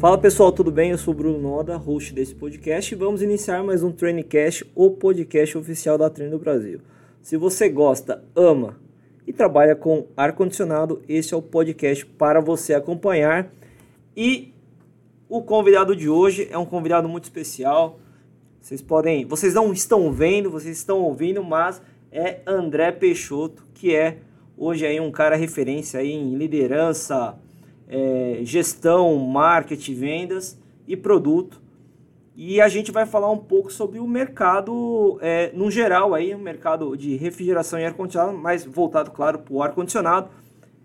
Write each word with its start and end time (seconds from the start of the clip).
Fala 0.00 0.16
pessoal, 0.16 0.50
tudo 0.50 0.72
bem? 0.72 0.92
Eu 0.92 0.96
sou 0.96 1.12
o 1.12 1.14
Bruno 1.14 1.38
Noda, 1.38 1.76
host 1.76 2.14
desse 2.14 2.34
podcast 2.34 2.94
e 2.94 2.96
vamos 2.96 3.20
iniciar 3.20 3.62
mais 3.62 3.82
um 3.82 3.92
Trainingcast, 3.92 4.64
o 4.74 4.92
podcast 4.92 5.58
oficial 5.58 5.98
da 5.98 6.08
Treino 6.08 6.38
do 6.38 6.42
Brasil. 6.42 6.80
Se 7.20 7.36
você 7.36 7.68
gosta, 7.68 8.24
ama 8.34 8.80
e 9.26 9.32
trabalha 9.34 9.76
com 9.76 10.06
ar-condicionado, 10.16 11.02
esse 11.06 11.34
é 11.34 11.36
o 11.36 11.42
podcast 11.42 12.06
para 12.06 12.40
você 12.40 12.72
acompanhar. 12.72 13.52
E 14.16 14.54
o 15.28 15.42
convidado 15.42 15.94
de 15.94 16.08
hoje 16.08 16.48
é 16.50 16.56
um 16.56 16.64
convidado 16.64 17.06
muito 17.06 17.24
especial. 17.24 18.00
Vocês 18.58 18.80
podem, 18.80 19.26
vocês 19.26 19.52
não 19.52 19.70
estão 19.70 20.10
vendo, 20.10 20.50
vocês 20.50 20.78
estão 20.78 21.02
ouvindo, 21.02 21.44
mas 21.44 21.82
é 22.10 22.40
André 22.46 22.90
Peixoto, 22.90 23.66
que 23.74 23.94
é 23.94 24.16
hoje 24.56 24.86
aí 24.86 24.98
um 24.98 25.10
cara 25.10 25.36
referência 25.36 26.00
aí 26.00 26.10
em 26.10 26.36
liderança, 26.36 27.38
é, 27.90 28.38
gestão, 28.42 29.16
marketing, 29.16 29.94
vendas 29.94 30.58
e 30.86 30.96
produto. 30.96 31.60
E 32.36 32.60
a 32.60 32.68
gente 32.68 32.90
vai 32.90 33.04
falar 33.04 33.30
um 33.30 33.36
pouco 33.36 33.70
sobre 33.70 33.98
o 33.98 34.06
mercado, 34.06 35.18
é, 35.20 35.50
no 35.52 35.70
geral, 35.70 36.14
aí, 36.14 36.34
o 36.34 36.38
mercado 36.38 36.96
de 36.96 37.16
refrigeração 37.16 37.78
e 37.78 37.84
ar-condicionado, 37.84 38.38
mas 38.38 38.64
voltado, 38.64 39.10
claro, 39.10 39.40
para 39.40 39.52
o 39.52 39.62
ar-condicionado. 39.62 40.30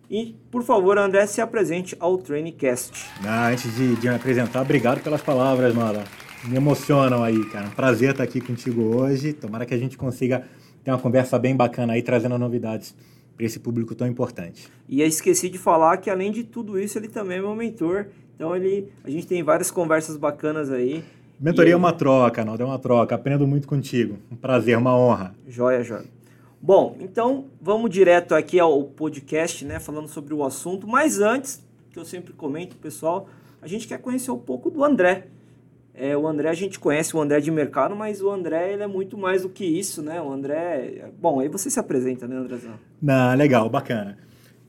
E, 0.09 0.35
por 0.51 0.63
favor, 0.63 0.97
André, 0.97 1.25
se 1.27 1.39
apresente 1.39 1.95
ao 1.99 2.17
Trainingcast. 2.17 2.91
Ah, 3.23 3.47
antes 3.47 3.73
de, 3.75 3.95
de 3.95 4.09
me 4.09 4.15
apresentar, 4.15 4.61
obrigado 4.61 5.01
pelas 5.01 5.21
palavras, 5.21 5.73
Mara. 5.73 6.03
Me 6.43 6.57
emocionam 6.57 7.23
aí, 7.23 7.43
cara. 7.45 7.69
Prazer 7.69 8.11
estar 8.11 8.23
aqui 8.23 8.41
contigo 8.41 8.95
hoje. 8.95 9.33
Tomara 9.33 9.65
que 9.65 9.73
a 9.73 9.77
gente 9.77 9.97
consiga 9.97 10.43
ter 10.83 10.91
uma 10.91 10.99
conversa 10.99 11.39
bem 11.39 11.55
bacana 11.55 11.93
aí, 11.93 12.03
trazendo 12.03 12.37
novidades 12.37 12.93
para 13.35 13.45
esse 13.45 13.59
público 13.59 13.93
tão 13.93 14.07
importante. 14.07 14.69
E 14.87 15.01
eu 15.01 15.07
esqueci 15.07 15.49
de 15.49 15.57
falar 15.57 15.97
que 15.97 16.09
além 16.09 16.31
de 16.31 16.43
tudo 16.43 16.79
isso, 16.79 16.97
ele 16.97 17.07
também 17.07 17.37
é 17.37 17.41
meu 17.41 17.55
mentor. 17.55 18.07
Então 18.35 18.55
ele, 18.55 18.91
a 19.03 19.09
gente 19.09 19.27
tem 19.27 19.43
várias 19.43 19.71
conversas 19.71 20.17
bacanas 20.17 20.71
aí. 20.71 21.03
Mentoria 21.39 21.73
é 21.73 21.75
uma 21.75 21.91
troca, 21.91 22.45
não 22.45 22.55
é 22.55 22.63
uma 22.63 22.79
troca. 22.79 23.15
Aprendo 23.15 23.45
muito 23.45 23.67
contigo. 23.67 24.17
Um 24.31 24.35
prazer, 24.35 24.77
uma 24.77 24.97
honra. 24.97 25.35
Joia, 25.47 25.83
joia. 25.83 26.05
Bom, 26.61 26.97
então 26.99 27.45
vamos 27.61 27.91
direto 27.91 28.33
aqui 28.33 28.59
ao 28.59 28.83
podcast, 28.83 29.63
né, 29.65 29.79
falando 29.79 30.07
sobre 30.07 30.33
o 30.33 30.43
assunto. 30.43 30.87
Mas 30.87 31.19
antes, 31.19 31.61
que 31.91 31.99
eu 31.99 32.05
sempre 32.05 32.33
comento, 32.33 32.75
pessoal, 32.77 33.27
a 33.61 33.67
gente 33.67 33.87
quer 33.87 33.99
conhecer 33.99 34.31
um 34.31 34.37
pouco 34.39 34.69
do 34.69 34.83
André. 34.83 35.27
É, 35.97 36.15
o 36.15 36.27
André, 36.27 36.49
a 36.49 36.53
gente 36.53 36.77
conhece 36.77 37.15
o 37.15 37.21
André 37.21 37.39
de 37.39 37.49
mercado, 37.49 37.95
mas 37.95 38.21
o 38.21 38.29
André 38.29 38.73
ele 38.73 38.83
é 38.83 38.87
muito 38.87 39.17
mais 39.17 39.43
do 39.43 39.49
que 39.49 39.63
isso, 39.63 40.01
né? 40.01 40.21
O 40.21 40.29
André. 40.29 41.09
Bom, 41.19 41.39
aí 41.39 41.47
você 41.47 41.69
se 41.69 41.79
apresenta, 41.79 42.27
né, 42.27 42.35
Andrezão? 42.35 42.73
Não, 43.01 43.35
legal, 43.35 43.69
bacana. 43.69 44.17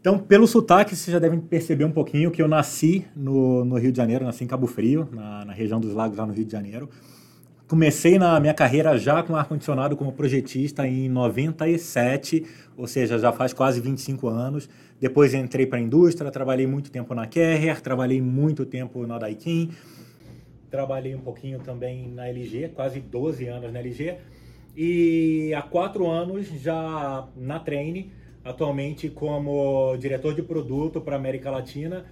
Então, 0.01 0.21
pelo 0.21 0.47
sotaque, 0.47 0.95
vocês 0.95 1.13
já 1.13 1.19
devem 1.19 1.41
perceber 1.41 1.85
um 1.85 1.91
pouquinho 1.91 2.31
que 2.31 2.41
eu 2.41 2.47
nasci 2.47 3.05
no, 3.17 3.65
no 3.65 3.77
Rio 3.77 3.91
de 3.91 3.97
Janeiro, 3.97 4.25
nasci 4.25 4.45
em 4.45 4.47
Cabo 4.47 4.69
Frio, 4.69 5.09
na, 5.11 5.45
na 5.47 5.53
região 5.53 5.81
dos 5.81 5.93
lagos, 5.93 6.17
lá 6.17 6.25
no 6.25 6.33
Rio 6.33 6.45
de 6.45 6.53
Janeiro. 6.53 6.89
Comecei 7.67 8.17
na 8.17 8.39
minha 8.39 8.55
carreira 8.55 8.97
já 8.97 9.21
com 9.25 9.35
ar-condicionado 9.35 9.97
como 9.97 10.13
projetista 10.13 10.87
em 10.87 11.09
97, 11.09 12.47
ou 12.77 12.87
seja, 12.87 13.19
já 13.19 13.33
faz 13.33 13.53
quase 13.53 13.81
25 13.81 14.29
anos. 14.29 14.69
Depois 15.01 15.35
entrei 15.35 15.67
para 15.67 15.81
a 15.81 15.83
indústria, 15.83 16.31
trabalhei 16.31 16.69
muito 16.69 16.89
tempo 16.89 17.13
na 17.13 17.27
Carrier, 17.27 17.81
trabalhei 17.81 18.23
muito 18.23 18.65
tempo 18.65 19.05
na 19.05 19.19
Daikin, 19.19 19.73
trabalhei 20.77 21.15
um 21.15 21.21
pouquinho 21.21 21.59
também 21.61 22.07
na 22.07 22.29
LG, 22.29 22.69
quase 22.75 23.01
12 23.01 23.47
anos 23.47 23.73
na 23.73 23.79
LG. 23.79 24.19
E 24.77 25.55
há 25.55 25.63
quatro 25.63 26.07
anos 26.07 26.49
já 26.61 27.27
na 27.35 27.59
Treine, 27.59 28.13
atualmente 28.45 29.09
como 29.09 29.97
diretor 29.97 30.35
de 30.35 30.43
produto 30.43 31.01
para 31.01 31.17
América 31.17 31.51
Latina. 31.51 32.05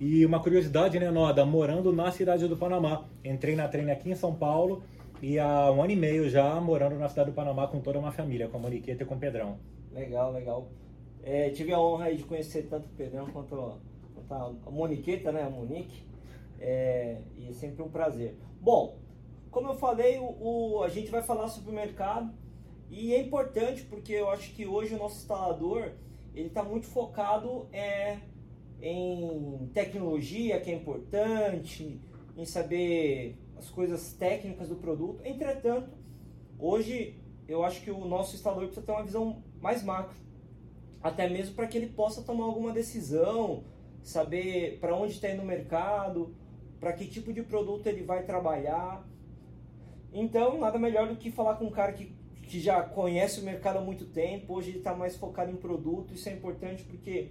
E 0.00 0.26
uma 0.26 0.40
curiosidade, 0.40 0.98
né, 0.98 1.12
Noda? 1.12 1.46
Morando 1.46 1.92
na 1.92 2.10
cidade 2.10 2.48
do 2.48 2.56
Panamá. 2.56 3.04
Entrei 3.24 3.54
na 3.54 3.68
Treine 3.68 3.92
aqui 3.92 4.10
em 4.10 4.16
São 4.16 4.34
Paulo 4.34 4.82
e 5.22 5.38
há 5.38 5.70
um 5.70 5.80
ano 5.80 5.92
e 5.92 5.96
meio 5.96 6.28
já 6.28 6.60
morando 6.60 6.98
na 6.98 7.08
cidade 7.08 7.30
do 7.30 7.34
Panamá 7.34 7.68
com 7.68 7.80
toda 7.80 8.00
uma 8.00 8.10
família, 8.10 8.48
com 8.48 8.56
a 8.56 8.60
Moniqueta 8.60 9.04
e 9.04 9.06
com 9.06 9.14
o 9.14 9.18
Pedrão. 9.18 9.58
Legal, 9.92 10.32
legal. 10.32 10.68
É, 11.22 11.50
tive 11.50 11.72
a 11.72 11.78
honra 11.78 12.12
de 12.12 12.24
conhecer 12.24 12.66
tanto 12.68 12.86
o 12.86 12.96
Pedrão 12.96 13.26
quanto, 13.26 13.78
quanto 14.14 14.34
a 14.34 14.70
Moniqueta, 14.72 15.30
né, 15.30 15.44
a 15.44 15.50
Monique. 15.50 16.07
É, 16.58 17.20
e 17.36 17.48
é 17.48 17.52
sempre 17.52 17.82
um 17.82 17.88
prazer. 17.88 18.36
Bom, 18.60 18.98
como 19.50 19.68
eu 19.68 19.74
falei, 19.74 20.18
o, 20.18 20.36
o, 20.40 20.82
a 20.82 20.88
gente 20.88 21.10
vai 21.10 21.22
falar 21.22 21.48
sobre 21.48 21.70
o 21.70 21.74
mercado 21.74 22.32
e 22.90 23.14
é 23.14 23.20
importante 23.20 23.82
porque 23.82 24.12
eu 24.12 24.30
acho 24.30 24.52
que 24.54 24.66
hoje 24.66 24.94
o 24.94 24.98
nosso 24.98 25.16
instalador 25.16 25.92
ele 26.34 26.48
está 26.48 26.62
muito 26.62 26.86
focado 26.86 27.66
é, 27.72 28.18
em 28.80 29.68
tecnologia, 29.74 30.60
que 30.60 30.70
é 30.70 30.74
importante, 30.74 32.00
em 32.36 32.44
saber 32.44 33.36
as 33.56 33.68
coisas 33.68 34.12
técnicas 34.12 34.68
do 34.68 34.76
produto. 34.76 35.24
Entretanto, 35.24 35.90
hoje 36.58 37.18
eu 37.48 37.64
acho 37.64 37.82
que 37.82 37.90
o 37.90 38.04
nosso 38.04 38.36
instalador 38.36 38.66
precisa 38.66 38.86
ter 38.86 38.92
uma 38.92 39.02
visão 39.02 39.42
mais 39.60 39.82
macro, 39.82 40.16
até 41.02 41.28
mesmo 41.28 41.54
para 41.54 41.66
que 41.66 41.76
ele 41.76 41.88
possa 41.88 42.22
tomar 42.22 42.44
alguma 42.44 42.72
decisão, 42.72 43.64
saber 44.02 44.78
para 44.78 44.94
onde 44.94 45.14
está 45.14 45.30
indo 45.30 45.42
o 45.42 45.46
mercado, 45.46 46.34
para 46.80 46.92
que 46.92 47.06
tipo 47.06 47.32
de 47.32 47.42
produto 47.42 47.86
ele 47.86 48.02
vai 48.02 48.22
trabalhar. 48.22 49.04
Então, 50.12 50.58
nada 50.58 50.78
melhor 50.78 51.08
do 51.08 51.16
que 51.16 51.30
falar 51.30 51.56
com 51.56 51.66
um 51.66 51.70
cara 51.70 51.92
que, 51.92 52.12
que 52.42 52.60
já 52.60 52.82
conhece 52.82 53.40
o 53.40 53.44
mercado 53.44 53.78
há 53.78 53.80
muito 53.80 54.04
tempo, 54.06 54.54
hoje 54.54 54.70
ele 54.70 54.78
está 54.78 54.94
mais 54.94 55.16
focado 55.16 55.50
em 55.50 55.56
produto, 55.56 56.14
isso 56.14 56.28
é 56.28 56.32
importante 56.32 56.82
porque, 56.84 57.28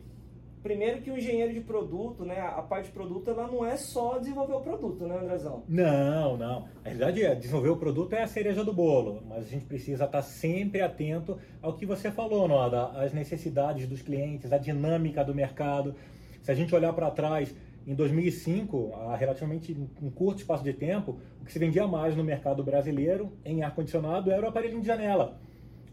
primeiro 0.61 1.01
que 1.01 1.09
o 1.09 1.17
engenheiro 1.17 1.53
de 1.53 1.61
produto, 1.61 2.23
né, 2.23 2.39
a 2.39 2.61
parte 2.61 2.85
de 2.85 2.91
produto, 2.91 3.31
ela 3.31 3.47
não 3.47 3.65
é 3.65 3.75
só 3.77 4.19
desenvolver 4.19 4.53
o 4.53 4.61
produto, 4.61 5.07
né, 5.07 5.17
Andrezão? 5.17 5.63
Não, 5.67 6.37
não. 6.37 6.67
Na 6.83 6.89
verdade, 6.91 7.23
é, 7.23 7.33
desenvolver 7.33 7.69
o 7.69 7.77
produto 7.77 8.13
é 8.13 8.21
a 8.21 8.27
cereja 8.27 8.63
do 8.63 8.73
bolo, 8.73 9.23
mas 9.27 9.45
a 9.45 9.49
gente 9.49 9.65
precisa 9.65 10.05
estar 10.05 10.21
sempre 10.21 10.81
atento 10.81 11.39
ao 11.61 11.73
que 11.73 11.85
você 11.85 12.11
falou, 12.11 12.47
Noda, 12.47 12.89
as 12.89 13.11
necessidades 13.11 13.87
dos 13.87 14.03
clientes, 14.03 14.53
a 14.53 14.57
dinâmica 14.57 15.23
do 15.23 15.33
mercado. 15.33 15.95
Se 16.43 16.51
a 16.51 16.55
gente 16.55 16.73
olhar 16.75 16.93
para 16.93 17.09
trás, 17.09 17.53
em 17.87 17.95
2005, 17.95 18.93
há 18.95 19.15
relativamente 19.15 19.75
um 20.01 20.09
curto 20.09 20.39
espaço 20.39 20.61
de 20.61 20.73
tempo, 20.73 21.17
o 21.41 21.45
que 21.45 21.53
se 21.53 21.57
vendia 21.57 21.87
mais 21.87 22.17
no 22.17 22.23
mercado 22.23 22.61
brasileiro 22.61 23.31
em 23.45 23.63
ar-condicionado 23.63 24.29
era 24.29 24.45
o 24.45 24.49
aparelho 24.49 24.81
de 24.81 24.85
janela. 24.85 25.39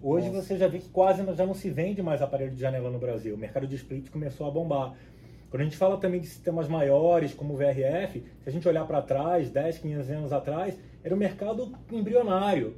Hoje 0.02 0.28
Nossa. 0.28 0.42
você 0.42 0.58
já 0.58 0.66
vê 0.66 0.80
que 0.80 0.88
quase 0.88 1.24
já 1.36 1.46
não 1.46 1.54
se 1.54 1.70
vende 1.70 2.02
mais 2.02 2.20
aparelho 2.20 2.50
de 2.50 2.60
janela 2.60 2.90
no 2.90 2.98
Brasil. 2.98 3.36
O 3.36 3.38
mercado 3.38 3.64
de 3.64 3.76
split 3.76 4.10
começou 4.10 4.48
a 4.48 4.50
bombar. 4.50 4.92
Quando 5.48 5.60
a 5.60 5.64
gente 5.64 5.76
fala 5.76 5.96
também 5.96 6.20
de 6.20 6.26
sistemas 6.26 6.66
maiores, 6.66 7.32
como 7.32 7.54
o 7.54 7.56
VRF, 7.56 8.24
se 8.42 8.48
a 8.48 8.50
gente 8.50 8.66
olhar 8.66 8.84
para 8.88 9.00
trás, 9.00 9.48
10, 9.48 9.78
15 9.78 10.12
anos 10.12 10.32
atrás, 10.32 10.76
era 11.04 11.14
um 11.14 11.18
mercado 11.18 11.72
embrionário. 11.92 12.74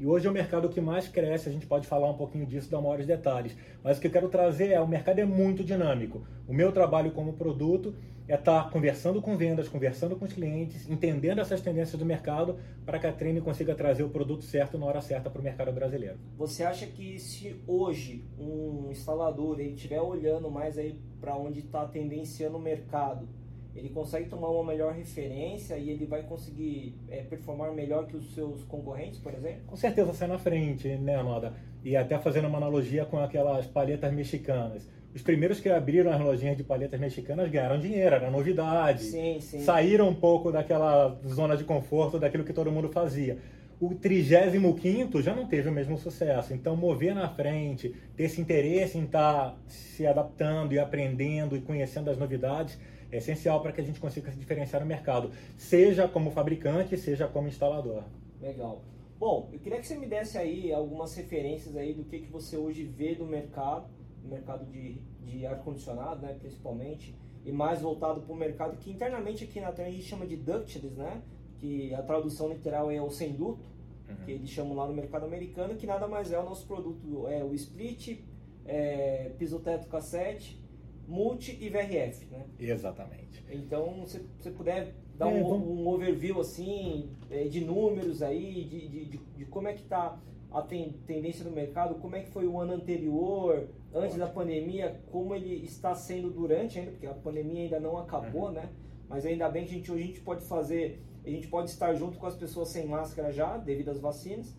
E 0.00 0.06
hoje 0.06 0.26
é 0.26 0.30
o 0.30 0.32
mercado 0.32 0.70
que 0.70 0.80
mais 0.80 1.06
cresce, 1.06 1.50
a 1.50 1.52
gente 1.52 1.66
pode 1.66 1.86
falar 1.86 2.10
um 2.10 2.16
pouquinho 2.16 2.46
disso, 2.46 2.70
dar 2.70 2.80
maiores 2.80 3.06
detalhes. 3.06 3.54
Mas 3.82 3.98
o 3.98 4.00
que 4.00 4.06
eu 4.06 4.10
quero 4.10 4.28
trazer 4.28 4.70
é, 4.72 4.80
o 4.80 4.88
mercado 4.88 5.18
é 5.18 5.24
muito 5.24 5.62
dinâmico. 5.62 6.26
O 6.48 6.54
meu 6.54 6.72
trabalho 6.72 7.12
como 7.12 7.34
produto 7.34 7.94
é 8.26 8.34
estar 8.34 8.70
conversando 8.70 9.20
com 9.20 9.36
vendas, 9.36 9.68
conversando 9.68 10.16
com 10.16 10.24
os 10.24 10.32
clientes, 10.32 10.88
entendendo 10.88 11.40
essas 11.40 11.60
tendências 11.60 11.98
do 11.98 12.06
mercado 12.06 12.58
para 12.84 12.98
que 12.98 13.06
a 13.06 13.12
Treine 13.12 13.40
consiga 13.40 13.74
trazer 13.74 14.02
o 14.02 14.08
produto 14.08 14.44
certo 14.44 14.78
na 14.78 14.86
hora 14.86 15.00
certa 15.00 15.28
para 15.28 15.40
o 15.40 15.44
mercado 15.44 15.72
brasileiro. 15.72 16.18
Você 16.36 16.62
acha 16.62 16.86
que 16.86 17.18
se 17.18 17.56
hoje 17.66 18.24
um 18.38 18.88
instalador 18.90 19.60
ele 19.60 19.74
estiver 19.74 20.00
olhando 20.00 20.50
mais 20.50 20.78
aí 20.78 20.98
para 21.20 21.36
onde 21.36 21.60
está 21.60 21.86
tendenciando 21.86 22.56
o 22.56 22.60
mercado, 22.60 23.28
ele 23.74 23.88
consegue 23.88 24.28
tomar 24.28 24.48
uma 24.48 24.64
melhor 24.64 24.94
referência 24.94 25.76
e 25.76 25.90
ele 25.90 26.06
vai 26.06 26.22
conseguir 26.22 26.96
é, 27.08 27.22
performar 27.22 27.72
melhor 27.72 28.06
que 28.06 28.16
os 28.16 28.32
seus 28.32 28.62
concorrentes, 28.64 29.18
por 29.18 29.34
exemplo? 29.34 29.62
Com 29.66 29.76
certeza 29.76 30.12
sai 30.12 30.28
na 30.28 30.38
frente, 30.38 30.88
né, 30.96 31.20
Noda? 31.22 31.54
E 31.82 31.96
até 31.96 32.18
fazendo 32.18 32.46
uma 32.46 32.56
analogia 32.56 33.04
com 33.04 33.18
aquelas 33.18 33.66
palhetas 33.66 34.12
mexicanas. 34.12 34.88
Os 35.14 35.22
primeiros 35.22 35.60
que 35.60 35.68
abriram 35.68 36.10
as 36.12 36.20
lojinhas 36.20 36.56
de 36.56 36.64
palhetas 36.64 36.98
mexicanas 36.98 37.48
ganharam 37.48 37.78
dinheiro, 37.78 38.16
era 38.16 38.30
novidade. 38.30 39.04
Sim, 39.04 39.38
sim. 39.40 39.60
Saíram 39.60 40.08
um 40.08 40.14
pouco 40.14 40.50
daquela 40.50 41.16
zona 41.28 41.56
de 41.56 41.62
conforto, 41.62 42.18
daquilo 42.18 42.42
que 42.42 42.52
todo 42.52 42.72
mundo 42.72 42.88
fazia. 42.88 43.38
O 43.80 43.94
35 43.94 45.22
já 45.22 45.34
não 45.34 45.46
teve 45.46 45.68
o 45.68 45.72
mesmo 45.72 45.96
sucesso. 45.98 46.52
Então, 46.52 46.76
mover 46.76 47.14
na 47.14 47.28
frente, 47.28 47.94
ter 48.16 48.24
esse 48.24 48.40
interesse 48.40 48.98
em 48.98 49.04
estar 49.04 49.50
tá 49.50 49.56
se 49.68 50.04
adaptando 50.04 50.72
e 50.72 50.80
aprendendo 50.80 51.56
e 51.56 51.60
conhecendo 51.60 52.10
as 52.10 52.18
novidades, 52.18 52.76
é 53.12 53.18
essencial 53.18 53.62
para 53.62 53.70
que 53.70 53.80
a 53.80 53.84
gente 53.84 54.00
consiga 54.00 54.32
se 54.32 54.36
diferenciar 54.36 54.82
no 54.82 54.88
mercado, 54.88 55.30
seja 55.56 56.08
como 56.08 56.32
fabricante, 56.32 56.96
seja 56.96 57.28
como 57.28 57.46
instalador. 57.46 58.02
Legal. 58.42 58.82
Bom, 59.18 59.48
eu 59.52 59.60
queria 59.60 59.78
que 59.78 59.86
você 59.86 59.96
me 59.96 60.06
desse 60.06 60.36
aí 60.36 60.72
algumas 60.72 61.14
referências 61.14 61.76
aí 61.76 61.94
do 61.94 62.02
que, 62.02 62.18
que 62.18 62.32
você 62.32 62.56
hoje 62.56 62.82
vê 62.82 63.14
do 63.14 63.24
mercado, 63.24 63.86
mercado 64.28 64.64
de, 64.66 65.00
de 65.22 65.46
ar-condicionado, 65.46 66.22
né, 66.22 66.36
principalmente, 66.38 67.14
e 67.44 67.52
mais 67.52 67.80
voltado 67.80 68.22
para 68.22 68.32
o 68.32 68.36
mercado 68.36 68.76
que 68.78 68.90
internamente 68.90 69.44
aqui 69.44 69.60
na 69.60 69.68
a 69.68 69.90
gente 69.90 70.02
chama 70.02 70.26
de 70.26 70.36
ductless, 70.36 70.86
né, 70.96 71.22
que 71.58 71.94
a 71.94 72.02
tradução 72.02 72.48
literal 72.48 72.90
é 72.90 73.00
o 73.00 73.10
sem 73.10 73.32
duto, 73.32 73.64
uhum. 74.08 74.16
que 74.24 74.32
eles 74.32 74.50
chamam 74.50 74.74
lá 74.74 74.86
no 74.86 74.94
mercado 74.94 75.24
americano, 75.26 75.74
que 75.74 75.86
nada 75.86 76.06
mais 76.06 76.32
é 76.32 76.38
o 76.38 76.44
nosso 76.44 76.66
produto, 76.66 77.26
é 77.28 77.42
o 77.44 77.54
split, 77.54 78.18
é, 78.64 79.30
piso 79.38 79.58
teto 79.60 79.88
cassete, 79.88 80.60
multi 81.06 81.56
e 81.60 81.68
VRF, 81.68 82.26
né? 82.26 82.46
Exatamente. 82.58 83.44
Então, 83.50 84.06
se 84.06 84.26
você 84.38 84.50
puder 84.50 84.94
dar 85.16 85.30
é, 85.30 85.34
um, 85.34 85.48
vamos... 85.48 85.68
um, 85.68 85.86
overview 85.88 86.40
assim 86.40 87.10
é, 87.30 87.44
de 87.44 87.60
números 87.60 88.22
aí, 88.22 88.64
de, 88.64 88.88
de, 88.88 89.04
de, 89.04 89.18
de 89.18 89.44
como 89.46 89.68
é 89.68 89.74
que 89.74 89.82
está 89.82 90.18
a 90.54 90.62
ten, 90.62 90.92
tendência 91.04 91.44
do 91.44 91.50
mercado, 91.50 91.96
como 91.96 92.14
é 92.14 92.20
que 92.20 92.30
foi 92.30 92.46
o 92.46 92.60
ano 92.60 92.74
anterior, 92.74 93.68
antes 93.92 94.16
da 94.16 94.28
pandemia, 94.28 95.00
como 95.10 95.34
ele 95.34 95.64
está 95.64 95.94
sendo 95.96 96.30
durante 96.30 96.78
ainda, 96.78 96.92
porque 96.92 97.06
a 97.08 97.12
pandemia 97.12 97.64
ainda 97.64 97.80
não 97.80 97.98
acabou, 97.98 98.46
uhum. 98.46 98.52
né? 98.52 98.68
Mas 99.08 99.26
ainda 99.26 99.48
bem 99.48 99.64
que 99.64 99.72
a 99.72 99.74
gente, 99.74 99.90
hoje 99.90 100.04
a 100.04 100.06
gente 100.06 100.20
pode 100.20 100.44
fazer, 100.44 101.02
a 101.26 101.28
gente 101.28 101.48
pode 101.48 101.70
estar 101.70 101.92
junto 101.94 102.16
com 102.18 102.26
as 102.26 102.36
pessoas 102.36 102.68
sem 102.68 102.86
máscara 102.86 103.32
já, 103.32 103.58
devido 103.58 103.90
às 103.90 103.98
vacinas, 103.98 104.56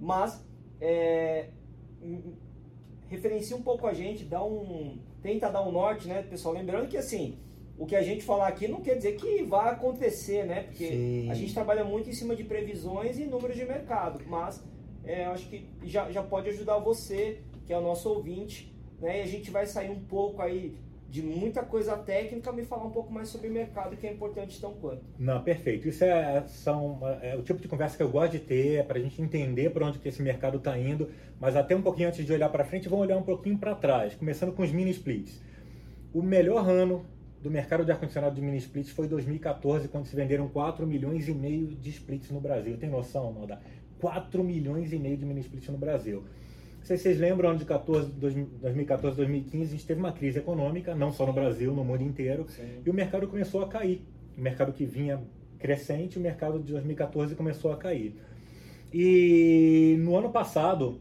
mas 0.00 0.44
é, 0.80 1.50
referencia 3.06 3.56
um 3.56 3.62
pouco 3.62 3.86
a 3.86 3.94
gente, 3.94 4.24
dá 4.24 4.44
um, 4.44 4.98
tenta 5.22 5.48
dar 5.48 5.62
um 5.62 5.70
norte, 5.70 6.08
né, 6.08 6.22
pessoal? 6.22 6.52
Lembrando 6.52 6.88
que 6.88 6.96
assim, 6.96 7.38
o 7.78 7.86
que 7.86 7.94
a 7.94 8.02
gente 8.02 8.24
falar 8.24 8.48
aqui 8.48 8.66
não 8.66 8.80
quer 8.80 8.96
dizer 8.96 9.14
que 9.14 9.44
vai 9.44 9.70
acontecer, 9.70 10.44
né? 10.44 10.64
Porque 10.64 10.88
Sim. 10.88 11.30
a 11.30 11.34
gente 11.34 11.54
trabalha 11.54 11.84
muito 11.84 12.10
em 12.10 12.12
cima 12.12 12.34
de 12.34 12.42
previsões 12.42 13.20
e 13.20 13.24
números 13.24 13.56
de 13.56 13.64
mercado, 13.64 14.20
mas 14.26 14.64
é, 15.08 15.24
acho 15.24 15.48
que 15.48 15.66
já, 15.84 16.10
já 16.10 16.22
pode 16.22 16.50
ajudar 16.50 16.76
você, 16.78 17.40
que 17.66 17.72
é 17.72 17.78
o 17.78 17.80
nosso 17.80 18.10
ouvinte, 18.10 18.70
né? 19.00 19.20
E 19.20 19.22
a 19.22 19.26
gente 19.26 19.50
vai 19.50 19.64
sair 19.64 19.90
um 19.90 20.00
pouco 20.00 20.42
aí 20.42 20.76
de 21.08 21.22
muita 21.22 21.62
coisa 21.62 21.96
técnica, 21.96 22.52
me 22.52 22.62
falar 22.62 22.84
um 22.84 22.90
pouco 22.90 23.10
mais 23.10 23.30
sobre 23.30 23.48
o 23.48 23.50
mercado, 23.50 23.96
que 23.96 24.06
é 24.06 24.12
importante 24.12 24.60
tão 24.60 24.74
quanto. 24.74 25.02
Não, 25.18 25.42
perfeito. 25.42 25.88
Isso 25.88 26.04
é, 26.04 26.46
são, 26.46 27.00
é 27.22 27.34
o 27.34 27.42
tipo 27.42 27.58
de 27.58 27.66
conversa 27.66 27.96
que 27.96 28.02
eu 28.02 28.10
gosto 28.10 28.32
de 28.32 28.40
ter, 28.40 28.74
é 28.74 28.82
para 28.82 28.98
a 28.98 29.00
gente 29.00 29.20
entender 29.22 29.70
para 29.70 29.86
onde 29.86 29.98
que 29.98 30.06
esse 30.06 30.20
mercado 30.20 30.58
está 30.58 30.78
indo, 30.78 31.08
mas 31.40 31.56
até 31.56 31.74
um 31.74 31.80
pouquinho 31.80 32.08
antes 32.08 32.26
de 32.26 32.30
olhar 32.30 32.50
para 32.50 32.62
frente, 32.62 32.90
vamos 32.90 33.06
olhar 33.06 33.16
um 33.16 33.22
pouquinho 33.22 33.56
para 33.56 33.74
trás, 33.74 34.14
começando 34.14 34.52
com 34.52 34.62
os 34.62 34.70
mini 34.70 34.90
splits. 34.90 35.40
O 36.12 36.20
melhor 36.20 36.68
ano 36.68 37.06
do 37.40 37.50
mercado 37.50 37.82
de 37.82 37.92
ar-condicionado 37.92 38.34
de 38.34 38.42
mini 38.42 38.58
splits 38.58 38.90
foi 38.90 39.08
2014, 39.08 39.88
quando 39.88 40.04
se 40.04 40.14
venderam 40.14 40.46
4 40.48 40.86
milhões 40.86 41.26
e 41.26 41.32
meio 41.32 41.68
de 41.68 41.88
splits 41.88 42.30
no 42.30 42.40
Brasil. 42.40 42.76
Tem 42.76 42.90
noção, 42.90 43.32
Noda? 43.32 43.58
4 44.00 44.42
milhões 44.44 44.92
e 44.92 44.98
meio 44.98 45.16
de 45.16 45.24
mini 45.24 45.40
splits 45.40 45.68
no 45.68 45.78
Brasil 45.78 46.24
sei 46.88 46.96
se 46.96 47.02
vocês 47.02 47.18
lembram, 47.18 47.50
ano 47.50 47.58
de 47.58 47.66
14, 47.66 48.10
2014, 48.12 49.14
2015, 49.14 49.64
a 49.64 49.70
gente 49.76 49.86
teve 49.86 50.00
uma 50.00 50.10
crise 50.10 50.38
econômica, 50.38 50.94
não 50.94 51.12
só 51.12 51.26
no 51.26 51.34
Brasil, 51.34 51.74
no 51.74 51.84
mundo 51.84 52.02
inteiro, 52.02 52.46
Sim. 52.48 52.80
e 52.84 52.88
o 52.88 52.94
mercado 52.94 53.28
começou 53.28 53.62
a 53.62 53.68
cair. 53.68 54.02
O 54.36 54.40
mercado 54.40 54.72
que 54.72 54.86
vinha 54.86 55.20
crescente, 55.58 56.18
o 56.18 56.20
mercado 56.20 56.58
de 56.58 56.72
2014 56.72 57.34
começou 57.34 57.72
a 57.72 57.76
cair. 57.76 58.16
E 58.90 59.96
no 59.98 60.16
ano 60.16 60.30
passado, 60.30 60.98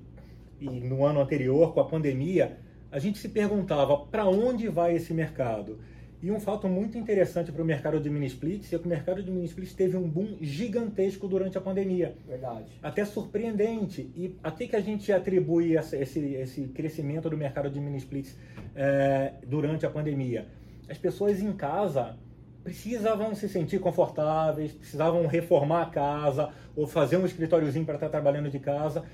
e 0.60 0.66
no 0.66 1.06
ano 1.06 1.22
anterior, 1.22 1.74
com 1.74 1.80
a 1.80 1.86
pandemia, 1.86 2.58
a 2.92 3.00
gente 3.00 3.18
se 3.18 3.30
perguntava 3.30 3.96
para 3.98 4.26
onde 4.26 4.68
vai 4.68 4.94
esse 4.94 5.14
mercado? 5.14 5.80
E 6.22 6.32
um 6.32 6.40
fato 6.40 6.68
muito 6.68 6.98
interessante 6.98 7.52
para 7.52 7.62
o 7.62 7.66
mercado 7.66 8.00
de 8.00 8.10
mini 8.10 8.26
splits 8.26 8.74
é 8.74 8.80
que 8.80 8.86
o 8.86 8.90
mercado 8.90 9.22
de 9.22 9.30
mini 9.30 9.46
splits 9.46 9.74
teve 9.74 9.96
um 9.96 10.10
boom 10.10 10.38
gigantesco 10.42 11.28
durante 11.28 11.60
a 11.60 11.62
pandemia. 11.62 12.16
Verdade. 12.28 12.72
Até 12.82 13.06
surpreendente. 13.06 14.12
E 14.16 14.36
a 14.44 14.50
que, 14.50 14.76
a 14.76 14.82
gente 14.82 15.12
atribui 15.14 15.78
esse, 15.78 15.96
esse 15.96 16.62
crescimento 16.70 17.30
do 17.30 17.38
mercado 17.38 17.70
de 17.70 17.80
mini 17.80 17.98
splits 17.98 18.36
é, 18.76 19.34
durante 19.46 19.86
a 19.86 19.90
pandemia? 19.92 20.48
As 20.90 20.98
pessoas 20.98 21.40
em 21.40 21.54
casa 21.54 22.18
precisavam 22.64 23.36
se 23.36 23.48
sentir 23.48 23.80
confortáveis, 23.80 24.74
precisavam 24.74 25.26
reformar 25.28 25.84
a 25.84 25.86
casa 25.86 26.50
ou 26.76 26.88
fazer 26.88 27.18
um 27.18 27.26
escritóriozinho 27.26 27.86
para 27.86 27.96
estar 27.96 28.10
trabalhando 28.10 28.50
de 28.50 28.60
casa. 28.60 29.06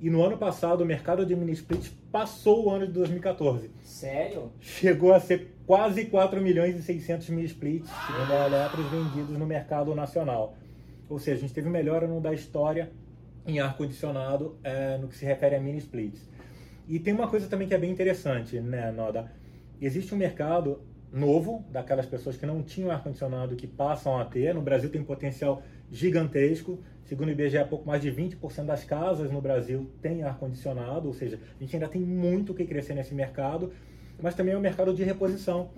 E 0.00 0.10
no 0.10 0.22
ano 0.22 0.38
passado, 0.38 0.80
o 0.80 0.86
mercado 0.86 1.24
de 1.26 1.34
mini 1.36 1.52
splits 1.52 1.88
passou 2.10 2.66
o 2.66 2.70
ano 2.70 2.86
de 2.86 2.92
2014. 2.92 3.70
Sério? 3.82 4.50
Chegou 4.60 5.12
a 5.12 5.20
ser 5.20 5.51
quase 5.66 6.06
4 6.06 6.40
milhões 6.40 6.76
e 6.76 6.82
600 6.82 7.28
mil 7.30 7.44
splits, 7.44 7.90
segundo 8.06 8.32
a 8.32 8.46
Eletros, 8.46 8.90
vendidos 8.90 9.38
no 9.38 9.46
mercado 9.46 9.94
nacional. 9.94 10.56
Ou 11.08 11.18
seja, 11.18 11.38
a 11.38 11.40
gente 11.40 11.54
teve 11.54 11.68
melhor 11.68 12.04
ano 12.04 12.20
da 12.20 12.32
história 12.32 12.90
em 13.46 13.60
ar-condicionado 13.60 14.56
é, 14.62 14.96
no 14.98 15.08
que 15.08 15.16
se 15.16 15.24
refere 15.24 15.56
a 15.56 15.60
mini 15.60 15.78
splits. 15.78 16.28
E 16.88 16.98
tem 16.98 17.12
uma 17.14 17.28
coisa 17.28 17.48
também 17.48 17.68
que 17.68 17.74
é 17.74 17.78
bem 17.78 17.90
interessante, 17.90 18.60
né, 18.60 18.90
Noda? 18.90 19.30
Existe 19.80 20.14
um 20.14 20.18
mercado 20.18 20.80
novo 21.12 21.64
daquelas 21.70 22.06
pessoas 22.06 22.36
que 22.36 22.46
não 22.46 22.62
tinham 22.62 22.90
ar-condicionado 22.90 23.54
que 23.54 23.66
passam 23.66 24.18
a 24.18 24.24
ter. 24.24 24.54
No 24.54 24.62
Brasil 24.62 24.90
tem 24.90 25.00
um 25.00 25.04
potencial 25.04 25.62
gigantesco. 25.90 26.78
Segundo 27.04 27.28
o 27.28 27.32
IBGE, 27.32 27.64
pouco 27.68 27.86
mais 27.86 28.00
de 28.00 28.10
20% 28.10 28.64
das 28.64 28.84
casas 28.84 29.30
no 29.30 29.40
Brasil 29.40 29.90
têm 30.00 30.22
ar-condicionado, 30.22 31.08
ou 31.08 31.14
seja, 31.14 31.38
a 31.58 31.62
gente 31.62 31.76
ainda 31.76 31.88
tem 31.88 32.00
muito 32.00 32.52
o 32.52 32.54
que 32.54 32.64
crescer 32.64 32.94
nesse 32.94 33.14
mercado, 33.14 33.72
mas 34.22 34.34
também 34.34 34.54
é 34.54 34.56
um 34.56 34.60
mercado 34.60 34.94
de 34.94 35.02
reposição. 35.02 35.70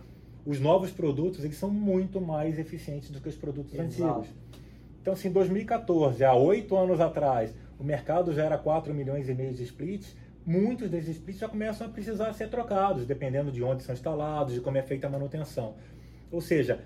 Os 0.45 0.61
novos 0.61 0.91
produtos 0.91 1.43
eles 1.43 1.57
são 1.57 1.71
muito 1.71 2.21
mais 2.21 2.59
eficientes 2.59 3.11
do 3.11 3.21
que 3.21 3.29
os 3.29 3.35
produtos 3.35 3.73
Exato. 3.75 4.21
antigos. 4.21 4.37
Então, 5.01 5.17
se 5.17 5.29
em 5.29 5.33
2014, 5.33 6.23
há 6.25 6.35
oito 6.35 6.77
anos 6.77 7.01
atrás, 7.01 7.55
o 7.79 7.85
mercado 7.85 8.33
já 8.33 8.45
era 8.45 8.59
4 8.59 8.93
milhões 8.95 9.29
e 9.29 9.35
meio 9.35 9.53
de 9.53 9.63
splits, 9.65 10.15
muitos 10.47 10.91
desses 10.91 11.17
splits 11.17 11.41
já 11.41 11.49
começam 11.49 11.87
a 11.87 11.91
precisar 11.91 12.33
ser 12.35 12.49
trocados, 12.49 13.07
dependendo 13.07 13.51
de 13.51 13.63
onde 13.63 13.83
são 13.83 13.95
instalados, 13.95 14.55
de 14.55 14.61
como 14.61 14.77
é 14.77 14.83
feita 14.83 15.07
a 15.07 15.11
manutenção. 15.11 15.75
Ou 16.31 16.41
seja, 16.41 16.81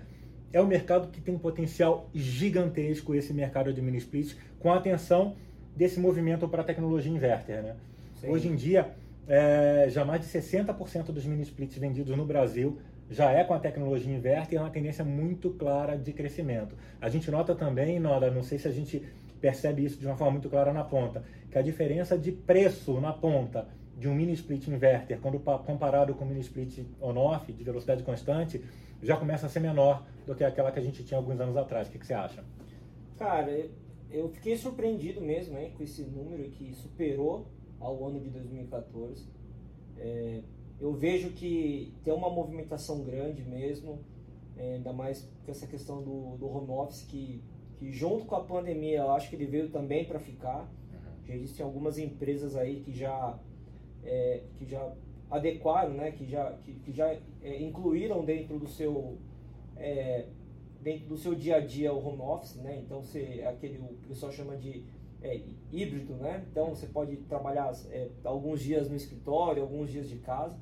é 0.51 0.61
um 0.61 0.67
mercado 0.67 1.09
que 1.09 1.21
tem 1.21 1.33
um 1.33 1.39
potencial 1.39 2.09
gigantesco, 2.13 3.13
esse 3.13 3.33
mercado 3.33 3.71
de 3.73 3.81
mini 3.81 3.97
splits, 3.97 4.35
com 4.59 4.71
a 4.71 4.77
atenção 4.77 5.35
desse 5.75 5.99
movimento 5.99 6.47
para 6.47 6.61
a 6.61 6.65
tecnologia 6.65 7.11
inverter. 7.11 7.61
Né? 7.61 7.75
Hoje 8.23 8.47
em 8.47 8.55
dia, 8.55 8.93
é, 9.29 9.85
já 9.89 10.03
mais 10.03 10.21
de 10.21 10.27
60% 10.27 11.11
dos 11.11 11.23
mini 11.23 11.43
splits 11.43 11.77
vendidos 11.77 12.17
no 12.17 12.25
Brasil 12.25 12.79
já 13.11 13.31
é 13.31 13.43
com 13.43 13.53
a 13.53 13.59
tecnologia 13.59 14.13
inverter 14.13 14.53
e 14.53 14.57
é 14.57 14.61
uma 14.61 14.71
tendência 14.71 15.05
muito 15.05 15.51
clara 15.51 15.95
de 15.95 16.11
crescimento. 16.11 16.75
A 16.99 17.09
gente 17.09 17.29
nota 17.29 17.55
também, 17.55 17.99
Nora, 17.99 18.31
não 18.31 18.43
sei 18.43 18.57
se 18.57 18.67
a 18.67 18.71
gente 18.71 19.03
percebe 19.39 19.85
isso 19.85 19.99
de 19.99 20.05
uma 20.05 20.17
forma 20.17 20.33
muito 20.33 20.49
clara 20.49 20.73
na 20.73 20.83
ponta, 20.83 21.23
que 21.49 21.57
a 21.57 21.61
diferença 21.61 22.17
de 22.17 22.31
preço 22.31 22.99
na 22.99 23.13
ponta 23.13 23.67
de 23.97 24.07
um 24.07 24.15
mini 24.15 24.33
split 24.33 24.67
inverter, 24.67 25.19
quando 25.19 25.39
comparado 25.39 26.13
com 26.13 26.25
um 26.25 26.27
mini 26.27 26.41
split 26.41 26.85
on-off, 27.01 27.51
de 27.51 27.63
velocidade 27.63 28.03
constante, 28.03 28.63
já 29.01 29.15
começa 29.15 29.45
a 29.45 29.49
ser 29.49 29.59
menor 29.59 30.05
do 30.25 30.35
que 30.35 30.43
aquela 30.43 30.71
que 30.71 30.79
a 30.79 30.81
gente 30.81 31.03
tinha 31.03 31.17
alguns 31.17 31.39
anos 31.39 31.55
atrás. 31.57 31.87
O 31.87 31.91
que, 31.91 31.99
que 31.99 32.05
você 32.05 32.13
acha? 32.13 32.43
Cara, 33.17 33.69
eu 34.11 34.29
fiquei 34.29 34.55
surpreendido 34.55 35.21
mesmo 35.21 35.57
hein, 35.57 35.73
com 35.75 35.83
esse 35.83 36.03
número 36.03 36.49
que 36.51 36.73
superou 36.73 37.47
ao 37.79 38.05
ano 38.05 38.19
de 38.19 38.29
2014. 38.29 39.27
É, 39.97 40.41
eu 40.79 40.93
vejo 40.93 41.31
que 41.31 41.93
tem 42.03 42.13
uma 42.13 42.29
movimentação 42.29 43.03
grande 43.03 43.43
mesmo, 43.43 43.99
é, 44.57 44.75
ainda 44.75 44.93
mais 44.93 45.29
com 45.45 45.51
essa 45.51 45.67
questão 45.67 46.01
do, 46.01 46.37
do 46.37 46.47
home 46.47 46.69
office, 46.71 47.03
que, 47.03 47.41
que 47.77 47.91
junto 47.91 48.25
com 48.25 48.35
a 48.35 48.43
pandemia 48.43 48.99
eu 48.99 49.11
acho 49.11 49.29
que 49.29 49.35
ele 49.35 49.45
veio 49.45 49.69
também 49.69 50.05
para 50.05 50.19
ficar. 50.19 50.61
Uhum. 50.61 51.27
Já 51.27 51.33
existem 51.35 51.65
algumas 51.65 51.97
empresas 51.97 52.55
aí 52.55 52.81
que 52.81 52.93
já, 52.93 53.37
é, 54.03 54.43
que 54.57 54.65
já 54.65 54.93
adequaram, 55.29 55.93
né, 55.93 56.11
que 56.11 56.25
já, 56.25 56.51
que, 56.63 56.73
que 56.73 56.91
já 56.91 57.07
é, 57.41 57.61
incluíram 57.61 58.23
dentro 58.25 58.57
do 58.57 58.67
seu 58.67 59.17
é, 59.77 60.25
dentro 60.81 61.07
do 61.07 61.17
seu 61.17 61.35
dia 61.35 61.57
a 61.57 61.59
dia 61.59 61.93
o 61.93 62.05
home 62.05 62.21
office, 62.21 62.55
né? 62.55 62.81
Então 62.83 63.01
você 63.01 63.43
aquele 63.47 63.77
o 63.79 64.07
pessoal 64.07 64.31
chama 64.31 64.55
de 64.55 64.83
é, 65.21 65.41
híbrido, 65.71 66.13
né? 66.15 66.45
Então 66.51 66.69
você 66.69 66.87
pode 66.87 67.17
trabalhar 67.17 67.71
é, 67.91 68.09
alguns 68.23 68.61
dias 68.61 68.89
no 68.89 68.95
escritório, 68.95 69.61
alguns 69.61 69.91
dias 69.91 70.09
de 70.09 70.17
casa. 70.17 70.57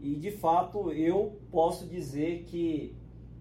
E 0.00 0.16
de 0.16 0.30
fato 0.30 0.90
eu 0.90 1.38
posso 1.50 1.86
dizer 1.86 2.44
que, 2.44 2.94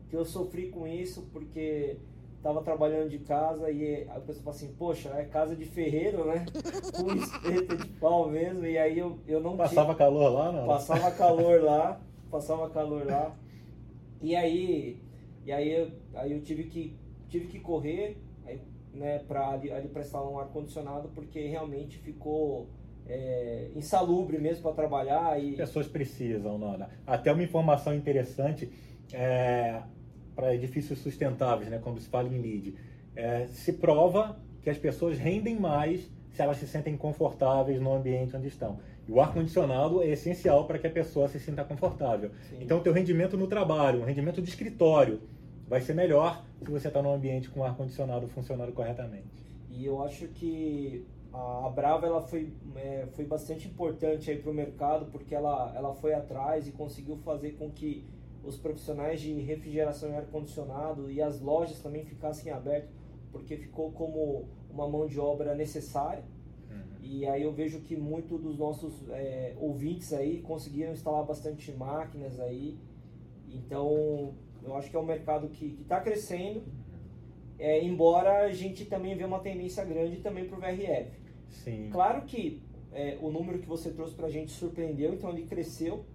que 0.10 0.16
eu 0.16 0.24
sofri 0.24 0.70
com 0.70 0.88
isso 0.88 1.28
porque 1.34 1.98
estava 2.38 2.62
trabalhando 2.64 3.10
de 3.10 3.20
casa 3.20 3.70
e 3.70 4.04
a 4.10 4.20
pessoa 4.20 4.44
fala 4.44 4.56
assim, 4.56 4.74
poxa, 4.74 5.10
é 5.10 5.26
casa 5.26 5.56
de 5.56 5.64
ferreiro, 5.66 6.26
né? 6.26 6.46
Com 6.98 7.14
espeto 7.14 7.78
de 7.78 7.88
pau 8.00 8.30
mesmo, 8.30 8.66
e 8.66 8.78
aí 8.80 8.98
eu, 8.98 9.20
eu 9.28 9.40
não 9.40 9.56
Passava 9.56 9.94
tinha... 9.94 9.98
calor 9.98 10.30
lá, 10.32 10.52
não? 10.52 10.66
Passava 10.66 11.12
calor 11.12 11.62
lá, 11.62 12.02
passava 12.32 12.70
calor 12.72 13.06
lá. 13.06 13.36
E 14.20 14.36
aí, 14.36 15.00
e 15.46 15.52
aí, 15.52 15.72
eu, 15.72 15.92
aí 16.16 16.32
eu 16.32 16.42
tive 16.42 16.64
que, 16.64 16.96
tive 17.30 17.48
que 17.48 17.60
correr 17.60 18.18
né, 18.94 19.20
para 19.20 19.50
ali, 19.50 19.72
ali 19.72 19.88
prestar 19.88 20.24
um 20.24 20.40
ar-condicionado, 20.40 21.10
porque 21.10 21.48
realmente 21.48 21.98
ficou 21.98 22.70
é, 23.08 23.70
insalubre 23.76 24.38
mesmo 24.38 24.64
para 24.64 24.74
trabalhar. 24.74 25.42
E... 25.42 25.54
Pessoas 25.56 25.88
precisam, 25.88 26.58
Nona. 26.58 26.90
Até 27.06 27.32
uma 27.32 27.44
informação 27.44 27.94
interessante, 27.94 28.72
é, 29.14 29.82
para 30.36 30.56
edifícios 30.56 31.00
sustentáveis, 31.00 31.70
né, 31.70 31.80
quando 31.82 32.00
se 32.00 32.08
fala 32.08 32.28
em 32.28 32.40
LEED, 32.42 32.76
é, 33.16 33.48
se 33.48 33.74
prova 33.74 34.38
que 34.62 34.70
as 34.70 34.78
pessoas 34.78 35.18
rendem 35.18 35.60
mais 35.60 36.10
se 36.32 36.42
elas 36.42 36.58
se 36.58 36.68
sentem 36.68 36.96
confortáveis 36.96 37.82
no 37.82 37.94
ambiente 37.94 38.36
onde 38.36 38.48
estão. 38.48 38.80
E 39.08 39.12
o 39.12 39.20
ar-condicionado 39.20 40.02
é 40.02 40.10
essencial 40.10 40.66
para 40.66 40.80
que 40.80 40.88
a 40.88 40.90
pessoa 40.90 41.28
se 41.28 41.40
sinta 41.40 41.64
confortável. 41.64 42.32
Sim. 42.50 42.60
Então, 42.62 42.78
o 42.78 42.82
teu 42.82 42.94
rendimento 42.94 43.36
no 43.36 43.48
trabalho, 43.48 44.02
um 44.02 44.06
rendimento 44.06 44.42
de 44.42 44.50
escritório, 44.50 45.22
vai 45.72 45.80
ser 45.80 45.94
melhor 45.94 46.44
se 46.60 46.70
você 46.70 46.90
está 46.90 47.02
num 47.02 47.14
ambiente 47.14 47.50
com 47.50 47.64
ar-condicionado 47.64 48.28
funcionando 48.28 48.74
corretamente. 48.74 49.26
E 49.70 49.86
eu 49.86 50.04
acho 50.04 50.28
que 50.28 51.08
a 51.32 51.70
Brava 51.70 52.06
ela 52.06 52.22
foi, 52.22 52.52
é, 52.76 53.08
foi 53.14 53.24
bastante 53.24 53.70
importante 53.70 54.36
para 54.36 54.52
o 54.52 54.54
mercado 54.54 55.06
porque 55.06 55.34
ela, 55.34 55.74
ela 55.74 55.94
foi 55.94 56.14
atrás 56.14 56.68
e 56.68 56.74
conseguiu 56.74 57.16
fazer 57.20 57.52
com 57.54 57.72
que 57.72 58.06
os 58.44 58.58
profissionais 58.58 59.22
de 59.22 59.32
refrigeração 59.40 60.10
e 60.12 60.16
ar-condicionado 60.16 61.10
e 61.10 61.22
as 61.22 61.40
lojas 61.40 61.80
também 61.80 62.04
ficassem 62.04 62.52
abertas, 62.52 62.90
porque 63.32 63.56
ficou 63.56 63.94
como 63.94 64.50
uma 64.70 64.90
mão 64.90 65.08
de 65.08 65.22
obra 65.22 65.56
necessária. 65.56 66.26
Uhum. 66.70 66.98
E 67.02 67.26
aí 67.26 67.44
eu 67.44 67.54
vejo 67.54 67.80
que 67.80 67.96
muitos 67.96 68.42
dos 68.42 68.58
nossos 68.58 69.08
é, 69.12 69.56
ouvintes 69.58 70.12
aí 70.12 70.42
conseguiram 70.42 70.92
instalar 70.92 71.24
bastante 71.24 71.72
máquinas 71.72 72.42
aí. 72.42 72.78
Então, 73.50 74.34
eu 74.64 74.76
acho 74.76 74.90
que 74.90 74.96
é 74.96 75.00
um 75.00 75.06
mercado 75.06 75.48
que 75.50 75.78
está 75.82 76.00
crescendo, 76.00 76.64
é, 77.58 77.84
embora 77.84 78.46
a 78.46 78.52
gente 78.52 78.86
também 78.86 79.16
vê 79.16 79.24
uma 79.24 79.40
tendência 79.40 79.84
grande 79.84 80.18
também 80.18 80.46
para 80.46 80.58
o 80.58 80.60
VRF. 80.60 81.12
Sim. 81.50 81.90
Claro 81.92 82.24
que 82.24 82.62
é, 82.92 83.18
o 83.22 83.30
número 83.30 83.60
que 83.60 83.68
você 83.68 83.92
trouxe 83.92 84.14
para 84.14 84.28
a 84.28 84.30
gente 84.30 84.52
surpreendeu, 84.52 85.14
então 85.14 85.30
ele 85.30 85.44
cresceu. 85.44 86.06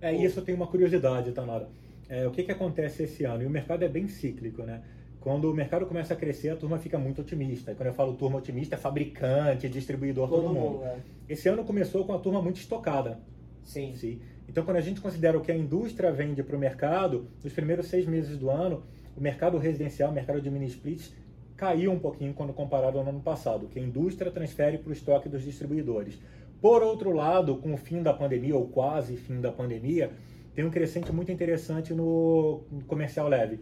É, 0.00 0.12
isso 0.12 0.40
eu 0.40 0.44
tenho 0.44 0.56
uma 0.56 0.66
curiosidade, 0.66 1.32
Tanara. 1.32 1.68
É, 2.08 2.26
o 2.26 2.30
que, 2.30 2.42
que 2.42 2.52
acontece 2.52 3.04
esse 3.04 3.24
ano? 3.24 3.42
E 3.42 3.46
o 3.46 3.50
mercado 3.50 3.84
é 3.84 3.88
bem 3.88 4.08
cíclico, 4.08 4.62
né? 4.62 4.82
Quando 5.20 5.50
o 5.50 5.54
mercado 5.54 5.86
começa 5.86 6.14
a 6.14 6.16
crescer, 6.16 6.50
a 6.50 6.56
turma 6.56 6.78
fica 6.78 6.98
muito 6.98 7.22
otimista. 7.22 7.70
E 7.70 7.74
quando 7.76 7.86
eu 7.86 7.94
falo 7.94 8.12
turma 8.14 8.38
otimista, 8.38 8.74
é 8.74 8.78
fabricante, 8.78 9.68
distribuidor, 9.68 10.28
todo, 10.28 10.42
todo 10.42 10.54
mundo. 10.54 10.78
mundo 10.78 10.84
é. 10.84 10.98
Esse 11.28 11.48
ano 11.48 11.64
começou 11.64 12.04
com 12.04 12.12
a 12.12 12.18
turma 12.18 12.42
muito 12.42 12.56
estocada. 12.56 13.20
Sim. 13.62 13.94
Sim. 13.94 14.20
Então, 14.48 14.64
quando 14.64 14.76
a 14.76 14.80
gente 14.80 15.00
considera 15.00 15.36
o 15.36 15.40
que 15.40 15.50
a 15.50 15.56
indústria 15.56 16.12
vende 16.12 16.42
para 16.42 16.56
o 16.56 16.58
mercado, 16.58 17.26
nos 17.42 17.52
primeiros 17.52 17.86
seis 17.86 18.06
meses 18.06 18.36
do 18.36 18.50
ano, 18.50 18.82
o 19.16 19.20
mercado 19.20 19.58
residencial, 19.58 20.10
o 20.10 20.14
mercado 20.14 20.40
de 20.40 20.50
mini 20.50 20.66
splits, 20.66 21.14
caiu 21.56 21.92
um 21.92 21.98
pouquinho 21.98 22.34
quando 22.34 22.52
comparado 22.52 22.98
ao 22.98 23.08
ano 23.08 23.20
passado, 23.20 23.68
que 23.68 23.78
a 23.78 23.82
indústria 23.82 24.30
transfere 24.30 24.78
para 24.78 24.90
o 24.90 24.92
estoque 24.92 25.28
dos 25.28 25.42
distribuidores. 25.42 26.18
Por 26.60 26.82
outro 26.82 27.12
lado, 27.12 27.56
com 27.56 27.74
o 27.74 27.76
fim 27.76 28.02
da 28.02 28.12
pandemia, 28.12 28.56
ou 28.56 28.68
quase 28.68 29.16
fim 29.16 29.40
da 29.40 29.50
pandemia, 29.50 30.10
tem 30.54 30.64
um 30.64 30.70
crescente 30.70 31.12
muito 31.12 31.32
interessante 31.32 31.94
no 31.94 32.62
comercial 32.86 33.28
leve 33.28 33.60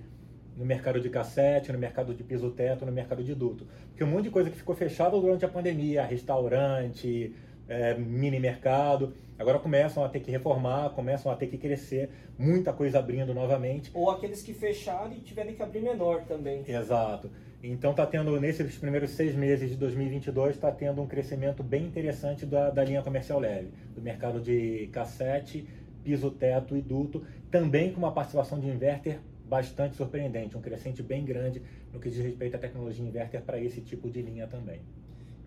no 0.61 0.67
mercado 0.67 1.01
de 1.01 1.09
cassete, 1.09 1.73
no 1.73 1.79
mercado 1.79 2.15
de 2.15 2.23
piso-teto, 2.23 2.85
no 2.85 2.93
mercado 2.93 3.25
de 3.25 3.35
duto. 3.35 3.67
Porque 3.89 4.05
um 4.05 4.09
monte 4.09 4.25
de 4.25 4.31
coisa 4.31 4.51
que 4.51 4.57
ficou 4.57 4.75
fechada 4.75 5.19
durante 5.19 5.43
a 5.43 5.49
pandemia, 5.49 6.05
restaurante, 6.05 7.35
é, 7.71 7.95
mini 7.95 8.41
mercado, 8.41 9.15
agora 9.39 9.61
começam 9.61 10.05
a 10.05 10.09
ter 10.09 10.19
que 10.19 10.31
reformar, 10.31 10.91
começam 10.91 11.31
a 11.31 11.37
ter 11.37 11.47
que 11.47 11.57
crescer, 11.57 12.11
muita 12.37 12.73
coisa 12.73 12.99
abrindo 12.99 13.33
novamente. 13.33 13.93
Ou 13.95 14.11
aqueles 14.11 14.43
que 14.43 14.53
fecharam 14.53 15.13
e 15.13 15.21
tiverem 15.21 15.55
que 15.55 15.63
abrir 15.63 15.81
menor 15.81 16.25
também. 16.25 16.65
Exato. 16.67 17.31
Então 17.63 17.93
está 17.93 18.05
tendo, 18.07 18.41
nesses 18.41 18.77
primeiros 18.77 19.11
seis 19.13 19.35
meses 19.35 19.71
de 19.71 19.77
2022, 19.77 20.57
está 20.57 20.73
tendo 20.73 21.01
um 21.01 21.07
crescimento 21.07 21.63
bem 21.63 21.85
interessante 21.85 22.45
da, 22.45 22.71
da 22.71 22.83
linha 22.83 23.03
comercial 23.03 23.39
leve, 23.39 23.71
do 23.95 24.03
mercado 24.03 24.41
de 24.41 24.89
cassete, 24.93 25.69
piso-teto 26.03 26.77
e 26.77 26.83
duto, 26.83 27.25
também 27.51 27.93
com 27.93 27.99
uma 27.99 28.13
participação 28.13 28.59
de 28.59 28.67
inverter 28.67 29.21
bastante 29.47 29.95
surpreendente, 29.95 30.57
um 30.57 30.61
crescente 30.61 31.03
bem 31.03 31.25
grande 31.25 31.63
no 31.93 32.01
que 32.01 32.09
diz 32.09 32.25
respeito 32.25 32.57
à 32.57 32.59
tecnologia 32.59 33.05
inverter 33.05 33.43
para 33.43 33.61
esse 33.61 33.81
tipo 33.81 34.09
de 34.09 34.23
linha 34.23 34.47
também. 34.47 34.81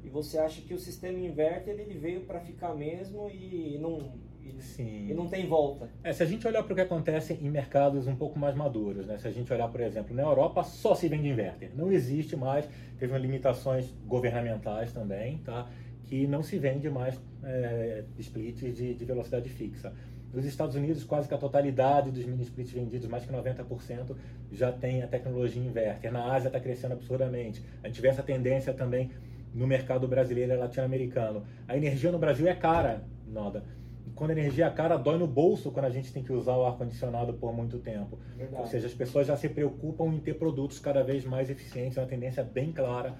E 0.03 0.09
você 0.09 0.37
acha 0.37 0.61
que 0.61 0.73
o 0.73 0.79
sistema 0.79 1.17
inverter 1.17 1.79
ele 1.79 1.97
veio 1.97 2.21
para 2.21 2.39
ficar 2.39 2.73
mesmo 2.75 3.29
e 3.29 3.77
não 3.79 4.11
e, 4.45 4.61
Sim. 4.61 5.07
e 5.09 5.13
não 5.13 5.27
tem 5.27 5.47
volta? 5.47 5.89
É, 6.03 6.11
se 6.11 6.21
a 6.21 6.25
gente 6.25 6.45
olhar 6.45 6.63
para 6.63 6.73
o 6.73 6.75
que 6.75 6.81
acontece 6.81 7.33
em 7.41 7.49
mercados 7.49 8.07
um 8.07 8.15
pouco 8.15 8.37
mais 8.37 8.55
maduros, 8.55 9.07
né? 9.07 9.17
se 9.17 9.27
a 9.27 9.31
gente 9.31 9.51
olhar, 9.53 9.69
por 9.69 9.79
exemplo, 9.79 10.13
na 10.13 10.23
Europa 10.23 10.63
só 10.63 10.93
se 10.93 11.07
vende 11.07 11.29
inverter, 11.29 11.71
não 11.75 11.91
existe 11.91 12.35
mais, 12.35 12.67
teve 12.99 13.17
limitações 13.17 13.93
governamentais 14.05 14.91
também, 14.91 15.37
tá? 15.37 15.69
que 16.05 16.27
não 16.27 16.43
se 16.43 16.59
vende 16.59 16.89
mais 16.89 17.19
é, 17.43 18.03
splits 18.19 18.75
de, 18.75 18.93
de 18.93 19.05
velocidade 19.05 19.47
fixa. 19.49 19.93
Nos 20.33 20.45
Estados 20.45 20.75
Unidos, 20.75 21.03
quase 21.03 21.27
que 21.27 21.33
a 21.33 21.37
totalidade 21.37 22.09
dos 22.09 22.25
mini 22.25 22.41
splits 22.41 22.73
vendidos, 22.73 23.07
mais 23.07 23.23
que 23.23 23.31
90%, 23.31 24.15
já 24.51 24.71
tem 24.71 25.03
a 25.03 25.07
tecnologia 25.07 25.61
inverter. 25.61 26.11
Na 26.11 26.33
Ásia 26.33 26.47
está 26.47 26.59
crescendo 26.59 26.93
absurdamente. 26.93 27.63
A 27.83 27.87
gente 27.87 28.01
vê 28.01 28.07
essa 28.07 28.23
tendência 28.23 28.73
também 28.73 29.11
no 29.53 29.67
mercado 29.67 30.07
brasileiro 30.07 30.53
e 30.53 30.57
latino-americano. 30.57 31.43
A 31.67 31.77
energia 31.77 32.11
no 32.11 32.19
Brasil 32.19 32.47
é 32.47 32.55
cara, 32.55 33.03
Noda. 33.27 33.63
E 34.05 34.11
quando 34.11 34.31
a 34.31 34.33
energia 34.33 34.65
é 34.65 34.69
cara, 34.69 34.97
dói 34.97 35.17
no 35.17 35.27
bolso 35.27 35.71
quando 35.71 35.85
a 35.85 35.89
gente 35.89 36.11
tem 36.11 36.23
que 36.23 36.31
usar 36.31 36.57
o 36.57 36.65
ar-condicionado 36.65 37.33
por 37.33 37.53
muito 37.53 37.79
tempo. 37.79 38.17
Verdade. 38.35 38.61
Ou 38.61 38.67
seja, 38.67 38.87
as 38.87 38.93
pessoas 38.93 39.27
já 39.27 39.37
se 39.37 39.49
preocupam 39.49 40.13
em 40.13 40.19
ter 40.19 40.33
produtos 40.35 40.79
cada 40.79 41.03
vez 41.03 41.25
mais 41.25 41.49
eficientes. 41.49 41.97
É 41.97 42.01
uma 42.01 42.07
tendência 42.07 42.43
bem 42.43 42.71
clara 42.71 43.15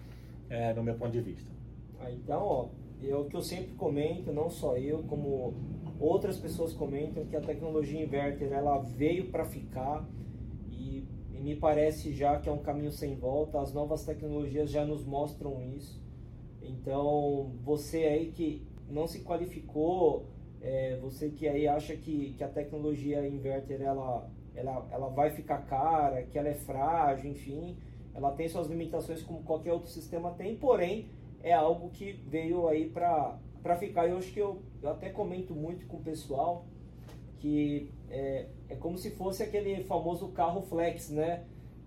é, 0.50 0.74
no 0.74 0.84
meu 0.84 0.96
ponto 0.96 1.12
de 1.12 1.22
vista. 1.22 1.50
Ah, 2.00 2.12
então, 2.12 2.42
ó, 2.42 2.68
é 3.02 3.16
o 3.16 3.26
que 3.26 3.36
eu 3.36 3.42
sempre 3.42 3.74
comento, 3.76 4.32
não 4.32 4.50
só 4.50 4.78
eu, 4.78 5.04
como 5.04 5.54
outras 6.00 6.38
pessoas 6.38 6.74
comentam 6.74 7.26
que 7.26 7.36
a 7.36 7.42
tecnologia 7.42 8.02
inverter 8.02 8.52
ela 8.52 8.78
veio 8.80 9.30
para 9.30 9.46
ficar 9.46 10.06
e, 10.70 11.06
e, 11.34 11.40
me 11.40 11.56
parece 11.56 12.14
já 12.14 12.40
que 12.40 12.50
é 12.50 12.52
um 12.52 12.60
caminho 12.60 12.92
sem 12.92 13.16
volta. 13.16 13.60
As 13.60 13.74
novas 13.74 14.06
tecnologias 14.06 14.70
já 14.70 14.86
nos 14.86 15.06
mostram 15.06 15.62
isso. 15.62 16.03
Então, 16.64 17.52
você 17.64 18.06
aí 18.06 18.32
que 18.32 18.66
não 18.90 19.08
se 19.08 19.20
qualificou, 19.20 20.26
é, 20.62 20.98
você 21.02 21.30
que 21.30 21.48
aí 21.48 21.68
acha 21.68 21.96
que, 21.96 22.34
que 22.38 22.44
a 22.44 22.48
tecnologia 22.48 23.28
inverter 23.28 23.82
ela, 23.82 24.30
ela, 24.56 24.88
ela 24.92 25.10
vai 25.10 25.30
ficar 25.32 25.60
cara, 25.66 26.24
que 26.24 26.38
ela 26.38 26.48
é 26.48 26.54
frágil, 26.54 27.32
enfim, 27.32 27.76
ela 28.14 28.32
tem 28.32 28.48
suas 28.48 28.68
limitações 28.68 29.22
como 29.22 29.44
qualquer 29.44 29.74
outro 29.74 29.90
sistema 29.90 30.32
tem, 30.32 30.56
porém 30.56 31.08
é 31.42 31.52
algo 31.52 31.90
que 31.90 32.14
veio 32.28 32.68
aí 32.68 32.90
para 32.90 33.40
ficar. 33.78 34.08
Eu 34.08 34.18
acho 34.18 34.32
que 34.32 34.40
eu, 34.40 34.62
eu 34.82 34.90
até 34.90 35.10
comento 35.10 35.54
muito 35.54 35.86
com 35.88 35.98
o 35.98 36.02
pessoal 36.02 36.66
que 37.40 37.90
é, 38.10 38.46
é 38.70 38.76
como 38.76 38.98
se 38.98 39.12
fosse 39.12 39.44
aquele 39.44 39.84
famoso 39.84 40.30
carro 40.30 40.62
flex, 40.62 41.10
né? 41.10 41.44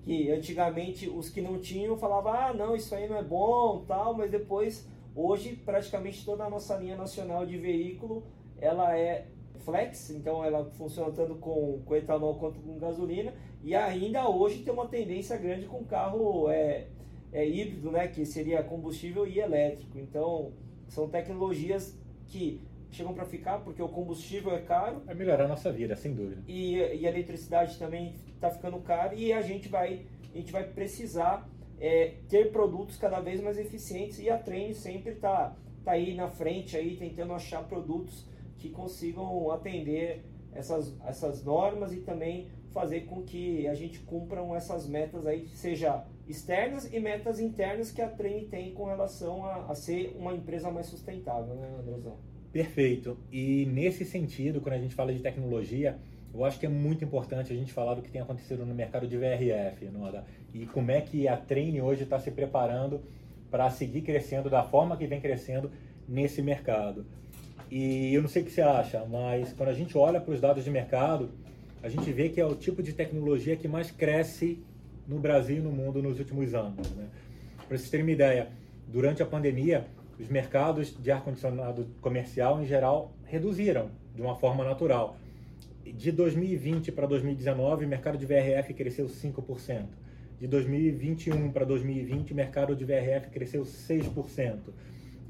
Que 0.06 0.30
antigamente 0.30 1.08
os 1.08 1.28
que 1.28 1.40
não 1.40 1.58
tinham 1.58 1.98
falavam, 1.98 2.32
ah, 2.32 2.54
não, 2.54 2.76
isso 2.76 2.94
aí 2.94 3.08
não 3.08 3.16
é 3.16 3.25
bom, 3.25 3.84
tal, 3.88 4.14
mas 4.14 4.30
depois, 4.30 4.88
hoje, 5.16 5.56
praticamente 5.56 6.25
toda 6.25 6.44
a 6.44 6.48
nossa 6.48 6.76
linha 6.76 6.96
nacional 6.96 7.44
de 7.44 7.58
veículo, 7.58 8.22
ela 8.60 8.96
é 8.96 9.26
flex, 9.64 10.10
então 10.10 10.44
ela 10.44 10.64
funciona 10.78 11.10
tanto 11.10 11.34
com, 11.34 11.82
com 11.84 11.96
etanol 11.96 12.36
quanto 12.36 12.60
com 12.60 12.78
gasolina, 12.78 13.34
e 13.64 13.75
ainda 13.75 14.28
hoje 14.28 14.62
tem 14.62 14.72
uma 14.72 14.86
tendência 14.86 15.36
grande 15.36 15.66
com 15.66 15.84
carro 15.84 16.48
é, 16.48 16.86
é 17.32 17.44
híbrido, 17.44 17.90
né, 17.90 18.06
que 18.06 18.25
seria 18.25 18.62
combustível 18.62 19.26
e 19.26 19.40
elétrico. 19.40 19.98
Então, 19.98 20.52
são 20.86 21.08
tecnologias 21.08 21.98
que 22.28 22.60
chegam 22.92 23.12
para 23.12 23.25
ficar 23.25 23.58
porque 23.58 23.82
o 23.82 23.88
combustível 23.88 24.54
é 24.54 24.60
caro. 24.60 25.02
Vai 25.04 25.16
melhorar 25.16 25.46
a 25.46 25.48
nossa 25.48 25.72
vida, 25.72 25.96
sem 25.96 26.14
dúvida. 26.14 26.42
E, 26.46 26.76
e 26.76 27.06
a 27.06 27.10
eletricidade 27.10 27.76
também 27.76 28.14
está 28.36 28.50
ficando 28.50 28.78
cara 28.78 29.14
e 29.14 29.32
a 29.32 29.42
gente 29.42 29.68
vai, 29.68 30.06
a 30.32 30.36
gente 30.36 30.52
vai 30.52 30.64
precisar 30.64 31.48
é, 31.80 32.14
ter 32.28 32.52
produtos 32.52 32.96
cada 32.96 33.20
vez 33.20 33.40
mais 33.40 33.58
eficientes 33.58 34.18
e 34.18 34.30
a 34.30 34.38
Trend 34.38 34.74
sempre 34.74 35.12
está 35.12 35.56
tá 35.84 35.92
aí 35.92 36.14
na 36.14 36.28
frente 36.28 36.76
aí 36.76 36.96
tentando 36.96 37.32
achar 37.32 37.62
produtos 37.64 38.26
que 38.58 38.70
consigam 38.70 39.50
atender 39.50 40.24
essas, 40.54 40.94
essas 41.06 41.44
normas 41.44 41.92
e 41.92 41.98
também 41.98 42.48
fazer 42.72 43.02
com 43.02 43.22
que 43.22 43.66
a 43.66 43.74
gente 43.74 44.00
cumpram 44.00 44.54
essas 44.54 44.86
metas 44.86 45.26
aí, 45.26 45.48
seja 45.48 46.04
externas 46.28 46.92
e 46.92 46.98
metas 46.98 47.40
internas 47.40 47.90
que 47.90 48.02
a 48.02 48.08
Trem 48.08 48.46
tem 48.48 48.74
com 48.74 48.84
relação 48.84 49.44
a, 49.44 49.66
a, 49.70 49.74
ser 49.74 50.14
uma 50.18 50.34
empresa 50.34 50.70
mais 50.70 50.86
sustentável, 50.86 51.54
né, 51.54 51.74
Andrezão? 51.78 52.18
Perfeito. 52.52 53.16
E 53.30 53.66
nesse 53.66 54.04
sentido, 54.04 54.60
quando 54.60 54.74
a 54.74 54.78
gente 54.78 54.94
fala 54.94 55.12
de 55.12 55.20
tecnologia, 55.20 55.98
eu 56.35 56.45
acho 56.45 56.59
que 56.59 56.66
é 56.66 56.68
muito 56.68 57.04
importante 57.04 57.52
a 57.52 57.56
gente 57.56 57.73
falar 57.73 57.95
do 57.95 58.02
que 58.02 58.11
tem 58.11 58.21
acontecido 58.21 58.64
no 58.66 58.75
mercado 58.75 59.06
de 59.06 59.16
VRF, 59.16 59.87
Noda, 59.87 60.25
e 60.52 60.66
como 60.66 60.90
é 60.90 61.00
que 61.00 61.26
a 61.26 61.37
Train 61.37 61.80
hoje 61.80 62.02
está 62.02 62.18
se 62.18 62.30
preparando 62.30 63.00
para 63.50 63.71
seguir 63.71 64.02
crescendo 64.02 64.50
da 64.50 64.62
forma 64.62 64.97
que 64.97 65.06
vem 65.06 65.21
crescendo 65.21 65.71
nesse 66.09 66.42
mercado. 66.42 67.06
E 67.71 68.14
eu 68.14 68.23
não 68.23 68.28
sei 68.28 68.42
o 68.42 68.45
que 68.45 68.52
você 68.52 68.61
acha, 68.61 69.04
mas 69.04 69.52
quando 69.52 69.71
a 69.71 69.75
gente 69.75 69.97
olha 69.97 70.21
para 70.21 70.33
os 70.33 70.40
dados 70.40 70.64
de 70.64 70.71
mercado, 70.71 71.30
a 71.83 71.88
gente 71.88 72.12
vê 72.12 72.28
que 72.28 72.40
é 72.40 72.47
o 72.47 72.54
tipo 72.54 72.83
de 72.83 72.92
tecnologia 72.92 73.56
que 73.56 73.66
mais 73.66 73.90
cresce 73.90 74.59
no 75.06 75.18
Brasil 75.18 75.56
e 75.59 75.61
no 75.61 75.71
mundo 75.71 76.02
nos 76.02 76.18
últimos 76.18 76.54
anos. 76.54 76.90
Né? 76.92 77.06
Para 77.66 77.76
vocês 77.76 77.90
terem 77.90 78.04
uma 78.04 78.12
ideia, 78.12 78.49
durante 78.88 79.23
a 79.23 79.26
pandemia, 79.26 79.87
os 80.18 80.28
mercados 80.28 80.97
de 81.00 81.11
ar-condicionado 81.11 81.87
comercial, 82.00 82.62
em 82.62 82.66
geral, 82.66 83.12
reduziram 83.25 83.90
de 84.14 84.23
uma 84.23 84.37
forma 84.37 84.64
natural. 84.64 85.16
De 85.92 86.10
2020 86.10 86.90
para 86.92 87.06
2019, 87.06 87.84
o 87.84 87.88
mercado 87.88 88.18
de 88.18 88.26
VRF 88.26 88.74
cresceu 88.74 89.06
5%. 89.06 89.86
De 90.38 90.46
2021 90.46 91.50
para 91.50 91.64
2020, 91.64 92.32
o 92.32 92.36
mercado 92.36 92.76
de 92.76 92.84
VRF 92.84 93.30
cresceu 93.30 93.62
6%. 93.62 94.58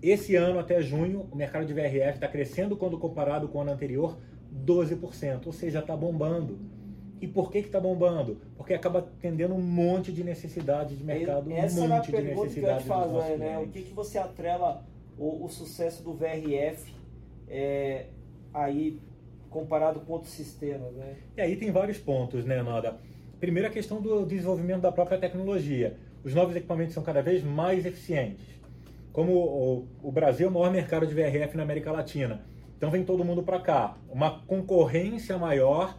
Esse 0.03 0.35
ano, 0.35 0.59
até 0.59 0.81
junho, 0.83 1.29
o 1.31 1.37
mercado 1.37 1.65
de 1.67 1.73
VRF 1.73 2.15
está 2.15 2.29
crescendo 2.29 2.77
quando 2.77 2.99
comparado 2.99 3.49
com 3.49 3.59
o 3.59 3.61
ano 3.61 3.73
anterior, 3.73 4.19
12%. 4.65 5.47
Ou 5.47 5.53
seja, 5.53 5.79
está 5.79 5.97
bombando. 5.97 6.59
E 7.21 7.27
por 7.27 7.51
que 7.51 7.59
está 7.59 7.81
bombando? 7.81 8.39
Porque 8.57 8.75
acaba 8.75 8.99
atendendo 8.99 9.55
um 9.55 9.61
monte 9.61 10.13
de 10.13 10.23
necessidade 10.23 10.97
de 10.97 11.05
mercado, 11.05 11.51
Essa 11.51 11.81
um 11.81 11.89
monte 11.89 12.13
de 12.13 12.23
necessidade 12.23 12.85
que 12.85 12.91
eu 12.91 13.03
te 13.03 13.11
fazer, 13.11 13.39
né? 13.39 13.59
O 13.59 13.69
que, 13.69 13.83
que 13.83 13.95
você 13.95 14.19
atrela 14.19 14.85
o, 15.19 15.45
o 15.45 15.49
sucesso 15.49 16.03
do 16.03 16.13
VRF 16.13 16.93
é, 17.49 18.07
aí 18.53 18.99
comparado 19.51 20.01
com 20.01 20.13
outros 20.13 20.33
sistemas, 20.33 20.93
né? 20.95 21.17
E 21.37 21.41
aí 21.41 21.57
tem 21.57 21.71
vários 21.71 21.99
pontos, 21.99 22.45
né, 22.45 22.63
Nada? 22.63 22.99
Primeiro 23.41 23.69
a 23.69 23.71
questão 23.71 24.01
do 24.01 24.25
desenvolvimento 24.25 24.81
da 24.81 24.93
própria 24.93 25.19
tecnologia. 25.19 25.97
Os 26.25 26.35
novos 26.35 26.57
equipamentos 26.57 26.95
são 26.95 27.03
cada 27.03 27.23
vez 27.23 27.45
mais 27.45 27.85
eficientes. 27.85 28.45
Como 29.13 29.33
o, 29.33 29.89
o 30.03 30.13
Brasil 30.13 30.47
é 30.47 30.51
o 30.51 30.53
maior 30.53 30.71
mercado 30.71 31.07
de 31.07 31.15
VRF 31.15 31.57
na 31.57 31.63
América 31.63 31.93
Latina, 31.93 32.43
então 32.77 32.91
vem 32.91 33.05
todo 33.05 33.25
mundo 33.25 33.43
para 33.43 33.61
cá. 33.61 33.97
Uma 34.09 34.41
concorrência 34.41 35.39
maior 35.39 35.99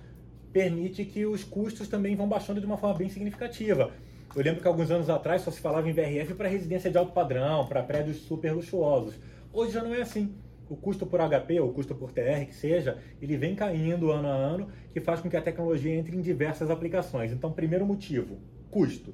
permite 0.52 1.06
que 1.06 1.26
os 1.26 1.44
custos 1.44 1.88
também 1.88 2.16
vão 2.16 2.28
baixando 2.28 2.60
de 2.60 2.66
uma 2.66 2.78
forma 2.78 2.98
bem 2.98 3.10
significativa. 3.10 3.92
Eu 4.36 4.44
lembro 4.44 4.62
que 4.62 4.68
alguns 4.68 4.92
anos 4.92 5.10
atrás 5.10 5.42
só 5.42 5.50
se 5.50 5.60
falava 5.60 5.90
em 5.90 5.94
VRF 5.94 6.36
para 6.36 6.48
residência 6.48 6.92
de 6.92 6.98
alto 6.98 7.12
padrão, 7.12 7.66
para 7.66 7.82
prédios 7.82 8.18
super 8.18 8.54
luxuosos. 8.54 9.16
Hoje 9.52 9.72
já 9.72 9.84
não 9.84 9.94
é 9.94 10.02
assim. 10.02 10.36
O 10.70 10.76
custo 10.76 11.06
por 11.06 11.20
HP, 11.20 11.60
ou 11.60 11.72
custo 11.72 11.96
por 11.96 12.12
TR, 12.12 12.46
que 12.46 12.56
seja, 12.56 12.98
ele 13.22 13.38
vem 13.38 13.56
caindo 13.56 14.12
ano 14.12 14.28
a 14.28 14.34
ano, 14.34 14.68
que 14.92 15.00
faz 15.00 15.22
com 15.22 15.30
que 15.30 15.38
a 15.38 15.42
tecnologia 15.42 15.96
entre 15.96 16.16
em 16.16 16.22
diversas 16.22 16.70
aplicações. 16.70 17.32
Então, 17.32 17.52
primeiro 17.52 17.86
motivo, 17.86 18.38
custo. 18.70 19.14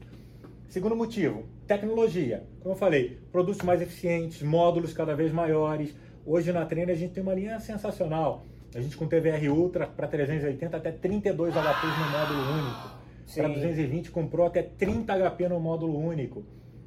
Segundo 0.68 0.96
motivo, 0.96 1.44
tecnologia. 1.68 2.44
Como 2.60 2.74
eu 2.74 2.80
falei, 2.80 3.20
produtos 3.32 3.62
mais 3.62 3.82
eficientes, 3.82 4.42
módulos 4.42 4.92
cada 4.92 5.16
vez 5.16 5.32
maiores. 5.32 5.96
Hoje 6.26 6.52
na 6.52 6.66
Treina 6.66 6.94
a 6.94 6.96
gente 6.96 7.14
tem 7.14 7.22
uma 7.22 7.36
linha 7.36 7.60
sensacional. 7.60 8.44
A 8.74 8.82
gente 8.82 8.98
com 8.98 9.06
TVR 9.06 9.50
Ultra 9.50 9.86
para 9.86 10.08
380 10.08 10.76
até 10.76 10.92
32 10.92 11.54
HPs 11.54 12.00
no 12.00 12.12
módulo 12.12 12.42
único. 12.54 13.04
Para 13.36 13.48
220 13.50 14.10
comprou 14.10 14.48
até 14.48 14.64
30 14.64 15.14
HP 15.14 15.48
no 15.48 15.60
módulo 15.60 16.00
único. 16.00 16.44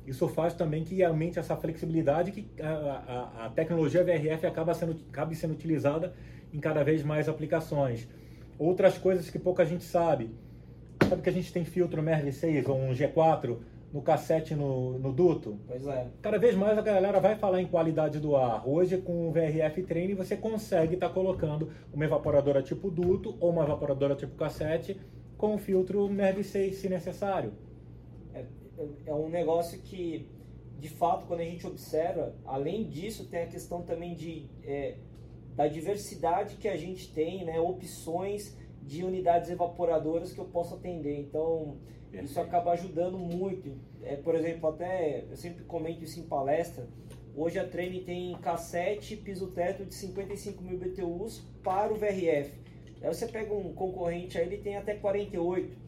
Isso 0.07 0.29
faz 0.29 0.55
também 0.55 0.85
que 0.85 1.03
aumente 1.03 1.39
essa 1.39 1.57
flexibilidade 1.57 2.31
que 2.31 2.63
a, 2.63 2.69
a, 2.69 3.47
a 3.47 3.51
tecnologia 3.51 4.05
VRF 4.05 4.47
acaba 4.47 4.73
sendo, 4.73 4.97
acaba 5.11 5.35
sendo 5.35 5.53
utilizada 5.53 6.15
em 6.53 6.61
cada 6.61 6.85
vez 6.85 7.03
mais 7.03 7.29
aplicações. 7.29 8.09
Outras 8.57 8.97
coisas 8.97 9.29
que 9.29 9.39
pouca 9.39 9.65
gente 9.65 9.83
sabe. 9.83 10.31
Sabe 11.09 11.23
que 11.23 11.29
a 11.29 11.33
gente 11.33 11.53
tem 11.53 11.65
filtro 11.65 12.03
MERV6 12.03 12.69
ou 12.69 12.79
um 12.79 12.91
G4 12.93 13.59
no 13.93 14.01
cassete 14.01 14.55
no, 14.55 14.99
no 14.99 15.13
duto? 15.13 15.59
Pois 15.67 15.87
é. 15.87 16.07
Cada 16.23 16.39
vez 16.39 16.55
mais 16.55 16.79
a 16.79 16.83
galera 16.83 17.21
vai 17.21 17.35
falar 17.35 17.61
em 17.61 17.67
qualidade 17.67 18.21
do 18.21 18.37
ar. 18.37 18.67
Hoje, 18.67 18.99
com 18.99 19.29
o 19.29 19.33
VRF 19.33 19.83
Train, 19.83 20.15
você 20.15 20.37
consegue 20.37 20.95
estar 20.95 21.09
tá 21.09 21.15
colocando 21.15 21.71
uma 21.93 22.05
evaporadora 22.05 22.63
tipo 22.63 22.91
duto 22.91 23.37
ou 23.41 23.51
uma 23.51 23.65
evaporadora 23.65 24.15
tipo 24.15 24.37
cassete 24.37 24.99
com 25.37 25.57
o 25.57 25.59
filtro 25.59 26.09
MERV6 26.09 26.73
se 26.75 26.89
necessário 26.89 27.66
é 29.07 29.15
um 29.15 29.29
negócio 29.29 29.81
que, 29.81 30.29
de 30.79 30.89
fato, 30.89 31.27
quando 31.27 31.41
a 31.41 31.45
gente 31.45 31.67
observa, 31.67 32.35
além 32.45 32.89
disso, 32.89 33.27
tem 33.27 33.43
a 33.43 33.47
questão 33.47 33.83
também 33.83 34.15
de, 34.15 34.47
é, 34.65 34.97
da 35.55 35.67
diversidade 35.67 36.57
que 36.57 36.69
a 36.69 36.77
gente 36.77 37.13
tem, 37.13 37.45
né, 37.45 37.59
opções 37.59 38.57
de 38.83 39.05
unidades 39.05 39.51
evaporadoras 39.51 40.33
que 40.33 40.39
eu 40.39 40.45
posso 40.45 40.75
atender. 40.75 41.19
Então, 41.19 41.77
isso 42.13 42.41
acaba 42.41 42.73
ajudando 42.73 43.19
muito. 43.19 43.77
É, 44.03 44.17
por 44.17 44.35
exemplo, 44.35 44.69
até 44.69 45.25
eu 45.29 45.37
sempre 45.37 45.65
comento 45.65 46.05
isso 46.05 46.21
em 46.21 46.25
palestra. 46.25 46.87
Hoje 47.35 47.59
a 47.59 47.69
Trene 47.69 48.01
tem 48.01 48.35
cassete 48.39 49.17
piso 49.17 49.49
teto 49.49 49.85
de 49.85 49.95
55 49.95 50.63
mil 50.63 50.79
BTUs 50.79 51.43
para 51.63 51.93
o 51.93 51.97
VRF. 51.97 52.53
Aí 53.03 53.15
você 53.15 53.27
pega 53.27 53.53
um 53.53 53.75
concorrente 53.75 54.39
aí, 54.39 54.47
ele 54.47 54.59
tem 54.59 54.77
até 54.77 54.95
48. 54.95 55.86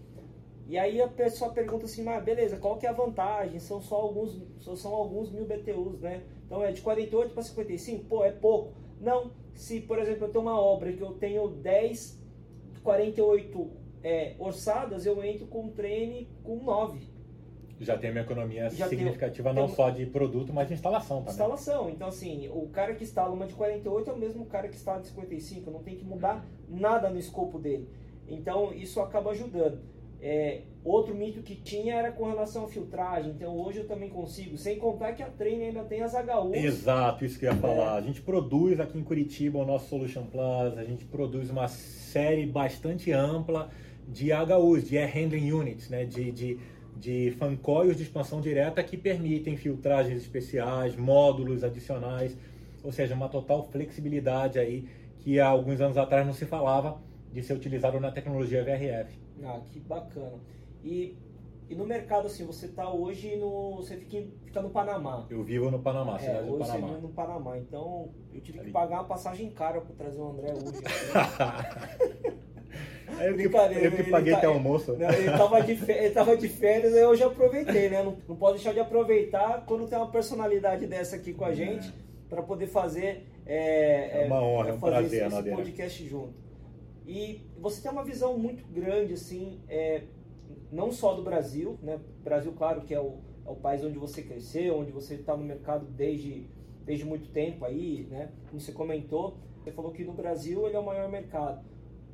E 0.68 0.76
aí 0.76 1.00
a 1.00 1.08
pessoa 1.08 1.50
pergunta 1.50 1.86
assim, 1.86 2.02
mas 2.02 2.22
beleza, 2.22 2.58
qual 2.58 2.76
que 2.76 2.86
é 2.86 2.90
a 2.90 2.92
vantagem? 2.92 3.58
São 3.58 3.80
só 3.80 3.96
alguns, 3.96 4.38
são 4.60 4.94
alguns 4.94 5.30
mil 5.30 5.46
BTUs, 5.46 5.98
né? 6.02 6.22
Então 6.44 6.62
é 6.62 6.70
de 6.70 6.82
48 6.82 7.32
para 7.32 7.42
55, 7.42 8.04
pô, 8.04 8.22
é 8.22 8.30
pouco. 8.30 8.74
Não, 9.00 9.30
se 9.54 9.80
por 9.80 9.98
exemplo 9.98 10.26
eu 10.26 10.30
tenho 10.30 10.42
uma 10.42 10.60
obra 10.60 10.92
que 10.92 11.00
eu 11.00 11.12
tenho 11.14 11.48
10, 11.48 12.22
48 12.82 13.70
é, 14.04 14.34
orçadas, 14.38 15.06
eu 15.06 15.24
entro 15.24 15.46
com 15.46 15.62
um 15.62 15.70
treine 15.70 16.28
com 16.44 16.56
9. 16.56 17.00
Já 17.80 17.96
tem 17.96 18.10
uma 18.10 18.20
economia 18.20 18.68
Já 18.70 18.88
significativa 18.88 19.50
tem, 19.50 19.60
não 19.60 19.68
tem 19.68 19.76
só 19.76 19.88
de 19.88 20.04
produto, 20.04 20.52
mas 20.52 20.68
de 20.68 20.74
instalação 20.74 21.18
também. 21.18 21.32
Instalação. 21.32 21.88
Então, 21.88 22.08
assim, 22.08 22.48
o 22.48 22.68
cara 22.68 22.92
que 22.94 23.04
instala 23.04 23.32
uma 23.32 23.46
de 23.46 23.54
48 23.54 24.10
é 24.10 24.12
o 24.12 24.18
mesmo 24.18 24.44
cara 24.46 24.68
que 24.68 24.74
instala 24.74 25.00
de 25.00 25.06
55. 25.06 25.70
Não 25.70 25.80
tem 25.80 25.94
que 25.94 26.04
mudar 26.04 26.44
nada 26.68 27.08
no 27.08 27.18
escopo 27.18 27.56
dele. 27.56 27.88
Então, 28.26 28.74
isso 28.74 29.00
acaba 29.00 29.30
ajudando. 29.30 29.80
É, 30.20 30.62
outro 30.84 31.14
mito 31.14 31.42
que 31.42 31.54
tinha 31.54 31.94
era 31.94 32.10
com 32.10 32.26
relação 32.26 32.64
à 32.64 32.68
filtragem, 32.68 33.30
então 33.30 33.56
hoje 33.56 33.78
eu 33.78 33.86
também 33.86 34.08
consigo, 34.08 34.56
sem 34.56 34.76
contar 34.76 35.12
que 35.12 35.22
a 35.22 35.28
Train 35.28 35.62
ainda 35.62 35.84
tem 35.84 36.02
as 36.02 36.12
HUs. 36.12 36.54
Exato, 36.56 37.24
isso 37.24 37.38
que 37.38 37.46
eu 37.46 37.52
ia 37.52 37.56
falar. 37.56 37.96
É. 37.96 37.98
A 37.98 38.00
gente 38.00 38.20
produz 38.20 38.80
aqui 38.80 38.98
em 38.98 39.04
Curitiba 39.04 39.58
o 39.58 39.64
nosso 39.64 39.88
Solution 39.88 40.26
Plus, 40.26 40.76
a 40.76 40.84
gente 40.84 41.04
produz 41.04 41.50
uma 41.50 41.68
série 41.68 42.46
bastante 42.46 43.12
ampla 43.12 43.70
de 44.08 44.30
HUs, 44.32 44.88
de 44.88 44.98
Air 44.98 45.14
Handling 45.14 45.52
Units, 45.52 45.88
né? 45.88 46.04
de, 46.04 46.32
de, 46.32 46.58
de 46.96 47.30
fan 47.38 47.54
coils 47.54 47.96
de 47.96 48.02
expansão 48.02 48.40
direta 48.40 48.82
que 48.82 48.96
permitem 48.96 49.56
filtragens 49.56 50.20
especiais, 50.20 50.96
módulos 50.96 51.62
adicionais, 51.62 52.36
ou 52.82 52.90
seja, 52.90 53.14
uma 53.14 53.28
total 53.28 53.68
flexibilidade 53.70 54.58
aí 54.58 54.88
que 55.18 55.38
há 55.38 55.46
alguns 55.46 55.80
anos 55.80 55.96
atrás 55.96 56.26
não 56.26 56.32
se 56.32 56.46
falava 56.46 56.98
de 57.32 57.42
ser 57.42 57.54
utilizado 57.54 58.00
na 58.00 58.10
tecnologia 58.10 58.64
VRF. 58.64 59.18
Ah, 59.44 59.60
que 59.70 59.80
bacana. 59.80 60.38
E, 60.82 61.16
e 61.68 61.74
no 61.74 61.86
mercado, 61.86 62.26
assim, 62.26 62.46
você 62.46 62.66
está 62.66 62.92
hoje 62.92 63.36
no. 63.36 63.76
Você 63.76 63.96
fica, 63.96 64.26
fica 64.44 64.62
no 64.62 64.70
Panamá. 64.70 65.26
Eu 65.28 65.44
vivo 65.44 65.70
no 65.70 65.78
Panamá, 65.78 66.16
é, 66.16 66.18
cidade 66.18 66.46
do 66.46 66.58
Panamá. 66.58 66.80
Você 66.80 66.86
vive 66.86 67.00
no 67.02 67.08
Panamá. 67.10 67.58
Então, 67.58 68.08
eu 68.32 68.40
tive 68.40 68.60
que 68.60 68.70
pagar 68.70 68.96
uma 68.96 69.04
passagem 69.04 69.50
cara 69.50 69.80
para 69.80 69.94
trazer 69.94 70.20
o 70.20 70.28
André 70.30 70.52
hoje. 70.52 70.64
eu 73.20 73.36
que, 73.36 73.44
eu 73.44 73.92
que 73.92 74.10
paguei 74.10 74.32
tá, 74.32 74.38
até 74.38 74.46
almoço. 74.46 74.96
Não, 74.96 75.10
ele, 75.10 75.30
estava 75.30 75.60
de 75.60 75.76
férias, 75.76 76.04
ele 76.04 76.14
tava 76.14 76.36
de 76.36 76.48
férias, 76.48 76.94
eu 76.94 77.14
já 77.16 77.26
aproveitei, 77.26 77.90
né? 77.90 78.02
Não, 78.02 78.16
não 78.26 78.36
pode 78.36 78.56
deixar 78.56 78.72
de 78.72 78.80
aproveitar 78.80 79.64
quando 79.66 79.86
tem 79.86 79.98
uma 79.98 80.10
personalidade 80.10 80.86
dessa 80.86 81.16
aqui 81.16 81.34
com 81.34 81.44
a 81.44 81.52
gente, 81.52 81.92
para 82.28 82.42
poder 82.42 82.66
fazer. 82.66 83.26
É, 83.44 84.22
é 84.22 84.26
uma 84.26 84.42
honra, 84.42 84.70
é 84.70 84.72
um 84.72 84.80
prazer, 84.80 85.26
esse, 85.26 85.38
esse 85.38 85.50
podcast 85.50 86.08
junto. 86.08 86.47
E 87.08 87.40
você 87.58 87.80
tem 87.80 87.90
uma 87.90 88.04
visão 88.04 88.36
muito 88.36 88.62
grande, 88.70 89.14
assim, 89.14 89.58
é, 89.66 90.02
não 90.70 90.92
só 90.92 91.14
do 91.14 91.22
Brasil, 91.22 91.78
né? 91.82 91.98
Brasil, 92.22 92.52
claro, 92.52 92.82
que 92.82 92.92
é 92.92 93.00
o, 93.00 93.14
é 93.46 93.50
o 93.50 93.56
país 93.56 93.82
onde 93.82 93.98
você 93.98 94.20
cresceu, 94.22 94.76
onde 94.76 94.92
você 94.92 95.14
está 95.14 95.34
no 95.34 95.42
mercado 95.42 95.86
desde, 95.86 96.46
desde 96.84 97.06
muito 97.06 97.30
tempo 97.30 97.64
aí, 97.64 98.06
né? 98.10 98.30
Como 98.50 98.60
você 98.60 98.72
comentou, 98.72 99.38
você 99.64 99.72
falou 99.72 99.90
que 99.90 100.04
no 100.04 100.12
Brasil 100.12 100.66
ele 100.66 100.76
é 100.76 100.78
o 100.78 100.84
maior 100.84 101.10
mercado. 101.10 101.64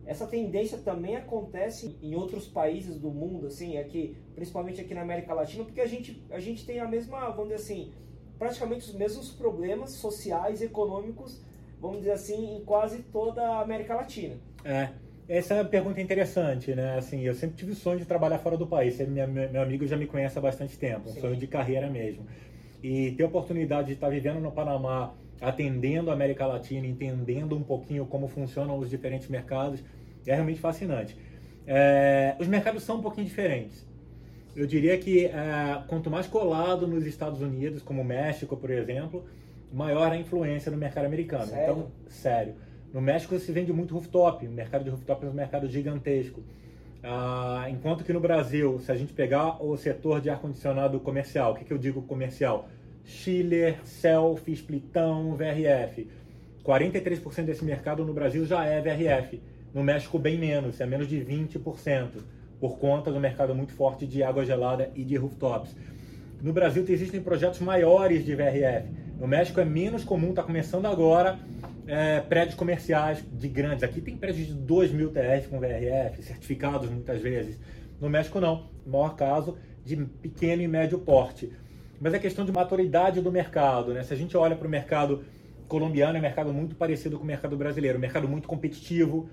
Essa 0.07 0.28
tendência 0.28 0.78
também 0.78 1.16
acontece 1.16 1.98
em 2.00 2.14
outros 2.14 2.46
países 2.46 2.96
do 2.96 3.11
mundo, 3.11 3.48
assim, 3.48 3.76
aqui, 3.78 4.16
principalmente 4.37 4.80
aqui 4.80 4.94
na 4.94 5.00
América 5.00 5.35
Latina, 5.35 5.64
porque 5.64 5.80
a 5.80 5.87
gente, 5.88 6.24
a 6.30 6.38
gente 6.38 6.64
tem 6.64 6.78
a 6.78 6.87
mesma, 6.87 7.30
vamos 7.30 7.48
dizer 7.48 7.57
assim, 7.57 7.92
praticamente 8.38 8.90
os 8.90 8.94
mesmos 8.94 9.33
problemas 9.33 9.90
sociais 9.90 10.62
econômicos, 10.62 11.42
vamos 11.80 11.98
dizer 11.98 12.12
assim, 12.12 12.56
em 12.56 12.64
quase 12.64 13.02
toda 13.04 13.42
a 13.42 13.60
América 13.62 13.94
Latina. 13.94 14.37
É. 14.64 14.88
Essa 15.26 15.54
é 15.54 15.62
uma 15.62 15.68
pergunta 15.68 16.00
interessante, 16.02 16.74
né? 16.74 16.98
Assim, 16.98 17.22
eu 17.22 17.34
sempre 17.34 17.56
tive 17.56 17.72
o 17.72 17.74
sonho 17.74 17.98
de 17.98 18.04
trabalhar 18.04 18.38
fora 18.38 18.58
do 18.58 18.66
país. 18.66 18.98
Minha, 19.08 19.26
meu 19.26 19.62
amigo 19.62 19.87
já 19.87 19.96
me 19.96 20.06
conhece 20.06 20.38
há 20.38 20.40
bastante 20.40 20.76
tempo, 20.78 21.08
um 21.08 21.12
Sim. 21.12 21.20
sonho 21.20 21.37
de 21.37 21.46
carreira 21.46 21.88
mesmo. 21.88 22.26
E 22.82 23.12
ter 23.12 23.22
a 23.22 23.26
oportunidade 23.26 23.87
de 23.87 23.94
estar 23.94 24.10
vivendo 24.10 24.38
no 24.38 24.52
Panamá, 24.52 25.14
atendendo 25.40 26.10
a 26.10 26.12
América 26.12 26.46
Latina, 26.46 26.87
entendendo 26.87 27.56
um 27.56 27.62
pouquinho 27.62 28.04
como 28.04 28.28
funcionam 28.28 28.78
os 28.78 28.90
diferentes 28.90 29.28
mercados, 29.28 29.82
é 30.26 30.34
realmente 30.34 30.60
fascinante. 30.60 31.16
É, 31.66 32.37
os 32.38 32.46
mercados 32.46 32.82
são 32.82 32.96
um 32.96 33.02
pouquinho 33.02 33.26
diferentes. 33.26 33.87
Eu 34.54 34.66
diria 34.66 34.96
que 34.98 35.24
é, 35.24 35.82
quanto 35.88 36.10
mais 36.10 36.26
colado 36.26 36.87
nos 36.87 37.06
Estados 37.06 37.40
Unidos, 37.40 37.82
como 37.82 38.02
o 38.02 38.04
México, 38.04 38.56
por 38.58 38.70
exemplo, 38.70 39.24
maior 39.74 40.12
a 40.12 40.16
influência 40.16 40.70
no 40.70 40.78
mercado 40.78 41.06
americano. 41.06 41.46
Sério? 41.46 41.72
Então, 41.72 41.90
sério. 42.08 42.54
No 42.92 43.00
México 43.00 43.37
se 43.38 43.50
vende 43.50 43.72
muito 43.72 43.92
rooftop, 43.92 44.46
o 44.46 44.50
mercado 44.50 44.84
de 44.84 44.90
rooftop 44.90 45.26
é 45.26 45.28
um 45.28 45.32
mercado 45.32 45.68
gigantesco. 45.68 46.42
Ah, 47.02 47.66
enquanto 47.68 48.04
que 48.04 48.12
no 48.12 48.20
Brasil, 48.20 48.78
se 48.78 48.92
a 48.92 48.94
gente 48.94 49.12
pegar 49.12 49.62
o 49.62 49.76
setor 49.76 50.20
de 50.20 50.30
ar-condicionado 50.30 51.00
comercial, 51.00 51.52
o 51.52 51.54
que, 51.56 51.64
que 51.64 51.72
eu 51.72 51.76
digo 51.76 52.02
comercial? 52.02 52.68
Chiller, 53.04 53.78
Selfie, 53.84 54.52
Splitão, 54.52 55.37
VRF. 55.37 56.08
43% 56.64 57.44
desse 57.44 57.64
mercado 57.64 58.04
no 58.04 58.14
Brasil 58.14 58.46
já 58.46 58.64
é 58.64 58.80
VRF. 58.80 59.42
No 59.74 59.82
México, 59.82 60.18
bem 60.18 60.38
menos, 60.38 60.80
é 60.80 60.87
menos 60.87 61.08
de 61.08 61.18
20%, 61.18 62.22
por 62.60 62.78
conta 62.78 63.10
do 63.10 63.18
mercado 63.18 63.54
muito 63.54 63.72
forte 63.72 64.06
de 64.06 64.22
água 64.22 64.44
gelada 64.44 64.90
e 64.94 65.04
de 65.04 65.16
rooftops. 65.16 65.76
No 66.40 66.52
Brasil, 66.52 66.84
existem 66.88 67.20
projetos 67.20 67.58
maiores 67.58 68.24
de 68.24 68.34
VRF. 68.34 69.03
No 69.18 69.27
México 69.27 69.61
é 69.61 69.64
menos 69.64 70.05
comum, 70.05 70.31
está 70.31 70.42
começando 70.42 70.87
agora, 70.87 71.38
é, 71.87 72.20
prédios 72.20 72.57
comerciais 72.57 73.24
de 73.33 73.48
grandes. 73.48 73.85
Aqui 73.85 74.00
tem 74.00 74.16
prédios 74.16 74.48
de 74.48 74.55
2 74.55 74.92
mil 74.92 75.11
TRs 75.11 75.46
com 75.46 75.61
VRF, 75.61 76.22
certificados 76.22 76.90
muitas 76.90 77.20
vezes. 77.20 77.59
No 78.00 78.11
México 78.11 78.40
não, 78.40 78.68
maior 78.87 79.14
caso 79.14 79.57
de 79.85 79.96
pequeno 79.96 80.62
e 80.62 80.68
médio 80.68 80.98
porte. 80.98 81.53
Mas 82.00 82.12
é 82.12 82.18
questão 82.18 82.44
de 82.44 82.53
maturidade 82.53 83.20
do 83.20 83.31
mercado. 83.31 83.94
Né? 83.94 84.03
Se 84.03 84.12
a 84.12 84.16
gente 84.16 84.37
olha 84.37 84.57
para 84.57 84.66
o 84.66 84.70
mercado 84.70 85.24
colombiano 85.68 86.16
é 86.16 86.18
um 86.18 86.22
mercado 86.22 86.53
muito 86.53 86.74
parecido 86.74 87.16
com 87.16 87.24
o 87.24 87.27
mercado 87.27 87.57
brasileiro, 87.57 87.98
um 87.98 88.00
mercado 88.00 88.29
muito 88.29 88.46
competitivo, 88.46 89.29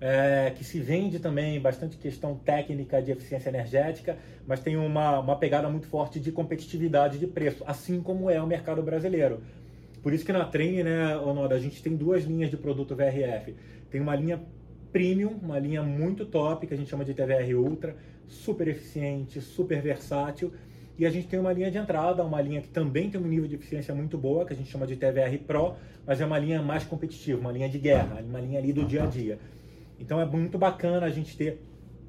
é, 0.00 0.52
que 0.56 0.64
se 0.64 0.78
vende 0.80 1.18
também 1.18 1.60
bastante 1.60 1.96
questão 1.96 2.36
técnica 2.36 3.02
de 3.02 3.10
eficiência 3.10 3.48
energética, 3.48 4.16
mas 4.46 4.60
tem 4.60 4.76
uma, 4.76 5.18
uma 5.18 5.36
pegada 5.36 5.68
muito 5.68 5.86
forte 5.88 6.20
de 6.20 6.30
competitividade 6.30 7.18
de 7.18 7.26
preço, 7.26 7.64
assim 7.66 8.00
como 8.00 8.30
é 8.30 8.40
o 8.40 8.46
mercado 8.46 8.82
brasileiro. 8.82 9.40
Por 10.02 10.12
isso 10.12 10.24
que 10.24 10.32
na 10.32 10.44
Trem, 10.44 10.82
né, 10.84 11.16
Onoda, 11.16 11.54
a 11.54 11.58
gente 11.58 11.82
tem 11.82 11.96
duas 11.96 12.24
linhas 12.24 12.50
de 12.50 12.56
produto 12.56 12.94
VRF. 12.94 13.54
Tem 13.90 14.00
uma 14.00 14.14
linha 14.14 14.40
premium, 14.92 15.36
uma 15.42 15.58
linha 15.58 15.82
muito 15.82 16.24
top, 16.24 16.66
que 16.66 16.74
a 16.74 16.76
gente 16.76 16.88
chama 16.88 17.04
de 17.04 17.14
TVR 17.14 17.54
Ultra, 17.56 17.96
super 18.26 18.68
eficiente, 18.68 19.40
super 19.40 19.82
versátil. 19.82 20.52
E 20.96 21.06
a 21.06 21.10
gente 21.10 21.28
tem 21.28 21.38
uma 21.38 21.52
linha 21.52 21.70
de 21.70 21.78
entrada, 21.78 22.24
uma 22.24 22.40
linha 22.40 22.60
que 22.60 22.68
também 22.68 23.10
tem 23.10 23.20
um 23.20 23.26
nível 23.26 23.48
de 23.48 23.54
eficiência 23.56 23.94
muito 23.94 24.16
boa, 24.16 24.44
que 24.44 24.52
a 24.52 24.56
gente 24.56 24.70
chama 24.70 24.86
de 24.86 24.96
TVR 24.96 25.38
Pro, 25.46 25.74
mas 26.06 26.20
é 26.20 26.26
uma 26.26 26.38
linha 26.38 26.62
mais 26.62 26.84
competitiva, 26.84 27.40
uma 27.40 27.52
linha 27.52 27.68
de 27.68 27.78
guerra, 27.78 28.20
uma 28.20 28.40
linha 28.40 28.58
ali 28.58 28.72
do 28.72 28.84
dia 28.84 29.04
a 29.04 29.06
dia. 29.06 29.38
Então 29.98 30.20
é 30.20 30.24
muito 30.24 30.58
bacana 30.58 31.06
a 31.06 31.10
gente 31.10 31.36
ter 31.36 31.60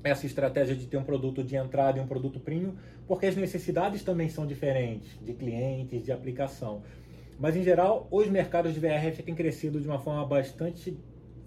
essa 0.04 0.26
estratégia 0.26 0.76
de 0.76 0.86
ter 0.86 0.98
um 0.98 1.04
produto 1.04 1.44
de 1.44 1.56
entrada 1.56 2.00
e 2.00 2.02
um 2.02 2.08
produto 2.08 2.40
premium, 2.40 2.76
porque 3.08 3.26
as 3.26 3.36
necessidades 3.36 4.04
também 4.04 4.30
são 4.30 4.46
diferentes 4.46 5.18
de 5.22 5.34
clientes, 5.34 6.04
de 6.04 6.12
aplicação. 6.12 6.82
Mas 7.40 7.56
em 7.56 7.64
geral, 7.64 8.08
os 8.12 8.28
mercados 8.28 8.74
de 8.74 8.80
VRF 8.80 9.24
têm 9.24 9.36
crescido 9.36 9.80
de 9.80 9.88
uma 9.88 10.00
forma 10.00 10.26
bastante 10.26 10.98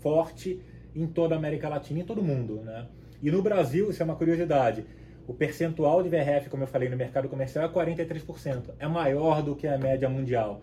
forte 0.01 0.61
em 0.95 1.07
toda 1.07 1.35
a 1.35 1.39
América 1.39 1.69
Latina 1.69 2.01
e 2.01 2.03
em 2.03 2.07
todo 2.07 2.21
o 2.21 2.25
mundo, 2.25 2.63
né? 2.63 2.87
E 3.23 3.31
no 3.31 3.41
Brasil, 3.41 3.91
isso 3.91 4.03
é 4.03 4.05
uma 4.05 4.17
curiosidade, 4.17 4.85
o 5.27 5.33
percentual 5.33 6.03
de 6.03 6.09
VRF, 6.09 6.51
como 6.51 6.65
eu 6.65 6.67
falei, 6.67 6.89
no 6.89 6.97
mercado 6.97 7.29
comercial 7.29 7.65
é 7.65 7.69
43%. 7.69 8.75
É 8.79 8.89
maior 8.89 9.43
do 9.43 9.55
que 9.55 9.67
a 9.67 9.79
média 9.79 10.09
mundial. 10.09 10.61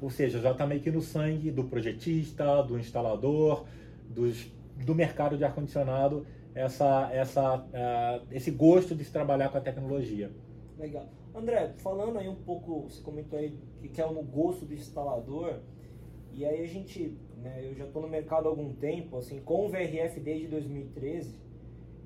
Ou 0.00 0.10
seja, 0.10 0.38
já 0.40 0.50
está 0.50 0.66
meio 0.66 0.80
que 0.80 0.90
no 0.90 1.00
sangue 1.00 1.50
do 1.50 1.64
projetista, 1.64 2.62
do 2.62 2.78
instalador, 2.78 3.64
dos 4.08 4.52
do 4.84 4.94
mercado 4.94 5.36
de 5.36 5.44
ar-condicionado 5.44 6.26
essa, 6.54 7.10
essa, 7.12 7.56
uh, 7.56 8.26
esse 8.30 8.50
gosto 8.50 8.94
de 8.94 9.04
se 9.04 9.12
trabalhar 9.12 9.48
com 9.48 9.58
a 9.58 9.60
tecnologia. 9.60 10.30
Legal. 10.78 11.08
André, 11.34 11.72
falando 11.78 12.18
aí 12.18 12.28
um 12.28 12.34
pouco, 12.34 12.82
você 12.82 13.02
comentou 13.02 13.38
aí 13.38 13.58
que 13.92 14.00
é 14.00 14.06
no 14.06 14.22
gosto 14.22 14.66
do 14.66 14.74
instalador, 14.74 15.60
e 16.32 16.44
aí 16.44 16.62
a 16.62 16.66
gente, 16.66 17.18
né, 17.38 17.60
eu 17.64 17.74
já 17.74 17.84
estou 17.84 18.02
no 18.02 18.08
mercado 18.08 18.46
há 18.46 18.50
algum 18.50 18.72
tempo, 18.74 19.16
assim, 19.16 19.40
com 19.40 19.66
o 19.66 19.68
VRF 19.68 20.20
desde 20.20 20.48
2013, 20.48 21.34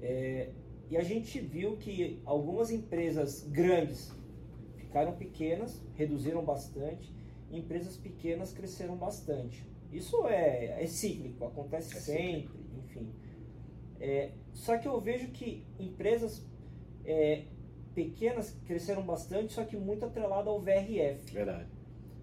é, 0.00 0.50
e 0.88 0.96
a 0.96 1.02
gente 1.02 1.40
viu 1.40 1.76
que 1.76 2.20
algumas 2.24 2.70
empresas 2.70 3.46
grandes 3.48 4.12
ficaram 4.76 5.12
pequenas, 5.12 5.84
reduziram 5.94 6.44
bastante, 6.44 7.12
e 7.50 7.58
empresas 7.58 7.96
pequenas 7.96 8.52
cresceram 8.52 8.96
bastante. 8.96 9.66
Isso 9.92 10.26
é, 10.26 10.82
é 10.82 10.86
cíclico, 10.86 11.44
acontece 11.44 11.96
é 11.96 12.00
sempre, 12.00 12.48
cíclico. 12.48 12.65
Enfim. 13.00 13.12
É, 14.00 14.30
só 14.52 14.76
que 14.78 14.87
eu 14.88 15.00
vejo 15.00 15.28
que 15.28 15.64
empresas 15.78 16.44
é, 17.04 17.44
pequenas 17.94 18.59
cresceram 18.66 19.02
bastante, 19.02 19.52
só 19.52 19.64
que 19.64 19.76
muito 19.76 20.04
atrelado 20.04 20.50
ao 20.50 20.61
VRF. 20.61 21.32
Verdade. 21.32 21.66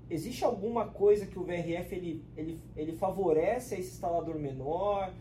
Existe 0.10 0.44
alguma 0.44 0.86
coisa 0.88 1.26
que 1.26 1.40
o 1.40 1.44
VRF 1.44 1.96
ele, 1.96 2.24
ele, 2.38 2.60
ele 2.76 2.92
favorece 2.94 3.76
esse 3.76 3.92
instalador 3.94 4.38
menor, 4.38 5.12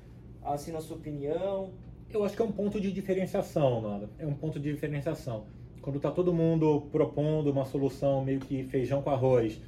assim 0.42 0.72
na 0.72 0.80
sua 0.80 0.96
opinião? 0.96 1.72
Eu 2.10 2.24
acho 2.24 2.36
que 2.36 2.42
é 2.42 2.44
um 2.44 2.52
ponto 2.52 2.78
de 2.80 2.92
diferenciação, 2.92 3.80
Nada. 3.80 4.10
É 4.18 4.26
um 4.26 4.34
ponto 4.34 4.60
de 4.60 4.70
diferenciação. 4.70 5.46
Quando 5.80 5.96
está 5.96 6.10
todo 6.10 6.32
mundo 6.32 6.88
propondo 6.92 7.50
uma 7.50 7.64
solução 7.64 8.22
meio 8.22 8.38
que 8.38 8.64
feijão 8.64 9.00
com 9.02 9.10
arroz, 9.10 9.60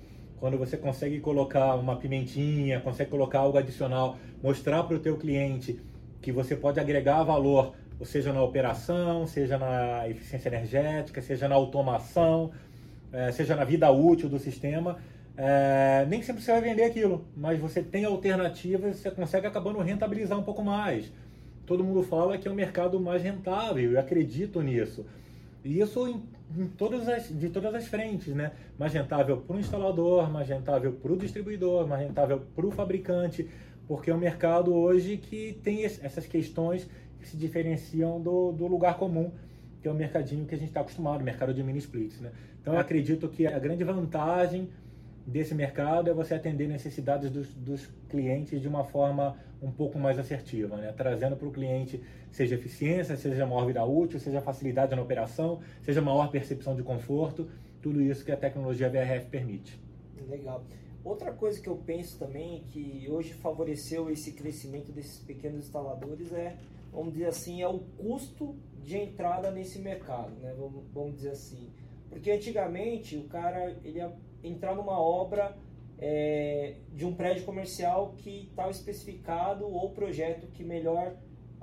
quando 0.45 0.59
você 0.59 0.77
consegue 0.77 1.21
colocar 1.21 1.75
uma 1.75 1.97
pimentinha, 1.97 2.79
consegue 2.79 3.11
colocar 3.11 3.39
algo 3.39 3.57
adicional, 3.57 4.19
mostrar 4.43 4.83
para 4.83 4.95
o 4.95 4.99
teu 4.99 5.17
cliente 5.17 5.81
que 6.21 6.31
você 6.31 6.55
pode 6.55 6.79
agregar 6.79 7.23
valor, 7.23 7.73
ou 7.99 8.05
seja 8.05 8.31
na 8.31 8.43
operação, 8.43 9.27
seja 9.27 9.57
na 9.57 10.07
eficiência 10.07 10.51
energética, 10.51 11.23
seja 11.23 11.49
na 11.49 11.55
automação, 11.55 12.51
é, 13.11 13.33
seja 13.33 13.57
na 13.57 13.65
vida 13.65 13.91
útil 13.91 14.29
do 14.29 14.39
sistema, 14.39 14.99
é, 15.35 16.05
nem 16.11 16.21
sempre 16.21 16.43
você 16.43 16.53
vai 16.53 16.61
vender 16.61 16.85
aquilo, 16.85 17.25
mas 17.35 17.59
você 17.59 17.83
tem 17.83 18.05
alternativas, 18.05 18.97
você 18.97 19.11
consegue 19.11 19.47
acabando 19.47 19.79
rentabilizar 19.79 20.39
um 20.39 20.43
pouco 20.43 20.63
mais. 20.63 21.11
Todo 21.65 21.83
mundo 21.83 22.03
fala 22.03 22.37
que 22.37 22.47
é 22.47 22.51
um 22.51 22.55
mercado 22.55 23.01
mais 23.01 23.23
rentável, 23.23 23.93
eu 23.93 23.99
acredito 23.99 24.61
nisso. 24.61 25.07
E 25.65 25.81
isso 25.81 26.21
em, 26.57 26.67
todas 26.67 27.09
as, 27.09 27.29
de 27.29 27.49
todas 27.49 27.75
as 27.75 27.87
frentes, 27.87 28.35
né? 28.35 28.53
Mais 28.79 28.93
rentável 28.93 29.39
para 29.39 29.57
o 29.57 29.61
instalador, 29.61 30.31
mais 30.31 30.49
rentável 30.49 30.93
para 30.93 31.13
o 31.13 31.17
distribuidor, 31.17 31.87
mais 31.87 32.07
rentável 32.07 32.43
para 32.55 32.67
o 32.67 32.71
fabricante, 32.71 33.49
porque 33.87 34.11
é 34.11 34.15
um 34.15 34.19
mercado 34.19 34.75
hoje 34.75 35.17
que 35.17 35.59
tem 35.63 35.85
essas 35.85 36.27
questões 36.27 36.89
que 37.21 37.29
se 37.29 37.37
diferenciam 37.37 38.21
do, 38.21 38.53
do 38.53 38.67
lugar 38.67 38.97
comum, 38.97 39.33
que 39.81 39.89
é 39.89 39.91
o 39.91 39.95
mercadinho 39.95 40.47
que 40.47 40.55
a 40.55 40.59
gente 40.59 40.69
está 40.69 40.81
acostumado, 40.81 41.21
o 41.21 41.25
mercado 41.25 41.53
de 41.53 41.63
mini 41.63 41.79
splits, 41.79 42.21
né? 42.21 42.33
Então 42.61 42.75
eu 42.75 42.81
acredito 42.81 43.29
que 43.29 43.47
a 43.47 43.59
grande 43.59 43.85
vantagem 43.85 44.71
desse 45.27 45.55
mercado 45.55 46.11
é 46.11 46.15
você 46.15 46.35
atender 46.35 46.69
necessidades 46.69 47.31
dos, 47.31 47.53
dos 47.55 47.87
clientes 48.09 48.61
de 48.61 48.69
uma 48.69 48.85
forma 48.85 49.37
um 49.63 49.71
pouco 49.71 49.99
mais 49.99 50.19
assertiva, 50.19 50.77
né? 50.77 50.93
trazendo 50.93 51.37
para 51.37 51.49
o 51.49 51.53
cliente 51.53 52.03
seja 52.31 52.57
eficiência, 52.57 53.17
seja 53.17 53.47
maior 53.47 53.65
vida 53.65 53.85
útil, 53.85 54.19
seja 54.19 54.41
facilidade 54.41 54.95
na 54.95 55.01
operação, 55.01 55.61
seja 55.83 56.03
maior 56.03 56.31
percepção 56.31 56.75
de 56.75 56.83
conforto, 56.83 57.49
tudo 57.81 58.03
isso 58.03 58.25
que 58.25 58.33
a 58.33 58.37
tecnologia 58.37 58.91
VRF 58.91 59.27
permite. 59.27 59.81
Legal. 60.29 60.65
Outra 61.05 61.33
coisa 61.33 61.61
que 61.61 61.69
eu 61.69 61.77
penso 61.77 62.19
também 62.19 62.65
que 62.69 63.07
hoje 63.09 63.35
favoreceu 63.35 64.11
esse 64.11 64.33
crescimento 64.33 64.91
desses 64.91 65.19
pequenos 65.19 65.67
instaladores 65.67 66.33
é, 66.33 66.57
vamos 66.93 67.13
dizer 67.13 67.27
assim, 67.27 67.63
é 67.63 67.69
o 67.69 67.79
custo 67.79 68.57
de 68.83 68.97
entrada 68.97 69.51
nesse 69.51 69.79
mercado, 69.79 70.35
né? 70.41 70.55
vamos, 70.59 70.85
vamos 70.93 71.17
dizer 71.17 71.31
assim. 71.31 71.71
Porque 72.09 72.31
antigamente 72.31 73.17
o 73.17 73.25
cara 73.25 73.77
ele 73.85 74.01
entrar 74.45 74.75
numa 74.75 75.01
obra 75.01 75.57
é, 75.99 76.77
de 76.93 77.05
um 77.05 77.15
prédio 77.15 77.45
comercial 77.45 78.15
que 78.19 78.49
estava 78.51 78.71
especificado 78.71 79.67
ou 79.67 79.91
projeto 79.91 80.47
que 80.49 80.63
melhor 80.63 81.15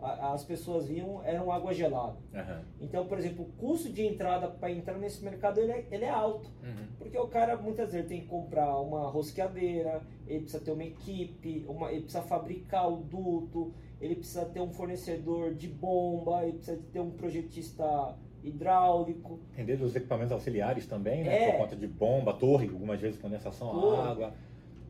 a, 0.01 0.33
as 0.33 0.43
pessoas 0.43 0.87
viam 0.87 1.21
eram 1.23 1.51
água 1.51 1.73
gelada. 1.73 2.17
Uhum. 2.33 2.61
Então, 2.81 3.05
por 3.05 3.19
exemplo, 3.19 3.45
o 3.45 3.51
custo 3.53 3.91
de 3.91 4.05
entrada 4.05 4.47
para 4.47 4.71
entrar 4.71 4.97
nesse 4.97 5.23
mercado 5.23 5.59
ele 5.59 5.71
é, 5.71 5.87
ele 5.91 6.05
é 6.05 6.09
alto. 6.09 6.49
Uhum. 6.63 6.87
Porque 6.97 7.17
o 7.17 7.27
cara 7.27 7.55
muitas 7.55 7.93
vezes 7.93 8.07
tem 8.07 8.21
que 8.21 8.27
comprar 8.27 8.79
uma 8.79 9.09
rosqueadeira, 9.09 10.01
ele 10.27 10.41
precisa 10.41 10.63
ter 10.63 10.71
uma 10.71 10.83
equipe, 10.83 11.65
uma, 11.67 11.91
ele 11.91 12.01
precisa 12.01 12.23
fabricar 12.23 12.91
o 12.91 12.97
duto, 12.97 13.73
ele 13.99 14.15
precisa 14.15 14.45
ter 14.45 14.59
um 14.59 14.71
fornecedor 14.71 15.53
de 15.53 15.67
bomba, 15.67 16.43
ele 16.43 16.53
precisa 16.53 16.81
ter 16.91 16.99
um 16.99 17.11
projetista 17.11 18.17
hidráulico. 18.43 19.39
Entender 19.53 19.77
dos 19.77 19.95
equipamentos 19.95 20.31
auxiliares 20.31 20.85
também, 20.85 21.23
né? 21.23 21.43
É. 21.43 21.51
Por 21.51 21.59
conta 21.59 21.75
de 21.75 21.87
bomba, 21.87 22.33
torre, 22.33 22.67
algumas 22.67 22.99
vezes 22.99 23.19
condensação 23.19 23.69
torre. 23.69 24.09
água. 24.09 24.33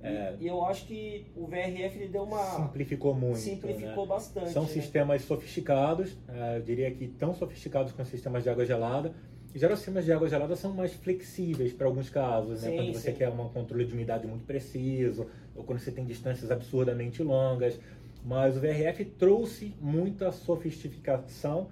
É, 0.03 0.35
e, 0.39 0.47
eu 0.47 0.65
acho 0.65 0.87
que 0.87 1.27
o 1.35 1.45
VRF 1.45 1.97
ele 1.97 2.07
deu 2.07 2.23
uma. 2.23 2.43
Simplificou 2.43 3.13
muito. 3.13 3.37
Simplificou 3.37 4.03
né? 4.03 4.09
bastante. 4.09 4.49
São 4.49 4.63
né? 4.63 4.69
sistemas 4.69 5.21
sofisticados, 5.23 6.17
é, 6.27 6.57
eu 6.57 6.61
diria 6.61 6.89
que 6.91 7.07
tão 7.07 7.33
sofisticados 7.33 7.91
quanto 7.91 8.07
sistemas 8.07 8.43
de 8.43 8.49
água 8.49 8.65
gelada. 8.65 9.13
E 9.53 9.59
já 9.59 9.67
os 9.67 9.79
sistemas 9.79 10.05
de 10.05 10.13
água 10.13 10.29
gelada 10.29 10.55
são 10.55 10.73
mais 10.73 10.93
flexíveis 10.93 11.73
para 11.73 11.85
alguns 11.85 12.09
casos, 12.09 12.63
né? 12.63 12.69
Sim, 12.69 12.75
quando 12.77 12.93
você 12.93 13.11
sim. 13.11 13.17
quer 13.17 13.29
um 13.29 13.49
controle 13.49 13.85
de 13.85 13.93
umidade 13.93 14.25
muito 14.25 14.45
preciso, 14.45 15.27
ou 15.53 15.63
quando 15.63 15.79
você 15.79 15.91
tem 15.91 16.05
distâncias 16.05 16.49
absurdamente 16.49 17.21
longas. 17.21 17.77
Mas 18.23 18.55
o 18.55 18.61
VRF 18.61 19.03
trouxe 19.03 19.73
muita 19.81 20.31
sofisticação 20.31 21.67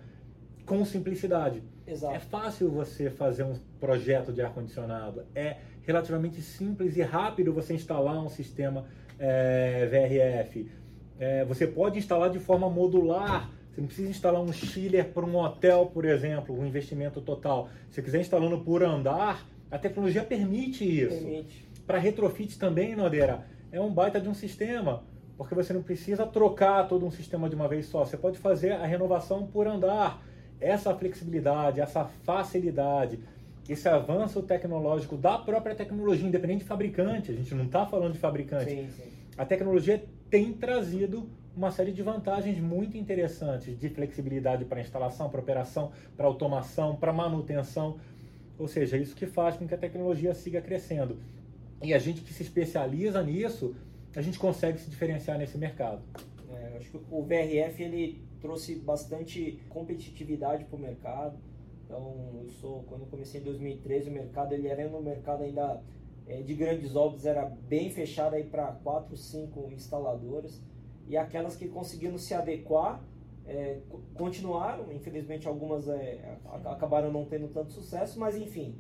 com 0.70 0.86
simplicidade. 0.86 1.64
Exato. 1.88 2.16
É 2.16 2.20
fácil 2.20 2.70
você 2.70 3.10
fazer 3.10 3.44
um 3.44 3.56
projeto 3.80 4.32
de 4.32 4.40
ar-condicionado, 4.40 5.26
é 5.34 5.58
relativamente 5.82 6.40
simples 6.44 6.96
e 6.96 7.02
rápido 7.02 7.52
você 7.52 7.74
instalar 7.74 8.24
um 8.24 8.30
sistema 8.30 8.86
é, 9.18 9.88
VRF. 9.88 10.70
É, 11.18 11.44
você 11.44 11.66
pode 11.66 11.98
instalar 11.98 12.30
de 12.30 12.38
forma 12.38 12.70
modular, 12.70 13.50
você 13.72 13.82
não 13.82 13.88
precisa 13.88 14.12
instalar 14.12 14.40
um 14.40 14.54
chiller 14.54 15.12
para 15.12 15.26
um 15.26 15.36
hotel, 15.38 15.88
por 15.88 16.06
exemplo, 16.06 16.58
um 16.58 16.66
investimento 16.66 17.20
total. 17.20 17.68
Se 17.90 17.96
você 17.96 18.02
quiser 18.04 18.22
instalando 18.22 18.60
por 18.60 18.84
andar, 18.84 19.50
a 19.72 19.80
tecnologia 19.80 20.24
permite 20.24 20.86
isso. 20.86 21.18
Permite. 21.18 21.68
Para 21.88 21.98
retrofit 21.98 22.60
também, 22.60 22.96
Nodeira, 22.96 23.44
é 23.72 23.82
um 23.82 23.92
baita 23.92 24.22
de 24.22 24.30
um 24.30 24.36
sistema 24.36 25.04
porque 25.36 25.56
você 25.56 25.72
não 25.72 25.82
precisa 25.82 26.26
trocar 26.26 26.86
todo 26.90 27.06
um 27.06 27.10
sistema 27.10 27.48
de 27.48 27.56
uma 27.56 27.66
vez 27.66 27.86
só. 27.86 28.04
Você 28.04 28.18
pode 28.18 28.38
fazer 28.38 28.74
a 28.74 28.86
renovação 28.86 29.48
por 29.48 29.68
andar 29.68 30.22
essa 30.60 30.94
flexibilidade, 30.96 31.80
essa 31.80 32.06
facilidade, 32.24 33.20
esse 33.68 33.88
avanço 33.88 34.42
tecnológico 34.42 35.16
da 35.16 35.38
própria 35.38 35.76
tecnologia, 35.76 36.28
independente 36.28 36.60
de 36.60 36.66
fabricante, 36.66 37.32
a 37.32 37.36
gente 37.36 37.54
não 37.54 37.66
está 37.66 37.86
falando 37.86 38.14
de 38.14 38.20
fabricante. 38.20 38.70
Sim, 38.70 38.90
sim. 38.96 39.10
A 39.38 39.46
tecnologia 39.46 40.04
tem 40.30 40.52
trazido 40.54 41.30
uma 41.56 41.72
série 41.72 41.92
de 41.92 42.02
vantagens 42.02 42.58
muito 42.60 42.98
interessantes 42.98 43.78
de 43.78 43.90
flexibilidade 43.90 44.66
para 44.66 44.82
instalação, 44.82 45.30
para 45.30 45.40
operação, 45.40 45.92
para 46.16 46.26
automação, 46.26 46.96
para 46.96 47.12
manutenção. 47.14 47.98
Ou 48.58 48.68
seja, 48.68 48.98
isso 48.98 49.16
que 49.16 49.26
faz 49.26 49.56
com 49.56 49.68
que 49.68 49.74
a 49.74 49.78
tecnologia 49.78 50.34
siga 50.34 50.62
crescendo. 50.62 51.18
E 51.82 51.94
a 51.94 52.00
gente 52.00 52.22
que 52.22 52.34
se 52.34 52.44
especializa 52.44 53.22
nisso, 53.24 53.76
a 54.16 54.22
gente 54.22 54.38
consegue 54.38 54.80
se 54.80 54.90
diferenciar 54.90 55.38
nesse 55.38 55.58
mercado. 55.58 56.02
É, 56.52 56.78
acho 56.78 56.90
que 56.90 57.00
o 57.10 57.24
VRF 57.24 57.84
ele 57.84 58.29
trouxe 58.42 58.76
bastante 58.76 59.60
competitividade 59.70 60.66
para 60.66 60.76
o 60.76 60.80
mercado. 60.80 61.38
Então, 61.86 62.42
eu 62.44 62.50
sou, 62.50 62.84
quando 62.84 63.02
eu 63.02 63.08
comecei 63.08 63.42
em 63.42 63.44
2013, 63.44 64.10
o 64.10 64.14
mercado 64.14 64.54
ele 64.54 64.68
era 64.68 64.88
um 64.88 65.02
mercado 65.02 65.44
ainda 65.44 65.82
é, 66.28 66.42
de 66.42 66.54
grandes 66.54 66.96
obras, 66.96 67.26
era 67.26 67.46
bem 67.46 67.90
fechado 67.90 68.36
aí 68.36 68.44
para 68.44 68.72
quatro, 68.72 69.18
cinco 69.18 69.70
instaladoras. 69.72 70.62
E 71.08 71.18
aquelas 71.18 71.56
que 71.56 71.68
conseguiram 71.68 72.18
se 72.18 72.34
adequar 72.34 73.04
é, 73.48 73.80
continuaram, 74.14 74.94
infelizmente 74.94 75.48
algumas 75.48 75.88
é, 75.88 76.38
acabaram 76.66 77.12
não 77.12 77.26
tendo 77.26 77.48
tanto 77.48 77.74
sucesso, 77.74 78.20
mas 78.20 78.38
enfim, 78.38 78.76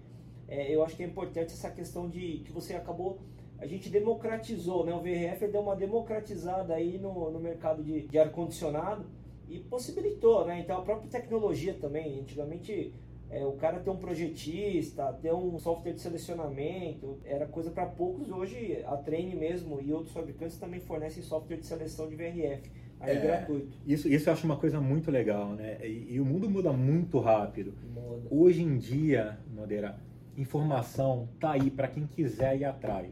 é, 0.47 0.73
eu 0.73 0.83
acho 0.83 0.95
que 0.95 1.01
é 1.01 1.07
importante 1.07 1.53
essa 1.53 1.71
questão 1.71 2.07
de 2.07 2.43
que 2.45 2.51
você 2.51 2.75
acabou 2.75 3.19
a 3.57 3.65
gente 3.65 3.89
democratizou, 3.89 4.85
né? 4.85 4.93
O 4.93 5.01
VRF 5.01 5.47
deu 5.47 5.61
uma 5.61 5.75
democratizada 5.75 6.75
aí 6.75 6.97
no, 6.97 7.29
no 7.29 7.39
mercado 7.39 7.83
de, 7.83 8.07
de 8.07 8.17
ar-condicionado 8.17 9.05
e 9.49 9.59
possibilitou, 9.59 10.45
né? 10.45 10.59
Então 10.59 10.77
a 10.77 10.81
própria 10.81 11.09
tecnologia 11.09 11.73
também, 11.73 12.19
antigamente 12.19 12.93
é, 13.29 13.45
o 13.45 13.53
cara 13.53 13.79
ter 13.79 13.89
um 13.89 13.97
projetista, 13.97 15.13
ter 15.21 15.33
um 15.33 15.57
software 15.59 15.93
de 15.93 16.01
selecionamento, 16.01 17.19
era 17.23 17.45
coisa 17.45 17.69
para 17.69 17.85
poucos. 17.85 18.29
Hoje 18.29 18.83
a 18.85 18.97
Train 18.97 19.35
mesmo 19.35 19.79
e 19.81 19.93
outros 19.93 20.13
fabricantes 20.13 20.57
também 20.57 20.79
fornecem 20.79 21.21
software 21.21 21.57
de 21.57 21.65
seleção 21.65 22.07
de 22.07 22.15
VRF, 22.15 22.71
aí 22.99 23.17
é, 23.17 23.21
gratuito. 23.21 23.77
Isso, 23.85 24.07
isso 24.07 24.29
eu 24.29 24.33
acho 24.33 24.45
uma 24.45 24.57
coisa 24.57 24.79
muito 24.81 25.11
legal, 25.11 25.53
né? 25.53 25.77
E, 25.83 26.15
e 26.15 26.19
o 26.19 26.25
mundo 26.25 26.49
muda 26.49 26.71
muito 26.73 27.19
rápido. 27.19 27.73
Muda. 27.93 28.27
Hoje 28.31 28.63
em 28.63 28.77
dia, 28.77 29.37
Madeira, 29.55 29.99
informação 30.35 31.27
tá 31.39 31.51
aí 31.51 31.69
para 31.69 31.87
quem 31.87 32.07
quiser 32.07 32.57
ir 32.57 32.65
atrás. 32.65 33.11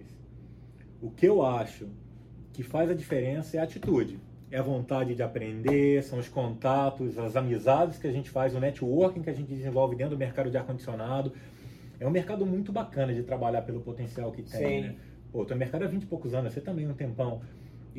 O 1.01 1.11
que 1.11 1.27
eu 1.27 1.43
acho 1.43 1.87
que 2.53 2.63
faz 2.63 2.89
a 2.89 2.95
diferença 2.95 3.55
é 3.55 3.59
a 3.59 3.63
atitude. 3.63 4.19
É 4.49 4.57
a 4.59 4.61
vontade 4.61 5.13
de 5.13 5.21
aprender, 5.21 6.01
são 6.03 6.19
os 6.19 6.29
contatos, 6.29 7.17
as 7.17 7.35
amizades 7.35 7.97
que 7.97 8.07
a 8.07 8.11
gente 8.11 8.29
faz, 8.29 8.55
o 8.55 8.59
networking 8.59 9.21
que 9.21 9.29
a 9.29 9.33
gente 9.33 9.47
desenvolve 9.47 9.95
dentro 9.95 10.15
do 10.15 10.19
mercado 10.19 10.49
de 10.49 10.57
ar-condicionado. 10.57 11.33
É 11.99 12.07
um 12.07 12.11
mercado 12.11 12.45
muito 12.45 12.71
bacana 12.71 13.13
de 13.13 13.23
trabalhar 13.23 13.63
pelo 13.63 13.81
potencial 13.81 14.31
que 14.31 14.43
tem. 14.43 14.83
Sim. 14.83 14.87
Né? 14.87 14.95
Pô, 15.31 15.43
tô 15.43 15.53
no 15.53 15.59
mercado 15.59 15.83
há 15.83 15.87
20 15.87 16.03
e 16.03 16.05
poucos 16.05 16.33
anos, 16.33 16.53
você 16.53 16.61
também 16.61 16.87
um 16.87 16.93
tempão. 16.93 17.41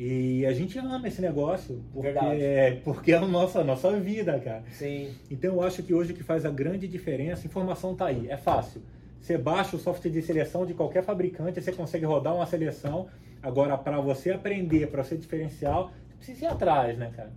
E 0.01 0.45
a 0.45 0.53
gente 0.53 0.79
ama 0.79 1.07
esse 1.07 1.21
negócio 1.21 1.83
porque, 1.93 2.07
é, 2.07 2.79
porque 2.85 3.11
é 3.11 3.17
a 3.17 3.27
nossa, 3.27 3.59
a 3.59 3.63
nossa 3.63 3.91
vida, 3.99 4.39
cara. 4.39 4.63
Sim. 4.71 5.13
Então 5.29 5.55
eu 5.55 5.61
acho 5.61 5.83
que 5.83 5.93
hoje 5.93 6.13
o 6.13 6.15
que 6.15 6.23
faz 6.23 6.45
a 6.45 6.49
grande 6.49 6.87
diferença, 6.87 7.45
informação 7.45 7.93
tá 7.93 8.05
aí, 8.05 8.29
é 8.29 8.37
fácil. 8.37 8.81
Você 9.19 9.37
baixa 9.37 9.75
o 9.75 9.79
software 9.79 10.09
de 10.09 10.21
seleção 10.21 10.65
de 10.65 10.73
qualquer 10.73 11.03
fabricante, 11.03 11.61
você 11.61 11.73
consegue 11.73 12.05
rodar 12.05 12.33
uma 12.33 12.45
seleção. 12.45 13.07
Agora, 13.43 13.77
para 13.77 13.99
você 13.99 14.31
aprender, 14.31 14.87
para 14.87 15.03
ser 15.03 15.17
diferencial, 15.17 15.91
precisa 16.19 16.45
ir 16.45 16.47
atrás, 16.47 16.97
né, 16.97 17.11
cara? 17.15 17.31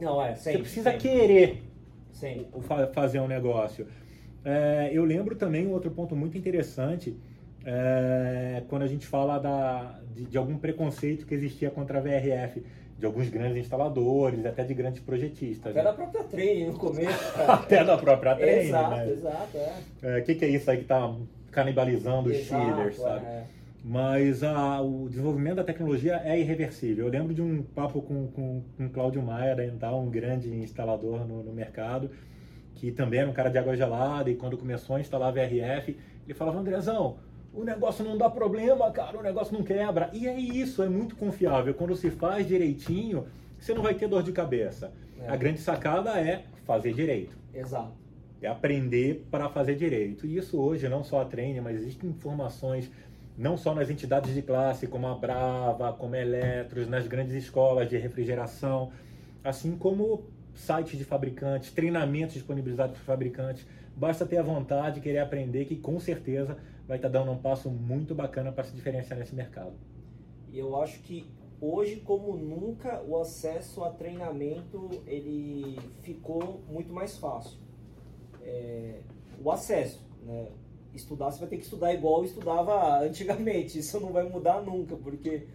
Não, 0.00 0.22
é, 0.22 0.34
sempre, 0.34 0.52
Você 0.52 0.58
precisa 0.58 0.90
sempre. 0.92 1.08
querer 1.08 1.62
sempre. 2.12 2.46
fazer 2.92 3.20
um 3.20 3.26
negócio. 3.26 3.86
É, 4.44 4.90
eu 4.92 5.04
lembro 5.04 5.34
também 5.34 5.66
um 5.66 5.72
outro 5.72 5.90
ponto 5.90 6.14
muito 6.14 6.38
interessante, 6.38 7.16
é, 7.64 8.62
quando 8.68 8.82
a 8.82 8.86
gente 8.86 9.06
fala 9.06 9.38
da, 9.38 9.98
de, 10.14 10.24
de, 10.24 10.38
algum 10.38 10.56
preconceito 10.56 11.26
que 11.26 11.34
existia 11.34 11.70
contra 11.70 11.98
a 11.98 12.00
VRF, 12.00 12.62
de 12.96 13.04
alguns 13.04 13.28
grandes 13.28 13.58
instaladores, 13.58 14.46
até 14.46 14.64
de 14.64 14.72
grandes 14.72 15.00
projetistas. 15.00 15.72
Até 15.72 15.80
né? 15.80 15.84
da 15.84 15.92
própria 15.92 16.24
Train 16.24 16.66
no 16.68 16.78
começo. 16.78 17.34
até 17.48 17.84
da 17.84 17.98
própria 17.98 18.36
Train. 18.36 18.68
Exato, 18.68 18.90
né? 18.90 19.10
exato. 19.10 19.58
O 20.02 20.06
é. 20.06 20.18
é, 20.18 20.20
que, 20.20 20.34
que, 20.34 20.44
é 20.44 20.48
isso 20.48 20.70
aí 20.70 20.76
que 20.78 20.84
está 20.84 21.12
canibalizando 21.50 22.30
os 22.30 22.36
chillers, 22.36 22.96
sabe? 22.96 23.26
Mas 23.88 24.42
a, 24.42 24.80
o 24.82 25.08
desenvolvimento 25.08 25.54
da 25.54 25.64
tecnologia 25.64 26.20
é 26.24 26.36
irreversível. 26.36 27.06
Eu 27.06 27.12
lembro 27.12 27.32
de 27.32 27.40
um 27.40 27.62
papo 27.62 28.02
com, 28.02 28.26
com, 28.26 28.60
com 28.76 28.88
Cláudio 28.88 29.22
Maia, 29.22 29.64
Ental, 29.64 30.02
um 30.02 30.10
grande 30.10 30.52
instalador 30.52 31.24
no, 31.24 31.44
no 31.44 31.52
mercado, 31.52 32.10
que 32.74 32.90
também 32.90 33.20
era 33.20 33.30
um 33.30 33.32
cara 33.32 33.48
de 33.48 33.58
água 33.58 33.76
gelada, 33.76 34.28
e 34.28 34.34
quando 34.34 34.58
começou 34.58 34.96
a 34.96 35.00
instalar 35.00 35.28
a 35.28 35.30
VRF, 35.30 35.96
ele 36.24 36.34
falava, 36.34 36.58
Andrezão, 36.58 37.18
o 37.54 37.62
negócio 37.62 38.04
não 38.04 38.18
dá 38.18 38.28
problema, 38.28 38.90
cara, 38.90 39.20
o 39.20 39.22
negócio 39.22 39.56
não 39.56 39.62
quebra. 39.62 40.10
E 40.12 40.26
é 40.26 40.36
isso, 40.36 40.82
é 40.82 40.88
muito 40.88 41.14
confiável. 41.14 41.72
Quando 41.72 41.94
se 41.94 42.10
faz 42.10 42.44
direitinho, 42.44 43.28
você 43.56 43.72
não 43.72 43.82
vai 43.82 43.94
ter 43.94 44.08
dor 44.08 44.24
de 44.24 44.32
cabeça. 44.32 44.92
É. 45.20 45.28
A 45.28 45.36
grande 45.36 45.60
sacada 45.60 46.18
é 46.18 46.42
fazer 46.64 46.92
direito. 46.92 47.38
Exato. 47.54 47.92
É 48.42 48.48
aprender 48.48 49.26
para 49.30 49.48
fazer 49.48 49.76
direito. 49.76 50.26
E 50.26 50.36
isso 50.36 50.60
hoje, 50.60 50.88
não 50.88 51.04
só 51.04 51.22
a 51.22 51.24
treine, 51.24 51.60
mas 51.60 51.76
existem 51.76 52.10
informações, 52.10 52.90
não 53.36 53.56
só 53.56 53.74
nas 53.74 53.90
entidades 53.90 54.34
de 54.34 54.40
classe, 54.42 54.86
como 54.86 55.06
a 55.06 55.14
Brava, 55.14 55.92
como 55.92 56.14
a 56.14 56.20
Eletros, 56.20 56.88
nas 56.88 57.06
grandes 57.06 57.34
escolas 57.34 57.88
de 57.88 57.96
refrigeração, 57.96 58.90
assim 59.44 59.76
como 59.76 60.24
sites 60.54 60.98
de 60.98 61.04
fabricantes, 61.04 61.70
treinamentos 61.70 62.34
disponibilizados 62.34 62.96
para 62.96 63.04
fabricantes. 63.04 63.66
Basta 63.94 64.24
ter 64.24 64.38
a 64.38 64.42
vontade, 64.42 65.00
querer 65.00 65.18
aprender, 65.18 65.66
que 65.66 65.76
com 65.76 66.00
certeza 66.00 66.56
vai 66.88 66.96
estar 66.96 67.08
dando 67.08 67.30
um 67.30 67.38
passo 67.38 67.70
muito 67.70 68.14
bacana 68.14 68.50
para 68.50 68.64
se 68.64 68.74
diferenciar 68.74 69.18
nesse 69.18 69.34
mercado. 69.34 69.74
E 70.50 70.58
eu 70.58 70.80
acho 70.80 71.00
que 71.00 71.26
hoje, 71.60 71.96
como 71.96 72.36
nunca, 72.36 73.02
o 73.02 73.18
acesso 73.18 73.84
a 73.84 73.90
treinamento 73.90 74.88
ele 75.06 75.78
ficou 76.02 76.62
muito 76.68 76.92
mais 76.92 77.18
fácil. 77.18 77.58
É, 78.42 79.00
o 79.42 79.50
acesso, 79.50 80.06
né? 80.24 80.48
Estudar, 80.96 81.30
você 81.30 81.40
vai 81.40 81.48
ter 81.48 81.56
que 81.56 81.64
estudar 81.64 81.92
igual 81.92 82.24
estudava 82.24 83.00
antigamente. 83.04 83.78
Isso 83.78 84.00
não 84.00 84.12
vai 84.12 84.28
mudar 84.28 84.62
nunca, 84.62 84.96
porque 84.96 85.46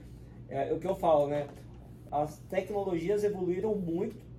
é, 0.49 0.69
é 0.69 0.73
o 0.73 0.79
que 0.79 0.87
eu 0.87 0.95
falo, 0.95 1.27
né? 1.27 1.47
As 2.11 2.37
tecnologias 2.49 3.23
evoluíram 3.23 3.75
muito 3.75 4.31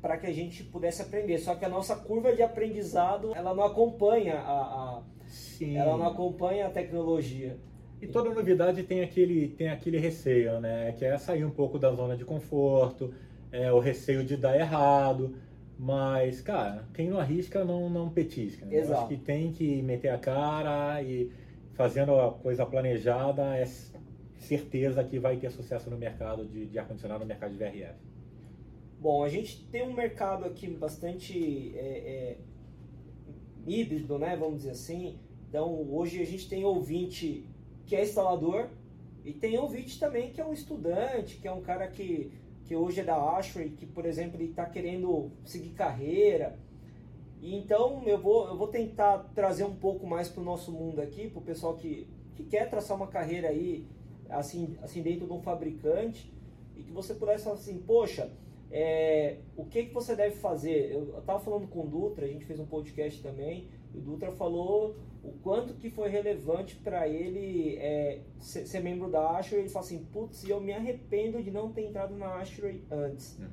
para 0.00 0.16
que 0.16 0.26
a 0.26 0.32
gente 0.32 0.64
pudesse 0.64 1.02
aprender. 1.02 1.38
Só 1.38 1.54
que 1.54 1.64
a 1.64 1.68
nossa 1.68 1.96
curva 1.96 2.34
de 2.34 2.42
aprendizado 2.42 3.34
ela 3.34 3.54
não 3.54 3.64
acompanha 3.64 4.36
a, 4.36 4.62
a. 4.62 5.02
Ela 5.60 5.96
não 5.96 6.06
acompanha 6.06 6.66
a 6.66 6.70
tecnologia. 6.70 7.58
E 8.00 8.06
toda 8.06 8.30
novidade 8.30 8.84
tem 8.84 9.02
aquele, 9.02 9.48
tem 9.48 9.68
aquele 9.68 9.98
receio, 9.98 10.60
né? 10.60 10.92
Que 10.92 11.04
é 11.04 11.18
sair 11.18 11.44
um 11.44 11.50
pouco 11.50 11.78
da 11.78 11.90
zona 11.92 12.16
de 12.16 12.24
conforto, 12.24 13.12
é 13.50 13.72
o 13.72 13.80
receio 13.80 14.24
de 14.24 14.36
dar 14.36 14.56
errado. 14.56 15.34
Mas, 15.78 16.40
cara, 16.40 16.88
quem 16.92 17.08
não 17.08 17.20
arrisca 17.20 17.64
não, 17.64 17.88
não 17.88 18.10
petisca. 18.10 18.66
Né? 18.66 18.78
Exato. 18.78 19.00
acho 19.00 19.08
que 19.08 19.16
tem 19.16 19.52
que 19.52 19.80
meter 19.82 20.08
a 20.08 20.18
cara 20.18 21.00
e 21.02 21.30
fazendo 21.74 22.18
a 22.18 22.32
coisa 22.32 22.66
planejada 22.66 23.56
é 23.56 23.64
certeza 24.36 25.04
que 25.04 25.18
vai 25.18 25.36
ter 25.36 25.50
sucesso 25.50 25.88
no 25.88 25.96
mercado 25.96 26.44
de, 26.44 26.66
de 26.66 26.78
ar-condicionado, 26.78 27.20
no 27.20 27.26
mercado 27.26 27.52
de 27.52 27.58
VRF. 27.58 27.94
Bom, 29.00 29.22
a 29.22 29.28
gente 29.28 29.64
tem 29.66 29.82
um 29.82 29.92
mercado 29.92 30.44
aqui 30.44 30.66
bastante 30.66 31.72
é, 31.76 31.78
é, 31.80 32.38
híbrido, 33.64 34.18
né? 34.18 34.36
Vamos 34.36 34.58
dizer 34.58 34.70
assim. 34.70 35.18
Então, 35.48 35.86
hoje 35.92 36.20
a 36.20 36.26
gente 36.26 36.48
tem 36.48 36.64
ouvinte 36.64 37.44
que 37.86 37.94
é 37.94 38.02
instalador 38.02 38.68
e 39.24 39.32
tem 39.32 39.56
ouvinte 39.56 40.00
também 40.00 40.30
que 40.32 40.40
é 40.40 40.44
um 40.44 40.52
estudante, 40.52 41.36
que 41.36 41.46
é 41.46 41.52
um 41.52 41.60
cara 41.60 41.86
que, 41.86 42.32
que 42.68 42.76
hoje 42.76 43.00
é 43.00 43.04
da 43.04 43.16
Ashray, 43.16 43.70
que, 43.70 43.86
por 43.86 44.04
exemplo, 44.04 44.36
ele 44.36 44.50
está 44.50 44.66
querendo 44.66 45.30
seguir 45.42 45.70
carreira. 45.70 46.58
E 47.40 47.56
então, 47.56 48.02
eu 48.04 48.20
vou, 48.20 48.46
eu 48.46 48.58
vou 48.58 48.68
tentar 48.68 49.30
trazer 49.34 49.64
um 49.64 49.74
pouco 49.74 50.06
mais 50.06 50.28
para 50.28 50.42
o 50.42 50.44
nosso 50.44 50.70
mundo 50.70 51.00
aqui, 51.00 51.30
para 51.30 51.38
o 51.38 51.42
pessoal 51.42 51.74
que, 51.76 52.06
que 52.36 52.44
quer 52.44 52.68
traçar 52.68 52.94
uma 52.94 53.06
carreira 53.06 53.48
aí, 53.48 53.86
assim, 54.28 54.76
assim 54.82 55.00
dentro 55.00 55.26
de 55.26 55.32
um 55.32 55.40
fabricante, 55.40 56.30
e 56.76 56.82
que 56.82 56.92
você 56.92 57.14
pudesse 57.14 57.44
falar 57.44 57.56
assim, 57.56 57.78
poxa, 57.78 58.30
é, 58.70 59.38
o 59.56 59.64
que, 59.64 59.84
que 59.84 59.94
você 59.94 60.14
deve 60.14 60.36
fazer? 60.36 60.92
Eu 60.92 61.20
estava 61.20 61.40
falando 61.40 61.66
com 61.68 61.80
o 61.80 61.86
Dutra, 61.86 62.26
a 62.26 62.28
gente 62.28 62.44
fez 62.44 62.60
um 62.60 62.66
podcast 62.66 63.22
também, 63.22 63.66
e 63.94 63.98
o 63.98 64.02
Dutra 64.02 64.30
falou 64.30 64.94
o 65.28 65.38
quanto 65.42 65.74
que 65.74 65.90
foi 65.90 66.08
relevante 66.08 66.76
para 66.76 67.06
ele 67.06 67.76
é, 67.76 68.20
ser, 68.38 68.66
ser, 68.66 68.80
membro 68.80 69.10
da 69.10 69.30
Ashray. 69.36 69.60
Ele 69.60 69.68
falou 69.68 69.86
assim, 69.86 70.04
putz, 70.12 70.48
eu 70.48 70.60
me 70.60 70.72
arrependo 70.72 71.42
de 71.42 71.50
não 71.50 71.70
ter 71.70 71.82
entrado 71.82 72.16
na 72.16 72.36
Ashray 72.36 72.82
antes. 72.90 73.38
Uhum. 73.38 73.46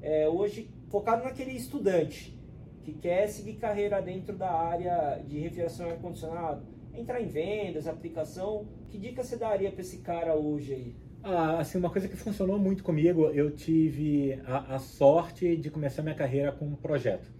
É, 0.00 0.28
hoje, 0.28 0.70
focado 0.88 1.24
naquele 1.24 1.52
estudante 1.52 2.38
que 2.82 2.92
quer 2.92 3.28
seguir 3.28 3.54
carreira 3.54 4.00
dentro 4.00 4.36
da 4.36 4.50
área 4.50 5.22
de 5.26 5.38
refrigeração 5.38 5.88
e 5.88 5.90
ar-condicionado, 5.90 6.62
entrar 6.94 7.20
em 7.20 7.26
vendas, 7.26 7.86
aplicação, 7.86 8.66
que 8.88 8.98
dica 8.98 9.22
você 9.22 9.36
daria 9.36 9.70
para 9.70 9.80
esse 9.80 9.98
cara 9.98 10.34
hoje 10.34 10.74
aí? 10.74 10.96
Ah, 11.22 11.58
assim, 11.58 11.76
uma 11.76 11.90
coisa 11.90 12.08
que 12.08 12.16
funcionou 12.16 12.58
muito 12.58 12.82
comigo, 12.82 13.26
eu 13.26 13.50
tive 13.50 14.40
a, 14.46 14.76
a 14.76 14.78
sorte 14.78 15.56
de 15.56 15.70
começar 15.70 16.02
minha 16.02 16.14
carreira 16.14 16.50
com 16.50 16.64
um 16.64 16.74
projeto. 16.74 17.30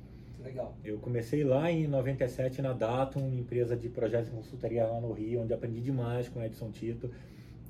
Legal. 0.42 0.74
Eu 0.84 0.98
comecei 0.98 1.44
lá 1.44 1.70
em 1.70 1.86
97 1.86 2.62
na 2.62 2.72
Datum, 2.72 3.32
empresa 3.34 3.76
de 3.76 3.88
projetos 3.88 4.28
e 4.28 4.32
consultoria 4.32 4.86
lá 4.86 5.00
no 5.00 5.12
Rio, 5.12 5.42
onde 5.42 5.52
aprendi 5.52 5.80
demais 5.80 6.28
com 6.28 6.40
o 6.40 6.44
Edson 6.44 6.70
Tito. 6.70 7.10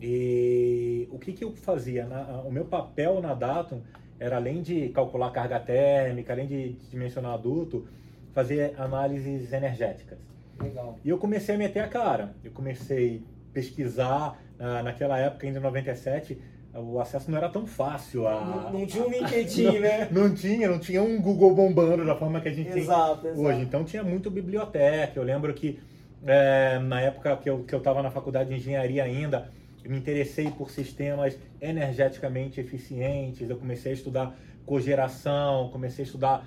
E 0.01 1.09
o 1.11 1.19
que, 1.19 1.33
que 1.33 1.45
eu 1.45 1.53
fazia? 1.53 2.07
Na, 2.07 2.43
o 2.43 2.51
meu 2.51 2.65
papel 2.65 3.21
na 3.21 3.35
Datum 3.35 3.81
era, 4.19 4.37
além 4.37 4.63
de 4.63 4.89
calcular 4.91 5.31
carga 5.31 5.59
térmica, 5.59 6.33
além 6.33 6.47
de 6.47 6.73
dimensionar 6.91 7.35
adulto, 7.35 7.87
fazer 8.33 8.75
análises 8.79 9.53
energéticas. 9.53 10.19
Legal. 10.61 10.99
E 11.05 11.09
eu 11.09 11.19
comecei 11.19 11.55
a 11.55 11.59
meter 11.59 11.81
a 11.81 11.89
cara. 11.89 12.35
Eu 12.45 12.53
comecei 12.53 13.23
pesquisar 13.53 14.41
uh, 14.59 14.83
naquela 14.83 15.19
época, 15.19 15.47
ainda 15.47 15.59
em 15.59 15.63
97, 15.63 16.41
o 16.75 17.01
acesso 17.01 17.31
não 17.31 17.39
era 17.39 17.49
tão 17.49 17.67
fácil. 17.67 18.27
A... 18.29 18.45
Não, 18.45 18.73
não 18.73 18.87
tinha 18.87 19.05
um 19.05 19.11
LinkedIn, 19.11 19.79
né? 19.81 20.09
Não 20.11 20.35
tinha, 20.35 20.69
não 20.69 20.79
tinha 20.79 21.03
um 21.03 21.21
Google 21.21 21.55
bombando 21.55 22.05
da 22.05 22.15
forma 22.15 22.41
que 22.41 22.49
a 22.49 22.53
gente 22.53 22.71
exato, 22.71 23.23
tem 23.23 23.31
exato. 23.33 23.47
hoje. 23.47 23.61
Então 23.63 23.85
tinha 23.85 24.05
muito 24.05 24.31
biblioteca. 24.31 25.19
Eu 25.19 25.25
lembro 25.25 25.53
que 25.53 25.79
é, 26.25 26.79
na 26.79 27.01
época 27.01 27.37
que 27.37 27.51
eu 27.51 27.65
estava 27.67 27.81
que 27.81 27.99
eu 27.99 28.03
na 28.03 28.11
faculdade 28.11 28.51
de 28.51 28.57
engenharia 28.57 29.03
ainda, 29.03 29.51
me 29.85 29.99
interessei 29.99 30.51
por 30.51 30.71
sistemas 30.71 31.37
energeticamente 31.61 32.61
eficientes. 32.61 33.49
Eu 33.49 33.57
comecei 33.57 33.93
a 33.93 33.95
estudar 33.95 34.37
cogeração, 34.65 35.69
comecei 35.71 36.05
a 36.05 36.07
estudar 36.07 36.47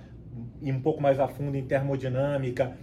um 0.61 0.79
pouco 0.79 1.01
mais 1.01 1.19
a 1.19 1.27
fundo 1.27 1.57
em 1.57 1.63
termodinâmica. 1.63 2.77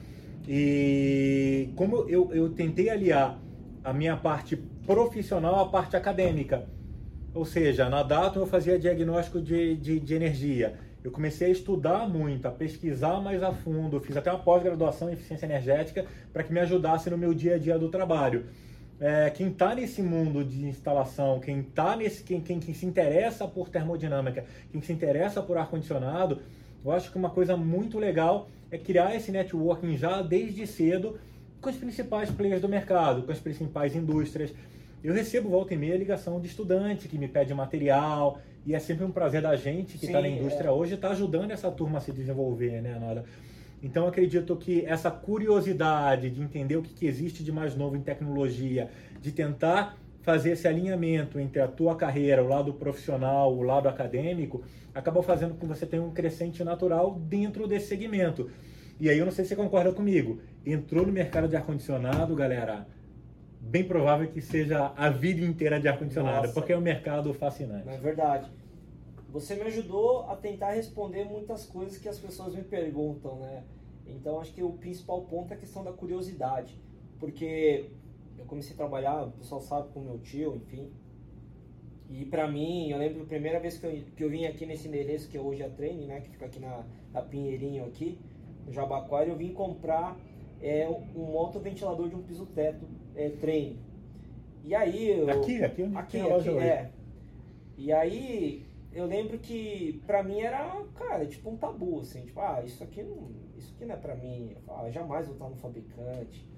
E 0.48 1.70
como 1.76 2.08
eu, 2.08 2.32
eu 2.34 2.50
tentei 2.50 2.90
aliar 2.90 3.38
a 3.82 3.92
minha 3.92 4.16
parte 4.16 4.56
profissional 4.86 5.60
à 5.60 5.68
parte 5.68 5.96
acadêmica, 5.96 6.66
ou 7.34 7.44
seja, 7.44 7.88
na 7.88 8.02
Datum 8.02 8.40
eu 8.40 8.46
fazia 8.46 8.78
diagnóstico 8.78 9.40
de, 9.40 9.76
de, 9.76 10.00
de 10.00 10.14
energia. 10.14 10.74
Eu 11.02 11.10
comecei 11.10 11.48
a 11.48 11.50
estudar 11.50 12.08
muito, 12.08 12.46
a 12.46 12.50
pesquisar 12.50 13.20
mais 13.20 13.42
a 13.42 13.52
fundo, 13.52 14.00
fiz 14.00 14.16
até 14.16 14.30
uma 14.30 14.40
pós-graduação 14.40 15.08
em 15.08 15.14
eficiência 15.14 15.46
energética 15.46 16.04
para 16.32 16.42
que 16.42 16.52
me 16.52 16.60
ajudasse 16.60 17.08
no 17.08 17.16
meu 17.16 17.32
dia 17.32 17.54
a 17.54 17.58
dia 17.58 17.78
do 17.78 17.88
trabalho. 17.88 18.44
É, 19.00 19.30
quem 19.30 19.48
está 19.48 19.74
nesse 19.74 20.02
mundo 20.02 20.44
de 20.44 20.66
instalação, 20.66 21.40
quem 21.40 21.62
tá 21.62 21.96
nesse, 21.96 22.22
quem, 22.22 22.38
quem, 22.40 22.60
quem 22.60 22.74
se 22.74 22.84
interessa 22.84 23.48
por 23.48 23.70
termodinâmica, 23.70 24.44
quem 24.70 24.82
se 24.82 24.92
interessa 24.92 25.40
por 25.40 25.56
ar-condicionado, 25.56 26.42
eu 26.84 26.92
acho 26.92 27.10
que 27.10 27.16
uma 27.16 27.30
coisa 27.30 27.56
muito 27.56 27.98
legal 27.98 28.50
é 28.70 28.76
criar 28.76 29.14
esse 29.14 29.32
networking 29.32 29.96
já 29.96 30.20
desde 30.20 30.66
cedo 30.66 31.18
com 31.62 31.70
os 31.70 31.76
principais 31.76 32.30
players 32.30 32.60
do 32.60 32.68
mercado, 32.68 33.22
com 33.22 33.32
as 33.32 33.38
principais 33.38 33.96
indústrias. 33.96 34.52
Eu 35.02 35.14
recebo 35.14 35.48
volta 35.48 35.72
e 35.72 35.76
meia 35.78 35.96
ligação 35.96 36.38
de 36.40 36.46
estudante 36.46 37.08
que 37.08 37.16
me 37.16 37.26
pede 37.26 37.54
material, 37.54 38.38
e 38.66 38.74
é 38.74 38.78
sempre 38.78 39.04
um 39.04 39.10
prazer 39.10 39.40
da 39.40 39.56
gente 39.56 39.96
que 39.96 40.06
está 40.06 40.20
na 40.20 40.28
indústria 40.28 40.68
é. 40.68 40.70
hoje 40.70 40.94
estar 40.94 41.08
tá 41.08 41.14
ajudando 41.14 41.50
essa 41.50 41.70
turma 41.70 41.98
a 41.98 42.00
se 42.00 42.12
desenvolver, 42.12 42.82
né, 42.82 42.98
Nada? 43.00 43.24
Então 43.82 44.06
acredito 44.06 44.54
que 44.56 44.84
essa 44.84 45.10
curiosidade 45.10 46.28
de 46.28 46.42
entender 46.42 46.76
o 46.76 46.82
que, 46.82 46.92
que 46.92 47.06
existe 47.06 47.42
de 47.42 47.50
mais 47.50 47.74
novo 47.74 47.96
em 47.96 48.02
tecnologia, 48.02 48.90
de 49.22 49.32
tentar 49.32 49.96
fazer 50.20 50.50
esse 50.50 50.68
alinhamento 50.68 51.40
entre 51.40 51.62
a 51.62 51.66
tua 51.66 51.96
carreira, 51.96 52.44
o 52.44 52.48
lado 52.48 52.74
profissional, 52.74 53.56
o 53.56 53.62
lado 53.62 53.88
acadêmico, 53.88 54.62
acabou 54.94 55.22
fazendo 55.22 55.54
com 55.54 55.60
que 55.60 55.66
você 55.66 55.86
tenha 55.86 56.02
um 56.02 56.10
crescente 56.10 56.62
natural 56.62 57.18
dentro 57.18 57.66
desse 57.66 57.86
segmento. 57.86 58.50
E 59.00 59.08
aí 59.08 59.18
eu 59.18 59.24
não 59.24 59.32
sei 59.32 59.46
se 59.46 59.50
você 59.50 59.56
concorda 59.56 59.92
comigo. 59.92 60.40
Entrou 60.64 61.06
no 61.06 61.12
mercado 61.12 61.48
de 61.48 61.56
ar-condicionado, 61.56 62.34
galera, 62.34 62.86
bem 63.60 63.84
provável 63.84 64.28
que 64.28 64.40
seja 64.40 64.92
a 64.96 65.10
vida 65.10 65.44
inteira 65.44 65.78
de 65.78 65.86
ar-condicionado, 65.86 66.52
porque 66.52 66.72
é 66.72 66.78
um 66.78 66.80
mercado 66.80 67.32
fascinante. 67.34 67.88
É 67.88 67.98
verdade. 67.98 68.50
Você 69.30 69.54
me 69.54 69.62
ajudou 69.62 70.22
a 70.28 70.34
tentar 70.34 70.72
responder 70.72 71.24
muitas 71.24 71.64
coisas 71.66 71.98
que 71.98 72.08
as 72.08 72.18
pessoas 72.18 72.54
me 72.54 72.62
perguntam, 72.62 73.36
né? 73.36 73.62
Então 74.06 74.40
acho 74.40 74.52
que 74.52 74.62
o 74.62 74.72
principal 74.72 75.22
ponto 75.22 75.52
é 75.52 75.56
a 75.56 75.58
questão 75.58 75.84
da 75.84 75.92
curiosidade, 75.92 76.74
porque 77.20 77.90
eu 78.36 78.44
comecei 78.46 78.72
a 78.72 78.76
trabalhar, 78.76 79.26
o 79.26 79.30
pessoal 79.32 79.60
sabe 79.60 79.88
com 79.92 80.00
meu 80.00 80.18
tio, 80.18 80.56
enfim. 80.56 80.90
E 82.08 82.24
pra 82.24 82.50
mim, 82.50 82.90
eu 82.90 82.98
lembro 82.98 83.22
a 83.22 83.26
primeira 83.26 83.60
vez 83.60 83.78
que 83.78 83.86
eu, 83.86 84.02
que 84.16 84.24
eu 84.24 84.30
vim 84.30 84.46
aqui 84.46 84.66
nesse 84.66 84.88
endereço 84.88 85.28
que 85.28 85.38
é 85.38 85.40
hoje 85.40 85.62
a 85.62 85.70
Treine, 85.70 86.06
né, 86.06 86.20
que 86.20 86.30
fica 86.30 86.46
aqui 86.46 86.58
na, 86.58 86.84
na 87.12 87.22
Pinheirinho 87.22 87.84
aqui, 87.84 88.18
no 88.66 88.72
Jabaquara, 88.72 89.28
eu 89.28 89.36
vim 89.36 89.52
comprar 89.52 90.18
é, 90.60 90.88
um 91.14 91.24
motoventilador 91.24 92.08
de 92.08 92.16
um 92.16 92.22
piso 92.22 92.46
teto 92.46 92.84
é, 93.20 93.30
treino. 93.30 93.78
E 94.64 94.74
aí 94.74 95.18
eu, 95.18 95.30
aqui, 95.30 95.62
aqui, 95.62 95.82
onde 95.82 95.96
aqui, 95.96 96.20
aqui 96.20 96.58
é. 96.58 96.90
E 97.76 97.92
aí 97.92 98.66
eu 98.92 99.06
lembro 99.06 99.38
que 99.38 100.02
pra 100.06 100.22
mim 100.22 100.40
era, 100.40 100.82
cara, 100.94 101.24
tipo 101.26 101.50
um 101.50 101.56
tabu, 101.56 102.00
assim, 102.00 102.24
tipo, 102.26 102.40
ah, 102.40 102.62
isso 102.64 102.82
aqui 102.82 103.02
não, 103.02 103.30
isso 103.56 103.72
aqui 103.74 103.84
não 103.84 103.94
é 103.94 103.98
pra 103.98 104.14
mim, 104.14 104.52
eu 104.54 104.60
falava, 104.62 104.88
ah, 104.88 104.90
jamais 104.90 105.26
vou 105.26 105.34
estar 105.34 105.48
no 105.48 105.56
fabricante. 105.56 106.48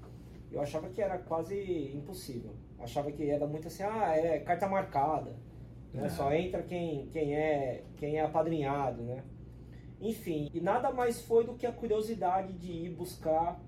Eu 0.50 0.60
achava 0.60 0.88
que 0.88 1.00
era 1.00 1.18
quase 1.18 1.56
impossível. 1.94 2.54
Achava 2.78 3.10
que 3.10 3.28
era 3.30 3.46
muito 3.46 3.68
assim, 3.68 3.82
ah, 3.82 4.14
é 4.14 4.38
carta 4.40 4.68
marcada. 4.68 5.34
Né? 5.94 6.08
Só 6.08 6.32
entra 6.32 6.62
quem, 6.62 7.06
quem, 7.06 7.34
é, 7.34 7.84
quem 7.96 8.16
é 8.16 8.22
apadrinhado, 8.22 9.02
né? 9.02 9.22
Enfim, 10.00 10.50
e 10.52 10.60
nada 10.60 10.90
mais 10.90 11.20
foi 11.22 11.44
do 11.44 11.54
que 11.54 11.64
a 11.64 11.72
curiosidade 11.72 12.52
de 12.54 12.72
ir 12.72 12.90
buscar 12.90 13.60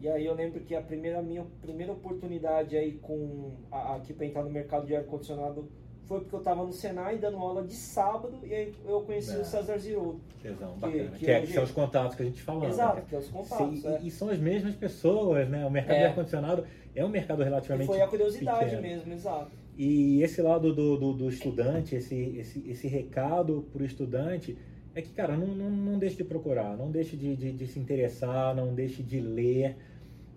e 0.00 0.08
aí 0.08 0.26
eu 0.26 0.34
lembro 0.34 0.60
que 0.60 0.74
a 0.74 0.82
primeira 0.82 1.20
minha 1.20 1.44
primeira 1.60 1.92
oportunidade 1.92 2.76
aí 2.76 2.92
com 2.98 3.52
a, 3.70 3.96
aqui 3.96 4.12
para 4.12 4.26
entrar 4.26 4.44
no 4.44 4.50
mercado 4.50 4.86
de 4.86 4.94
ar 4.94 5.04
condicionado 5.04 5.68
foi 6.08 6.20
porque 6.20 6.34
eu 6.34 6.38
estava 6.38 6.64
no 6.64 6.72
Senai 6.72 7.18
dando 7.18 7.36
aula 7.36 7.62
de 7.62 7.74
sábado 7.74 8.38
e 8.42 8.54
aí 8.54 8.74
eu 8.86 9.02
conheci 9.02 9.36
é. 9.36 9.40
o 9.40 9.44
César. 9.44 9.74
Tesão, 9.74 10.20
que, 10.40 10.48
bacana. 10.80 11.10
Que, 11.10 11.18
que, 11.18 11.30
é, 11.30 11.40
que 11.42 11.52
são 11.52 11.64
os 11.64 11.70
contatos 11.70 12.16
que 12.16 12.22
a 12.22 12.24
gente 12.24 12.40
falou. 12.40 12.66
Exato, 12.66 12.96
né? 12.96 13.04
que 13.06 13.14
é 13.14 13.18
os 13.18 13.28
contatos. 13.28 13.80
Sim, 13.80 13.86
é. 13.86 14.00
e, 14.02 14.10
são 14.10 14.30
as 14.30 14.38
mesmas 14.38 14.74
pessoas, 14.74 15.48
né? 15.50 15.66
O 15.66 15.70
mercado 15.70 15.96
é. 15.96 16.00
de 16.00 16.04
ar-condicionado 16.06 16.64
é 16.94 17.04
um 17.04 17.08
mercado 17.08 17.42
relativamente. 17.42 17.84
E 17.84 17.88
foi 17.88 18.00
a 18.00 18.08
curiosidade 18.08 18.64
pequeno. 18.64 18.82
mesmo, 18.82 19.12
exato. 19.12 19.50
E 19.76 20.22
esse 20.22 20.40
lado 20.40 20.74
do, 20.74 20.96
do, 20.96 21.12
do 21.12 21.28
estudante, 21.28 21.94
esse, 21.94 22.36
esse, 22.38 22.68
esse 22.68 22.88
recado 22.88 23.68
para 23.70 23.82
o 23.82 23.84
estudante 23.84 24.56
é 24.98 25.02
que, 25.02 25.10
cara, 25.10 25.36
não, 25.36 25.46
não, 25.46 25.70
não 25.70 25.98
deixe 25.98 26.16
de 26.16 26.24
procurar, 26.24 26.76
não 26.76 26.90
deixe 26.90 27.16
de, 27.16 27.36
de, 27.36 27.52
de, 27.52 27.66
se 27.68 27.78
interessar, 27.78 28.54
não 28.54 28.74
deixe 28.74 29.00
de 29.00 29.20
ler. 29.20 29.76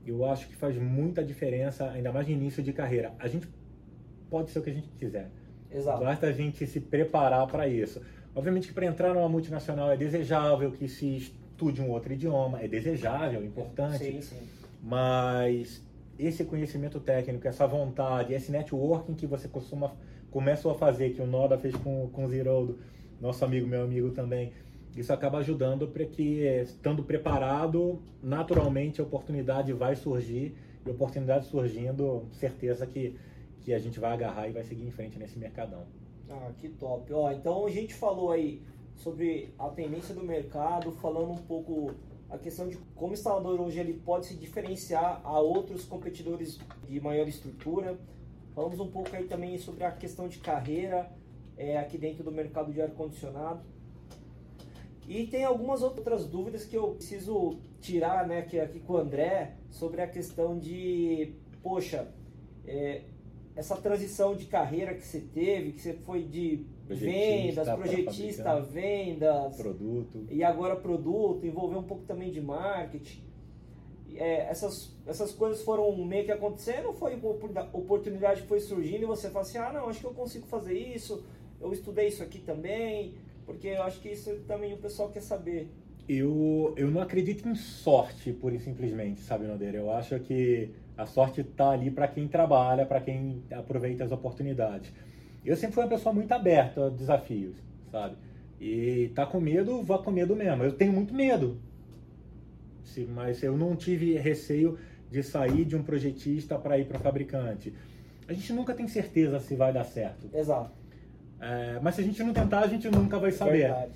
Eu 0.06 0.24
acho 0.24 0.48
que 0.48 0.56
faz 0.56 0.78
muita 0.78 1.24
diferença, 1.24 1.90
ainda 1.90 2.12
mais 2.12 2.28
no 2.28 2.34
início 2.34 2.62
de 2.62 2.72
carreira. 2.72 3.12
A 3.18 3.28
gente 3.28 3.48
pode 4.30 4.52
ser 4.52 4.60
o 4.60 4.62
que 4.62 4.70
a 4.70 4.74
gente 4.74 4.88
quiser. 5.00 5.32
Exato. 5.72 6.04
Basta 6.04 6.28
a 6.28 6.32
gente 6.32 6.68
se 6.68 6.80
preparar 6.80 7.48
para 7.48 7.68
isso. 7.68 8.02
Obviamente 8.36 8.68
que 8.68 8.74
para 8.74 8.86
entrar 8.86 9.16
numa 9.16 9.28
multinacional 9.28 9.92
é 9.92 9.98
desejável 9.98 10.72
que 10.72 10.88
se 10.88 11.18
estude 11.18 11.82
um 11.82 11.90
outro 11.90 12.14
idioma, 12.14 12.62
é 12.62 12.68
desejável, 12.68 13.42
é 13.42 13.46
importante. 13.46 13.98
Sim, 13.98 14.22
sim. 14.22 14.48
Mas 14.84 15.82
esse 16.20 16.46
conhecimento 16.46 17.00
técnico, 17.00 17.48
essa 17.48 17.66
vontade, 17.66 18.34
esse 18.34 18.52
networking 18.52 19.16
que 19.16 19.26
você 19.26 19.48
costuma 19.48 19.92
começou 20.30 20.72
a 20.72 20.76
fazer, 20.76 21.10
que 21.10 21.22
o 21.22 21.26
Noda 21.26 21.58
fez 21.58 21.76
com, 21.76 22.10
com 22.10 22.26
o 22.26 22.30
Ziroldo, 22.30 22.78
nosso 23.22 23.46
amigo, 23.46 23.68
meu 23.68 23.84
amigo 23.84 24.10
também, 24.12 24.52
isso 24.96 25.14
acaba 25.14 25.38
ajudando 25.38 25.88
para 25.88 26.06
que, 26.06 26.44
estando 26.64 27.04
preparado, 27.04 28.02
naturalmente 28.22 29.00
a 29.00 29.04
oportunidade 29.04 29.72
vai 29.72 29.96
surgir 29.96 30.56
e 30.86 30.90
oportunidade 30.90 31.46
surgindo, 31.46 32.26
certeza 32.34 32.86
que, 32.86 33.16
que 33.62 33.74
a 33.74 33.80
gente 33.80 34.00
vai 34.00 34.12
agarrar 34.12 34.50
e 34.50 34.52
vai 34.52 34.64
seguir 34.64 34.86
em 34.86 34.92
frente 34.92 35.18
nesse 35.18 35.38
mercadão. 35.38 35.86
Ah, 36.30 36.52
que 36.60 36.68
top. 36.70 37.14
Ó, 37.14 37.32
então 37.32 37.66
a 37.66 37.70
gente 37.70 37.94
falou 37.94 38.32
aí 38.32 38.62
sobre 38.96 39.54
a 39.58 39.70
tendência 39.70 40.16
do 40.16 40.24
mercado, 40.24 40.92
falando 40.94 41.32
um 41.32 41.38
pouco 41.38 41.94
a 42.30 42.38
questão 42.38 42.68
de 42.68 42.78
como 42.96 43.12
o 43.12 43.14
instalador 43.14 43.60
hoje 43.60 43.80
ele 43.80 43.94
pode 43.94 44.26
se 44.26 44.36
diferenciar 44.36 45.22
a 45.24 45.40
outros 45.40 45.86
competidores 45.86 46.60
de 46.88 47.00
maior 47.00 47.28
estrutura. 47.28 47.98
Falamos 48.56 48.80
um 48.80 48.88
pouco 48.88 49.16
aí 49.16 49.26
também 49.26 49.58
sobre 49.58 49.84
a 49.84 49.92
questão 49.92 50.28
de 50.28 50.40
carreira, 50.40 51.12
é, 51.62 51.78
aqui 51.78 51.98
dentro 51.98 52.24
do 52.24 52.32
mercado 52.32 52.74
de 52.74 52.82
ar-condicionado. 52.82 53.62
E 55.08 55.28
tem 55.28 55.44
algumas 55.44 55.84
outras 55.84 56.26
dúvidas 56.26 56.66
que 56.66 56.76
eu 56.76 56.96
preciso 56.96 57.60
tirar 57.80 58.28
né, 58.28 58.40
aqui, 58.40 58.60
aqui 58.60 58.80
com 58.80 58.94
o 58.94 58.98
André 58.98 59.56
sobre 59.70 60.02
a 60.02 60.08
questão 60.08 60.58
de, 60.58 61.34
poxa, 61.62 62.08
é, 62.66 63.02
essa 63.56 63.76
transição 63.76 64.36
de 64.36 64.46
carreira 64.46 64.96
que 64.96 65.06
você 65.06 65.20
teve, 65.20 65.74
que 65.74 65.82
você 65.82 65.94
foi 65.94 66.24
de 66.24 66.66
vendas, 66.88 67.68
projetista, 67.70 68.60
vendas, 68.62 69.56
produto. 69.58 70.26
E 70.30 70.44
agora 70.44 70.76
produto, 70.76 71.46
envolveu 71.46 71.80
um 71.80 71.84
pouco 71.84 72.04
também 72.06 72.32
de 72.32 72.42
marketing. 72.42 73.30
É, 74.16 74.50
essas, 74.50 74.94
essas 75.06 75.32
coisas 75.32 75.62
foram 75.64 75.96
meio 76.06 76.26
que 76.26 76.32
acontecendo 76.32 76.88
ou 76.88 76.94
foi 76.94 77.20
oportunidade 77.74 78.42
que 78.42 78.48
foi 78.48 78.60
surgindo 78.60 79.04
e 79.04 79.06
você 79.06 79.30
fala 79.30 79.46
assim, 79.46 79.58
ah 79.58 79.72
não, 79.72 79.88
acho 79.88 80.02
que 80.02 80.06
eu 80.06 80.14
consigo 80.14 80.46
fazer 80.48 80.78
isso, 80.78 81.24
eu 81.62 81.72
estudei 81.72 82.08
isso 82.08 82.24
aqui 82.24 82.40
também, 82.40 83.14
porque 83.46 83.68
eu 83.68 83.84
acho 83.84 84.00
que 84.00 84.10
isso 84.10 84.36
também 84.48 84.74
o 84.74 84.78
pessoal 84.78 85.10
quer 85.10 85.22
saber. 85.22 85.70
Eu, 86.10 86.74
eu 86.76 86.90
não 86.90 87.02
acredito 87.02 87.48
em 87.48 87.56
sorte, 87.56 88.34
pura 88.34 88.56
e 88.56 88.60
simplesmente, 88.60 89.22
sabe, 89.22 89.46
Nodeira? 89.46 89.78
Eu 89.78 89.92
acho 89.92 90.20
que 90.20 90.72
a 90.98 91.06
sorte 91.06 91.42
está 91.42 91.70
ali 91.70 91.90
para 91.90 92.08
quem 92.08 92.28
trabalha, 92.28 92.86
para 92.86 93.00
quem 93.00 93.44
aproveita 93.52 94.04
as 94.04 94.12
oportunidades. 94.12 94.92
Eu 95.46 95.56
sempre 95.56 95.76
fui 95.76 95.84
uma 95.84 95.90
pessoa 95.90 96.14
muito 96.14 96.32
aberta 96.32 96.88
a 96.88 96.90
desafios, 96.90 97.56
sabe? 97.92 98.16
E 98.60 99.12
tá 99.16 99.26
com 99.26 99.40
medo, 99.40 99.82
vá 99.82 99.98
com 99.98 100.12
medo 100.12 100.36
mesmo. 100.36 100.64
Eu 100.64 100.74
tenho 100.74 100.94
muito 100.94 101.14
medo, 101.14 101.58
mas 103.10 103.42
eu 103.42 103.58
não 103.58 103.76
tive 103.76 104.18
receio 104.18 104.78
de 105.10 105.24
sair 105.24 105.66
de 105.66 105.76
um 105.76 105.84
projetista 105.84 106.58
para 106.58 106.78
ir 106.78 106.86
para 106.86 107.00
fabricante. 107.00 107.74
A 108.28 108.34
gente 108.34 108.54
nunca 108.54 108.74
tem 108.74 108.88
certeza 108.88 109.40
se 109.40 109.56
vai 109.56 109.74
dar 109.74 109.84
certo. 109.84 110.30
Exato. 110.34 110.81
É, 111.42 111.80
mas 111.82 111.96
se 111.96 112.02
a 112.02 112.04
gente 112.04 112.24
não 112.24 112.32
tentar, 112.32 112.60
a 112.60 112.68
gente 112.68 112.88
nunca 112.90 113.18
vai 113.18 113.32
saber. 113.32 113.64
Verdade. 113.64 113.92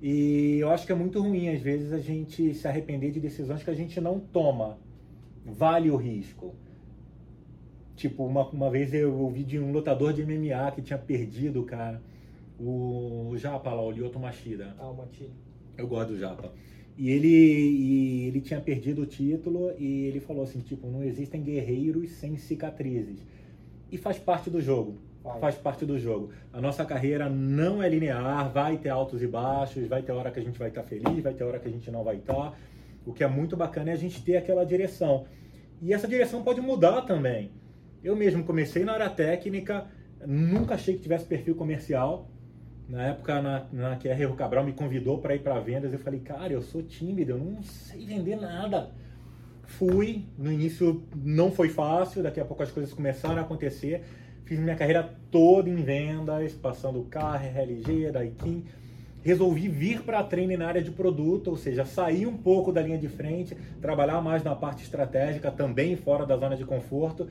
E 0.00 0.58
eu 0.58 0.70
acho 0.70 0.86
que 0.86 0.92
é 0.92 0.94
muito 0.94 1.20
ruim, 1.20 1.48
às 1.50 1.60
vezes, 1.60 1.92
a 1.92 1.98
gente 1.98 2.54
se 2.54 2.66
arrepender 2.66 3.12
de 3.12 3.20
decisões 3.20 3.62
que 3.62 3.70
a 3.70 3.74
gente 3.74 4.00
não 4.00 4.18
toma. 4.18 4.78
Vale 5.44 5.90
o 5.90 5.96
risco. 5.96 6.54
Tipo, 7.94 8.24
uma, 8.24 8.48
uma 8.48 8.70
vez 8.70 8.92
eu 8.94 9.14
ouvi 9.14 9.44
de 9.44 9.58
um 9.58 9.72
lutador 9.72 10.12
de 10.12 10.24
MMA 10.24 10.72
que 10.72 10.82
tinha 10.82 10.98
perdido, 10.98 11.62
cara, 11.64 12.02
o, 12.58 13.34
Japa 13.36 13.72
lá, 13.72 13.82
o 13.82 13.90
Lyoto 13.90 14.18
Machida. 14.18 14.74
Ah, 14.78 14.88
o 14.88 14.96
Machida. 14.96 15.30
Eu 15.76 15.86
gosto 15.86 16.12
do 16.12 16.18
Japa. 16.18 16.52
E 16.96 17.10
ele, 17.10 17.28
e 17.28 18.24
ele 18.26 18.40
tinha 18.40 18.60
perdido 18.60 19.02
o 19.02 19.06
título 19.06 19.70
e 19.78 20.06
ele 20.06 20.20
falou 20.20 20.42
assim, 20.42 20.60
tipo, 20.60 20.88
não 20.88 21.04
existem 21.04 21.42
guerreiros 21.42 22.10
sem 22.12 22.36
cicatrizes. 22.36 23.26
E 23.92 23.98
faz 23.98 24.18
parte 24.18 24.48
do 24.48 24.60
jogo. 24.62 24.96
Faz 25.40 25.56
parte 25.56 25.84
do 25.84 25.98
jogo. 25.98 26.30
A 26.52 26.60
nossa 26.60 26.84
carreira 26.84 27.28
não 27.28 27.82
é 27.82 27.88
linear, 27.88 28.48
vai 28.50 28.78
ter 28.78 28.90
altos 28.90 29.22
e 29.22 29.26
baixos, 29.26 29.86
vai 29.88 30.02
ter 30.02 30.12
hora 30.12 30.30
que 30.30 30.38
a 30.38 30.42
gente 30.42 30.58
vai 30.58 30.68
estar 30.68 30.84
feliz, 30.84 31.22
vai 31.22 31.34
ter 31.34 31.44
hora 31.44 31.58
que 31.58 31.68
a 31.68 31.70
gente 31.70 31.90
não 31.90 32.04
vai 32.04 32.16
estar. 32.16 32.56
O 33.04 33.12
que 33.12 33.24
é 33.24 33.26
muito 33.26 33.56
bacana 33.56 33.90
é 33.90 33.92
a 33.92 33.96
gente 33.96 34.22
ter 34.22 34.36
aquela 34.36 34.64
direção. 34.64 35.26
E 35.82 35.92
essa 35.92 36.08
direção 36.08 36.42
pode 36.42 36.60
mudar 36.60 37.02
também. 37.02 37.50
Eu 38.02 38.14
mesmo 38.14 38.44
comecei 38.44 38.84
na 38.84 38.92
área 38.92 39.10
técnica, 39.10 39.86
nunca 40.24 40.74
achei 40.74 40.94
que 40.94 41.02
tivesse 41.02 41.24
perfil 41.24 41.54
comercial. 41.54 42.30
Na 42.88 43.08
época, 43.08 43.42
na, 43.42 43.66
na 43.72 43.96
que 43.96 44.08
a 44.08 44.14
Rio 44.14 44.34
Cabral 44.34 44.64
me 44.64 44.72
convidou 44.72 45.18
para 45.18 45.34
ir 45.34 45.40
para 45.40 45.58
vendas, 45.58 45.92
eu 45.92 45.98
falei, 45.98 46.20
cara, 46.20 46.52
eu 46.52 46.62
sou 46.62 46.82
tímido, 46.82 47.32
eu 47.32 47.38
não 47.38 47.62
sei 47.62 48.06
vender 48.06 48.36
nada. 48.36 48.90
Fui, 49.64 50.24
no 50.38 50.52
início 50.52 51.02
não 51.16 51.50
foi 51.50 51.68
fácil, 51.68 52.22
daqui 52.22 52.38
a 52.38 52.44
pouco 52.44 52.62
as 52.62 52.70
coisas 52.70 52.92
começaram 52.92 53.38
a 53.38 53.40
acontecer. 53.40 54.04
Fiz 54.46 54.60
minha 54.60 54.76
carreira 54.76 55.12
toda 55.28 55.68
em 55.68 55.74
vendas, 55.74 56.52
passando 56.52 57.02
carro, 57.02 57.44
RLG, 57.44 58.12
Daikin. 58.12 58.64
Resolvi 59.20 59.66
vir 59.68 60.02
para 60.02 60.20
a 60.20 60.22
treine 60.22 60.56
na 60.56 60.68
área 60.68 60.80
de 60.80 60.92
produto, 60.92 61.48
ou 61.48 61.56
seja, 61.56 61.84
sair 61.84 62.28
um 62.28 62.36
pouco 62.36 62.70
da 62.70 62.80
linha 62.80 62.96
de 62.96 63.08
frente, 63.08 63.56
trabalhar 63.82 64.22
mais 64.22 64.44
na 64.44 64.54
parte 64.54 64.84
estratégica, 64.84 65.50
também 65.50 65.96
fora 65.96 66.24
da 66.24 66.36
zona 66.36 66.56
de 66.56 66.64
conforto. 66.64 67.28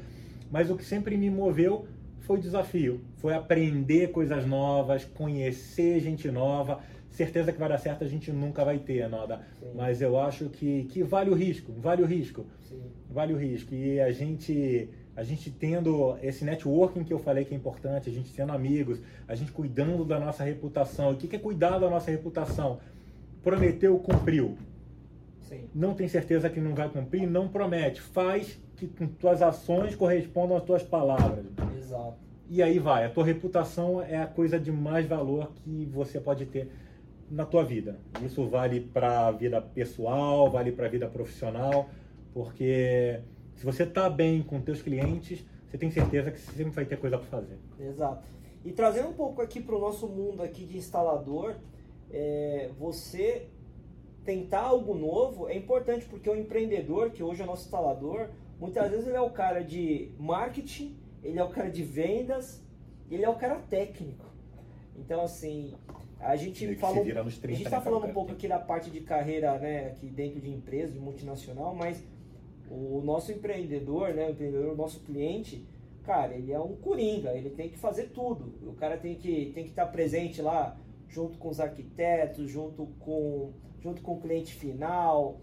Mas 0.52 0.70
o 0.70 0.76
que 0.76 0.84
sempre 0.84 1.16
me 1.16 1.30
moveu 1.30 1.88
foi 2.20 2.38
o 2.38 2.42
desafio, 2.42 3.00
foi 3.16 3.34
aprender 3.34 4.12
coisas 4.12 4.46
novas, 4.46 5.06
conhecer 5.06 6.02
gente 6.02 6.30
nova. 6.30 6.82
Certeza 7.10 7.54
que 7.54 7.58
vai 7.58 7.70
dar 7.70 7.78
certo 7.78 8.04
a 8.04 8.08
gente 8.10 8.30
nunca 8.30 8.66
vai 8.66 8.78
ter, 8.78 9.08
Noda. 9.08 9.40
Sim. 9.58 9.68
Mas 9.74 10.02
eu 10.02 10.20
acho 10.20 10.50
que, 10.50 10.84
que 10.90 11.02
vale 11.02 11.30
o 11.30 11.34
risco, 11.34 11.72
vale 11.78 12.04
o 12.04 12.06
risco. 12.06 12.46
Sim. 12.68 12.82
Vale 13.10 13.34
o 13.34 13.38
risco. 13.38 13.74
E 13.74 14.02
a 14.02 14.12
gente 14.12 14.90
a 15.16 15.24
gente 15.24 15.50
tendo 15.50 16.18
esse 16.22 16.44
networking 16.44 17.04
que 17.04 17.14
eu 17.14 17.20
falei 17.20 17.46
que 17.46 17.54
é 17.54 17.58
importante, 17.58 18.10
a 18.10 18.14
gente 18.14 18.34
tendo 18.34 18.52
amigos, 18.52 19.00
a 19.28 19.34
gente 19.34 19.52
cuidando 19.52 20.04
da 20.04 20.20
nossa 20.20 20.44
reputação. 20.44 21.12
O 21.12 21.16
que 21.16 21.36
é 21.36 21.40
cuidar 21.40 21.80
da 21.80 21.90
nossa 21.90 22.12
reputação? 22.12 22.80
Prometeu, 23.42 23.98
cumpriu. 24.00 24.58
Sim. 25.42 25.70
Não 25.74 25.94
tem 25.94 26.08
certeza 26.08 26.50
que 26.50 26.60
não 26.60 26.76
vai 26.76 26.90
cumprir, 26.90 27.28
não 27.28 27.48
promete. 27.48 28.02
Faz 28.02 28.60
que 28.76 28.88
com 28.88 29.08
tuas 29.08 29.42
ações 29.42 29.96
correspondam 29.96 30.58
às 30.58 30.64
tuas 30.64 30.84
palavras. 30.84 31.46
Exato. 31.78 32.18
E 32.50 32.62
aí 32.62 32.78
vai, 32.78 33.06
a 33.06 33.10
tua 33.10 33.24
reputação 33.24 34.02
é 34.02 34.18
a 34.18 34.28
coisa 34.28 34.60
de 34.60 34.72
mais 34.72 35.08
valor 35.08 35.52
que 35.64 35.86
você 35.86 36.20
pode 36.20 36.46
ter 36.46 36.70
na 37.30 37.46
tua 37.46 37.64
vida. 37.64 37.98
Isso 38.24 38.48
vale 38.48 38.82
para 38.82 39.28
a 39.28 39.32
vida 39.32 39.62
pessoal, 39.62 40.50
vale 40.50 40.72
para 40.72 40.86
a 40.86 40.90
vida 40.90 41.08
profissional, 41.08 41.90
porque 42.34 43.20
se 43.56 43.66
você 43.66 43.84
está 43.84 44.10
bem 44.10 44.44
com 44.44 44.62
teus 44.62 44.82
clientes, 44.82 45.44
você 45.68 45.78
tem 45.78 45.90
certeza 45.92 46.32
que 46.32 46.40
você 46.40 46.52
sempre 46.52 46.72
vai 46.72 46.86
ter 46.86 46.98
coisa 46.98 47.18
para 47.18 47.28
fazer. 47.28 47.58
Exato. 47.80 48.28
E 48.64 48.72
trazendo 48.72 49.10
um 49.10 49.14
pouco 49.14 49.42
aqui 49.42 49.62
para 49.62 49.76
o 49.76 49.80
nosso 49.80 50.08
mundo 50.08 50.42
aqui 50.42 50.66
de 50.66 50.78
instalador, 50.78 51.56
é, 52.12 52.70
você 52.78 53.48
tentar 54.24 54.62
algo 54.62 54.96
novo 54.96 55.48
é 55.48 55.56
importante 55.56 56.06
porque 56.06 56.30
o 56.30 56.36
empreendedor, 56.36 57.12
que 57.12 57.22
hoje 57.22 57.42
é 57.42 57.44
o 57.44 57.48
nosso 57.48 57.66
instalador, 57.66 58.30
muitas 58.60 58.90
vezes 58.90 59.08
ele 59.08 59.16
é 59.16 59.22
o 59.22 59.30
cara 59.30 59.64
de 59.64 60.12
marketing, 60.18 60.98
ele 61.24 61.38
é 61.38 61.44
o 61.44 61.50
cara 61.50 61.70
de 61.70 61.84
vendas, 61.84 62.64
ele 63.10 63.24
é 63.24 63.30
o 63.30 63.36
cara 63.36 63.56
técnico. 63.70 64.26
Então 64.98 65.22
assim, 65.22 65.76
a 66.20 66.36
gente 66.36 66.76
falou, 66.76 67.04
a 67.04 67.30
gente 67.30 67.64
está 67.64 67.80
falando 67.80 68.08
um 68.08 68.14
pouco 68.14 68.32
aqui 68.32 68.48
da 68.48 68.58
parte 68.58 68.90
de 68.90 69.02
carreira, 69.02 69.60
né, 69.60 69.88
aqui 69.90 70.08
dentro 70.08 70.40
de 70.40 70.50
empresa, 70.50 70.92
de 70.92 71.00
multinacional, 71.00 71.76
mas 71.76 72.04
o 72.70 73.02
nosso 73.04 73.32
empreendedor, 73.32 74.14
né, 74.14 74.28
o 74.28 74.32
empreendedor, 74.32 74.74
o 74.74 74.76
nosso 74.76 75.00
cliente, 75.02 75.66
cara, 76.04 76.34
ele 76.34 76.52
é 76.52 76.60
um 76.60 76.76
coringa, 76.76 77.32
ele 77.32 77.50
tem 77.50 77.70
que 77.70 77.78
fazer 77.78 78.10
tudo. 78.10 78.54
O 78.68 78.74
cara 78.74 78.98
tem 78.98 79.16
que 79.16 79.52
tem 79.54 79.64
que 79.64 79.70
estar 79.72 79.88
presente 79.88 80.42
lá 80.42 80.78
junto 81.08 81.38
com 81.38 81.50
os 81.50 81.60
arquitetos, 81.60 82.50
junto 82.50 82.88
com 83.00 83.54
junto 83.80 84.02
com 84.02 84.14
o 84.14 84.22
cliente 84.22 84.54
final, 84.54 85.40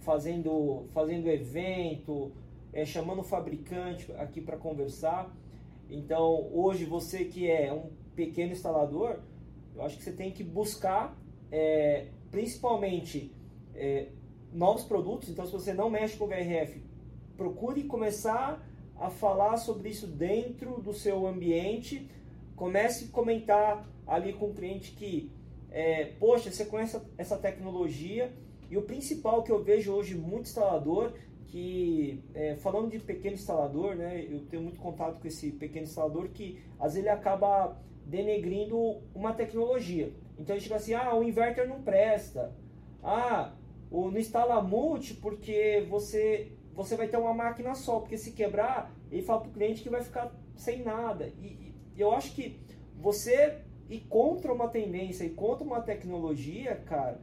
fazendo 0.00 0.86
fazendo 0.92 1.28
evento, 1.28 2.32
é, 2.72 2.84
chamando 2.84 3.20
o 3.20 3.24
fabricante 3.24 4.10
aqui 4.12 4.40
para 4.40 4.56
conversar. 4.56 5.34
Então, 5.88 6.50
hoje 6.52 6.84
você 6.84 7.24
que 7.24 7.50
é 7.50 7.72
um 7.72 7.90
pequeno 8.14 8.52
instalador, 8.52 9.20
eu 9.74 9.82
acho 9.82 9.96
que 9.96 10.02
você 10.02 10.12
tem 10.12 10.30
que 10.30 10.42
buscar 10.42 11.16
é, 11.50 12.06
principalmente 12.30 13.32
é, 13.74 14.08
novos 14.52 14.84
produtos. 14.84 15.28
Então, 15.28 15.46
se 15.46 15.52
você 15.52 15.72
não 15.72 15.90
mexe 15.90 16.16
com 16.16 16.26
VRF, 16.26 16.82
procure 17.36 17.84
começar 17.84 18.66
a 18.98 19.10
falar 19.10 19.56
sobre 19.58 19.90
isso 19.90 20.06
dentro 20.06 20.80
do 20.80 20.92
seu 20.92 21.26
ambiente. 21.26 22.08
Comece 22.54 23.06
a 23.06 23.08
comentar 23.08 23.86
ali 24.06 24.32
com 24.32 24.46
o 24.46 24.54
cliente 24.54 24.92
que, 24.92 25.30
é, 25.70 26.06
poxa, 26.18 26.50
você 26.50 26.64
conhece 26.64 26.98
essa 27.18 27.36
tecnologia. 27.36 28.32
E 28.70 28.76
o 28.76 28.82
principal 28.82 29.42
que 29.42 29.52
eu 29.52 29.62
vejo 29.62 29.92
hoje 29.92 30.14
muito 30.14 30.46
instalador, 30.46 31.12
que 31.48 32.22
é, 32.34 32.56
falando 32.56 32.90
de 32.90 32.98
pequeno 32.98 33.34
instalador, 33.34 33.94
né, 33.94 34.26
eu 34.28 34.40
tenho 34.46 34.62
muito 34.62 34.80
contato 34.80 35.20
com 35.20 35.28
esse 35.28 35.52
pequeno 35.52 35.86
instalador 35.86 36.28
que 36.28 36.60
às 36.78 36.94
vezes 36.94 36.98
ele 36.98 37.08
acaba 37.08 37.76
denegrindo 38.04 39.00
uma 39.14 39.32
tecnologia. 39.32 40.12
Então 40.38 40.54
ele 40.54 40.62
chega 40.62 40.76
assim, 40.76 40.94
ah, 40.94 41.14
o 41.14 41.22
inverter 41.22 41.68
não 41.68 41.82
presta. 41.82 42.52
Ah, 43.02 43.52
ou 43.90 44.10
não 44.10 44.18
instala 44.18 44.60
multi 44.62 45.14
porque 45.14 45.86
você 45.88 46.52
você 46.76 46.94
vai 46.94 47.08
ter 47.08 47.16
uma 47.16 47.32
máquina 47.32 47.74
só, 47.74 48.00
porque 48.00 48.18
se 48.18 48.32
quebrar, 48.32 48.94
ele 49.10 49.22
fala 49.22 49.40
para 49.40 49.48
o 49.48 49.52
cliente 49.52 49.82
que 49.82 49.88
vai 49.88 50.02
ficar 50.02 50.30
sem 50.54 50.82
nada. 50.82 51.32
E, 51.40 51.46
e, 51.46 51.74
eu 51.96 52.12
acho 52.12 52.34
que 52.34 52.60
você 53.00 53.62
ir 53.88 54.00
contra 54.00 54.52
uma 54.52 54.68
tendência 54.68 55.24
e 55.24 55.30
contra 55.30 55.64
uma 55.64 55.80
tecnologia, 55.80 56.76
cara, 56.84 57.18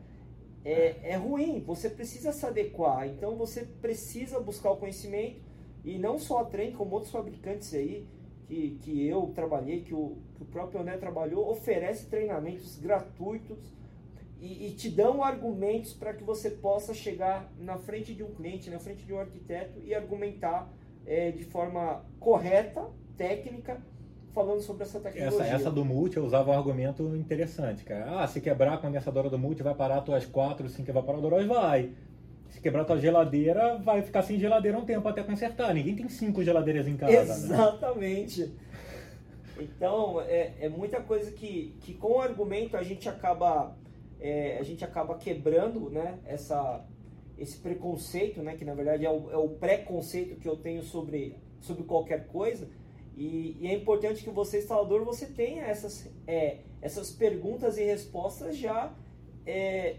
é, 0.66 1.11
é 1.11 1.16
ruim. 1.16 1.59
Você 1.68 1.88
precisa 1.88 2.32
se 2.32 2.43
adequar. 2.45 3.07
Então 3.07 3.36
você 3.36 3.64
precisa 3.64 4.39
buscar 4.39 4.72
o 4.72 4.78
conhecimento 4.78 5.39
e 5.86 5.99
não 5.99 6.18
só 6.18 6.39
a 6.39 6.45
Trem, 6.45 6.72
como 6.72 6.95
outros 6.95 7.11
fabricantes 7.11 7.74
aí 7.76 8.07
que, 8.47 8.80
que 8.82 9.07
eu 9.07 9.32
trabalhei, 9.36 9.82
que 9.82 9.93
o, 9.93 10.18
que 10.36 10.41
o 10.41 10.45
próprio 10.45 10.82
Oné 10.82 10.97
trabalhou, 10.97 11.49
oferece 11.49 12.07
treinamentos 12.07 12.80
gratuitos 12.80 13.59
e, 14.43 14.67
e 14.67 14.71
te 14.71 14.89
dão 14.89 15.23
argumentos 15.23 15.93
para 15.93 16.13
que 16.13 16.21
você 16.21 16.49
possa 16.49 16.93
chegar 16.93 17.49
na 17.57 17.77
frente 17.77 18.13
de 18.13 18.23
um 18.23 18.31
cliente, 18.31 18.69
na 18.69 18.77
frente 18.77 19.05
de 19.05 19.13
um 19.13 19.19
arquiteto 19.19 19.79
e 19.85 19.95
argumentar 19.95 20.69
é, 21.05 21.31
de 21.31 21.45
forma 21.45 22.03
correta, 22.19 22.85
técnica, 23.15 23.81
falando 24.33 24.59
sobre 24.59 24.83
essa 24.83 24.99
tecnologia. 24.99 25.45
Essa, 25.45 25.55
essa 25.55 25.71
do 25.71 25.85
multi 25.85 26.17
eu 26.17 26.25
usava 26.25 26.51
um 26.51 26.57
argumento 26.57 27.15
interessante, 27.15 27.85
cara. 27.85 28.19
Ah, 28.19 28.27
se 28.27 28.41
quebrar 28.41 28.73
a 28.73 28.77
condensadora 28.77 29.29
do 29.29 29.39
multi, 29.39 29.63
vai 29.63 29.73
parar 29.73 30.01
tuas 30.01 30.25
quatro, 30.25 30.67
cinco 30.67 30.91
evaporadoras? 30.91 31.47
Vai. 31.47 31.91
Se 32.49 32.59
quebrar 32.59 32.83
tua 32.83 32.99
geladeira, 32.99 33.77
vai 33.77 34.01
ficar 34.01 34.23
sem 34.23 34.37
geladeira 34.37 34.77
um 34.77 34.83
tempo 34.83 35.07
até 35.07 35.23
consertar. 35.23 35.73
Ninguém 35.73 35.95
tem 35.95 36.09
cinco 36.09 36.43
geladeiras 36.43 36.85
em 36.85 36.97
casa. 36.97 37.13
Né? 37.15 37.21
Exatamente. 37.23 38.45
Né? 38.45 38.51
Então, 39.61 40.19
é, 40.19 40.53
é 40.59 40.67
muita 40.67 40.99
coisa 40.99 41.31
que, 41.31 41.73
que 41.79 41.93
com 41.93 42.17
o 42.17 42.19
argumento 42.19 42.75
a 42.75 42.83
gente 42.83 43.07
acaba 43.07 43.73
é, 44.24 44.57
a 44.57 44.63
gente 44.63 44.86
acaba 44.86 45.17
quebrando 45.17 45.89
né, 45.89 46.17
essa, 46.26 46.88
esse 47.38 47.57
preconceito, 47.57 48.41
né, 48.41 48.55
que 48.55 48.63
na 48.63 48.74
verdade 48.74 49.05
é 49.05 49.11
o, 49.11 49.30
é 49.30 49.38
o 49.38 49.49
preconceito 49.49 50.39
que 50.39 50.47
eu 50.47 50.55
tenho 50.55 50.82
sobre, 50.82 51.36
sobre 51.59 51.84
qualquer 51.84 52.28
coisa. 52.28 52.69
E, 53.17 53.57
e, 53.59 53.67
é 53.67 53.74
importante 53.74 54.24
que 54.24 54.30
você, 54.30 54.59
instalador, 54.59 55.03
você 55.03 55.26
tenha 55.26 55.65
essas, 55.65 56.09
é, 56.26 56.59
essas 56.82 57.11
perguntas 57.11 57.78
e 57.78 57.84
respostas 57.84 58.55
já, 58.55 58.95
é, 59.45 59.97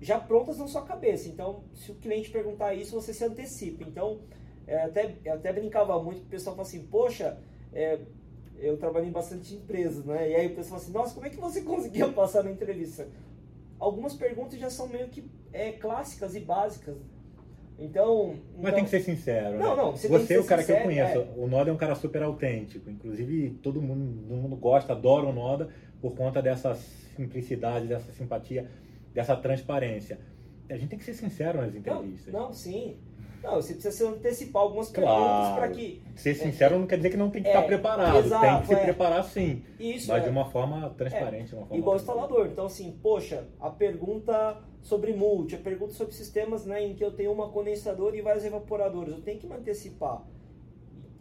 já 0.00 0.18
prontas 0.18 0.56
na 0.56 0.66
sua 0.66 0.82
cabeça. 0.82 1.28
Então, 1.28 1.64
se 1.74 1.92
o 1.92 1.96
cliente 1.96 2.30
perguntar 2.30 2.74
isso, 2.74 2.98
você 2.98 3.12
se 3.12 3.22
antecipa. 3.22 3.84
Então, 3.84 4.22
é, 4.66 4.82
até, 4.82 5.14
até 5.28 5.52
brincava 5.52 6.02
muito, 6.02 6.22
o 6.22 6.26
pessoal 6.26 6.56
fala 6.56 6.66
assim, 6.66 6.86
poxa, 6.86 7.38
é, 7.70 8.00
eu 8.62 8.76
trabalhei 8.76 9.08
em 9.08 9.12
bastante 9.12 9.54
empresas, 9.54 10.04
né? 10.04 10.30
E 10.30 10.34
aí 10.34 10.46
o 10.46 10.54
pessoal 10.54 10.80
assim, 10.80 10.92
nossa, 10.92 11.14
como 11.14 11.26
é 11.26 11.30
que 11.30 11.36
você 11.36 11.60
conseguia 11.62 12.08
passar 12.08 12.44
na 12.44 12.50
entrevista? 12.50 13.08
Algumas 13.78 14.14
perguntas 14.14 14.58
já 14.58 14.70
são 14.70 14.88
meio 14.88 15.08
que 15.08 15.24
é, 15.52 15.72
clássicas 15.72 16.34
e 16.36 16.40
básicas. 16.40 16.96
Então, 17.78 18.36
Mas 18.54 18.58
então... 18.58 18.74
tem 18.74 18.84
que 18.84 18.90
ser 18.90 19.00
sincero. 19.00 19.58
Não, 19.58 19.76
né? 19.76 19.82
não. 19.82 19.90
Você, 19.92 20.06
você 20.06 20.34
é 20.34 20.38
o 20.38 20.44
cara 20.44 20.62
sincero, 20.62 20.78
que 20.78 20.84
eu 20.84 20.88
conheço. 20.88 21.18
É... 21.18 21.34
O 21.36 21.48
Noda 21.48 21.70
é 21.70 21.72
um 21.72 21.76
cara 21.76 21.96
super 21.96 22.22
autêntico. 22.22 22.88
Inclusive, 22.88 23.50
todo 23.62 23.82
mundo, 23.82 24.28
todo 24.28 24.40
mundo 24.40 24.56
gosta, 24.56 24.92
adora 24.92 25.26
o 25.26 25.32
Noda 25.32 25.68
por 26.00 26.14
conta 26.14 26.40
dessa 26.40 26.74
simplicidade, 27.16 27.88
dessa 27.88 28.12
simpatia, 28.12 28.70
dessa 29.12 29.36
transparência. 29.36 30.20
A 30.70 30.76
gente 30.76 30.90
tem 30.90 30.98
que 30.98 31.04
ser 31.04 31.14
sincero 31.14 31.58
nas 31.58 31.74
entrevistas. 31.74 32.32
Não, 32.32 32.46
não 32.46 32.52
sim. 32.52 32.96
Não, 33.42 33.56
você 33.56 33.74
precisa 33.74 33.90
se 33.96 34.04
antecipar 34.04 34.62
algumas 34.62 34.88
perguntas 34.88 35.16
Claro. 35.18 35.56
para 35.56 35.68
que. 35.70 36.02
Ser 36.14 36.34
sincero 36.34 36.78
não 36.78 36.86
quer 36.86 36.96
dizer 36.96 37.10
que 37.10 37.16
não 37.16 37.28
tem 37.30 37.42
que 37.42 37.48
É, 37.48 37.52
estar 37.52 37.66
preparado. 37.66 38.18
exato, 38.18 38.46
tem 38.46 38.60
que 38.60 38.66
se 38.68 38.74
é. 38.74 38.84
preparar 38.84 39.24
sim. 39.24 39.62
Isso, 39.80 40.08
mas 40.08 40.22
é. 40.22 40.24
de 40.26 40.30
uma 40.30 40.44
forma 40.50 40.90
transparente. 40.90 41.48
de 41.48 41.54
uma 41.56 41.66
forma 41.66 41.76
Igual 41.76 41.96
transparente. 41.96 42.22
instalador. 42.24 42.52
Então, 42.52 42.66
assim, 42.66 42.96
poxa, 43.02 43.48
a 43.60 43.68
pergunta 43.70 44.62
sobre 44.80 45.12
multi, 45.12 45.56
a 45.56 45.58
pergunta 45.58 45.92
sobre 45.92 46.14
sistemas 46.14 46.64
né, 46.64 46.84
em 46.86 46.94
que 46.94 47.04
eu 47.04 47.10
tenho 47.12 47.32
uma 47.32 47.48
condensadora 47.50 48.16
e 48.16 48.20
vários 48.22 48.44
evaporadores, 48.44 49.12
eu 49.12 49.22
tenho 49.22 49.38
que 49.40 49.46
me 49.46 49.54
antecipar. 49.54 50.22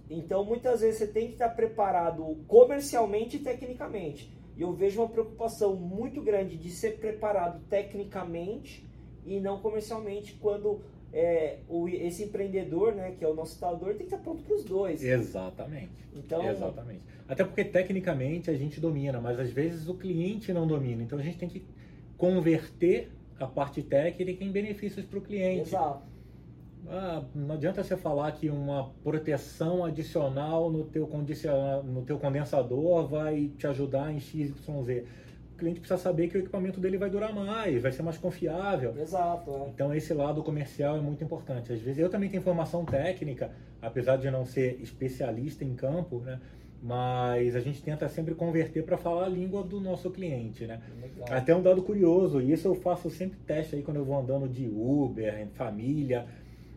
Então, 0.10 0.44
muitas 0.44 0.82
vezes 0.82 0.98
você 1.00 1.08
tem 1.08 1.28
que 1.28 1.34
estar 1.34 1.50
preparado 1.50 2.38
comercialmente 2.48 3.38
e 3.38 3.40
tecnicamente. 3.40 4.32
E 4.58 4.62
eu 4.62 4.74
vejo 4.74 5.00
uma 5.02 5.08
preocupação 5.10 5.76
muito 5.76 6.22
grande 6.22 6.58
de 6.58 6.70
ser 6.70 7.00
preparado 7.00 7.62
tecnicamente 7.70 8.86
e 9.26 9.40
não 9.40 9.60
comercialmente 9.60 10.34
quando 10.34 10.82
é, 11.14 11.58
o, 11.68 11.88
esse 11.88 12.24
empreendedor, 12.24 12.94
né, 12.94 13.12
que 13.18 13.24
é 13.24 13.28
o 13.28 13.34
nosso 13.34 13.54
instalador, 13.54 13.90
tem 13.90 13.98
que 13.98 14.04
estar 14.06 14.18
pronto 14.18 14.44
para 14.44 14.56
os 14.56 14.64
dois. 14.64 15.04
Exatamente. 15.04 15.92
Então, 16.16 16.50
Exatamente. 16.50 17.02
Até 17.28 17.46
porque 17.46 17.64
tecnicamente 17.64 18.50
a 18.50 18.54
gente 18.54 18.80
domina, 18.80 19.22
mas 19.22 19.40
às 19.40 19.50
vezes 19.52 19.88
o 19.88 19.94
cliente 19.94 20.52
não 20.52 20.68
domina. 20.68 21.02
Então 21.02 21.18
a 21.18 21.22
gente 21.22 21.38
tem 21.38 21.48
que 21.48 21.66
converter 22.18 23.10
a 23.40 23.48
parte 23.48 23.82
técnica 23.82 24.44
em 24.44 24.52
benefícios 24.52 25.06
para 25.06 25.18
o 25.18 25.22
cliente. 25.22 25.70
exato. 25.70 26.12
Ah, 26.90 27.24
não 27.34 27.56
adianta 27.56 27.84
você 27.84 27.96
falar 27.96 28.32
que 28.34 28.50
uma 28.50 28.90
proteção 29.04 29.86
adicional 29.86 30.72
no 30.72 30.84
teu, 30.86 31.08
no 31.86 32.02
teu 32.02 32.18
condensador 32.18 33.08
vai 33.08 33.52
te 33.58 33.68
ajudar 33.68 34.12
em 34.12 34.20
XYZ. 34.20 35.04
Cliente 35.62 35.80
precisa 35.80 36.00
saber 36.00 36.28
que 36.28 36.36
o 36.36 36.40
equipamento 36.40 36.80
dele 36.80 36.98
vai 36.98 37.08
durar 37.08 37.32
mais, 37.36 37.80
vai 37.84 37.92
ser 37.92 38.02
mais 38.02 38.18
confiável. 38.18 38.96
Exato, 39.00 39.52
é. 39.52 39.70
Então 39.70 39.94
esse 39.94 40.12
lado 40.12 40.42
comercial 40.42 40.98
é 40.98 41.00
muito 41.00 41.24
importante. 41.24 41.72
Às 41.72 41.80
vezes 41.80 42.00
eu 42.00 42.10
também 42.10 42.32
tenho 42.32 42.42
formação 42.42 42.84
técnica, 42.84 43.52
apesar 43.80 44.18
de 44.18 44.32
não 44.32 44.44
ser 44.44 44.80
especialista 44.82 45.64
em 45.64 45.76
campo, 45.76 46.20
né? 46.20 46.40
Mas 46.82 47.56
a 47.56 47.60
gente 47.60 47.80
tenta 47.80 48.10
sempre 48.10 48.34
converter 48.34 48.84
para 48.84 48.98
falar 48.98 49.26
a 49.26 49.30
língua 49.30 49.62
do 49.64 49.80
nosso 49.80 50.10
cliente, 50.10 50.66
né? 50.66 50.82
Legal. 51.00 51.28
Até 51.30 51.56
um 51.56 51.62
dado 51.62 51.84
curioso, 51.84 52.42
e 52.42 52.52
isso 52.52 52.68
eu 52.68 52.74
faço 52.74 53.08
sempre 53.12 53.38
teste 53.46 53.76
aí 53.76 53.84
quando 53.84 53.98
eu 53.98 54.06
vou 54.06 54.20
andando 54.20 54.50
de 54.50 54.68
Uber, 54.68 55.40
em 55.40 55.48
família. 55.50 56.26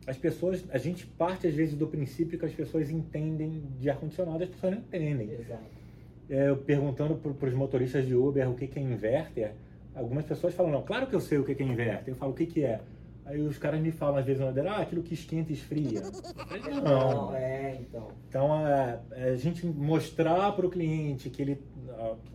As 0.06 0.18
pessoas, 0.18 0.62
a 0.70 0.76
gente 0.76 1.06
parte 1.06 1.46
às 1.46 1.54
vezes 1.54 1.74
do 1.74 1.86
princípio 1.86 2.38
que 2.38 2.44
as 2.44 2.52
pessoas 2.52 2.90
entendem 2.90 3.62
de 3.80 3.88
ar-condicionado, 3.88 4.44
as 4.44 4.50
pessoas 4.50 4.72
não 4.74 4.80
entendem. 4.80 5.30
Exato. 5.30 5.83
É, 6.28 6.54
perguntando 6.54 7.16
para 7.16 7.48
os 7.48 7.54
motoristas 7.54 8.06
de 8.06 8.14
Uber 8.14 8.48
o 8.48 8.54
que, 8.54 8.66
que 8.66 8.78
é 8.78 8.82
inverter, 8.82 9.52
algumas 9.94 10.24
pessoas 10.24 10.54
falam, 10.54 10.72
não, 10.72 10.82
claro 10.82 11.06
que 11.06 11.14
eu 11.14 11.20
sei 11.20 11.38
o 11.38 11.44
que, 11.44 11.54
que 11.54 11.62
é 11.62 11.66
inverter. 11.66 12.14
Eu 12.14 12.16
falo, 12.16 12.32
o 12.32 12.34
que, 12.34 12.46
que 12.46 12.64
é? 12.64 12.80
Aí 13.26 13.40
os 13.40 13.56
caras 13.56 13.80
me 13.80 13.90
falam 13.90 14.18
às 14.18 14.24
vezes, 14.24 14.42
ah, 14.42 14.76
aquilo 14.78 15.02
que 15.02 15.14
esquenta 15.14 15.50
e 15.50 15.54
esfria. 15.54 16.02
Não. 16.82 17.28
Não, 17.28 17.34
é, 17.34 17.78
então. 17.80 18.08
Então, 18.28 18.66
é 18.66 19.30
a 19.30 19.36
gente 19.36 19.66
mostrar 19.66 20.52
para 20.52 20.66
o 20.66 20.70
cliente 20.70 21.30
que 21.30 21.40
ele 21.40 21.58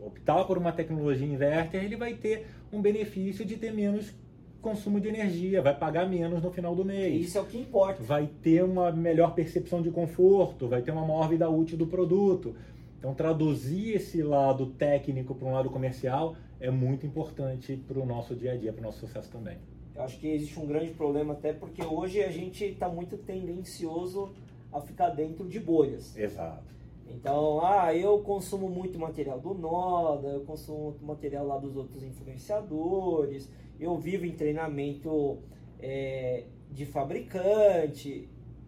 optar 0.04 0.44
por 0.46 0.58
uma 0.58 0.72
tecnologia 0.72 1.28
inverter, 1.28 1.84
ele 1.84 1.96
vai 1.96 2.14
ter 2.14 2.48
um 2.72 2.82
benefício 2.82 3.46
de 3.46 3.58
ter 3.58 3.72
menos 3.72 4.14
consumo 4.62 5.00
de 5.00 5.08
energia, 5.08 5.62
vai 5.62 5.76
pagar 5.76 6.08
menos 6.08 6.42
no 6.42 6.52
final 6.52 6.76
do 6.76 6.84
mês. 6.84 7.28
Isso 7.28 7.38
é 7.38 7.42
o 7.42 7.46
que 7.46 7.58
importa. 7.58 8.04
Vai 8.04 8.30
ter 8.42 8.64
uma 8.64 8.92
melhor 8.92 9.34
percepção 9.34 9.82
de 9.82 9.90
conforto, 9.90 10.68
vai 10.68 10.82
ter 10.82 10.92
uma 10.92 11.06
maior 11.06 11.30
vida 11.30 11.50
útil 11.50 11.78
do 11.78 11.88
produto. 11.88 12.56
Então, 13.00 13.14
traduzir 13.14 13.96
esse 13.96 14.22
lado 14.22 14.68
técnico 14.72 15.34
para 15.34 15.48
um 15.48 15.54
lado 15.54 15.70
comercial 15.70 16.36
é 16.60 16.70
muito 16.70 17.06
importante 17.06 17.78
para 17.88 17.98
o 17.98 18.06
nosso 18.06 18.36
dia 18.36 18.52
a 18.52 18.58
dia, 18.58 18.74
para 18.74 18.82
o 18.82 18.84
nosso 18.84 19.00
sucesso 19.00 19.32
também. 19.32 19.58
Eu 19.96 20.04
acho 20.04 20.20
que 20.20 20.28
existe 20.28 20.60
um 20.60 20.68
grande 20.68 20.92
problema 20.92 21.32
até 21.32 21.54
porque 21.54 21.82
hoje 21.82 22.22
a 22.22 22.30
gente 22.30 22.66
está 22.66 22.90
muito 22.90 23.18
tendencioso 23.18 24.34
a 24.70 24.82
ficar 24.82 25.12
dentro 25.12 25.48
de 25.48 25.62
bolhas. 25.62 26.16
Exato. 26.18 26.66
Então, 27.08 27.66
ah, 27.66 27.96
eu 27.96 28.20
consumo 28.20 28.70
muito 28.70 29.00
material 29.00 29.40
do 29.40 29.54
Noda, 29.54 30.28
eu 30.28 30.42
consumo 30.42 30.84
muito 30.90 31.06
material 31.06 31.48
lá 31.48 31.58
dos 31.58 31.78
outros 31.78 32.04
influenciadores, 32.04 33.50
eu 33.80 33.98
vivo 33.98 34.26
em 34.26 34.34
treinamento 34.34 35.40
é, 35.80 36.44
de 36.70 36.86
fabricante 36.86 38.28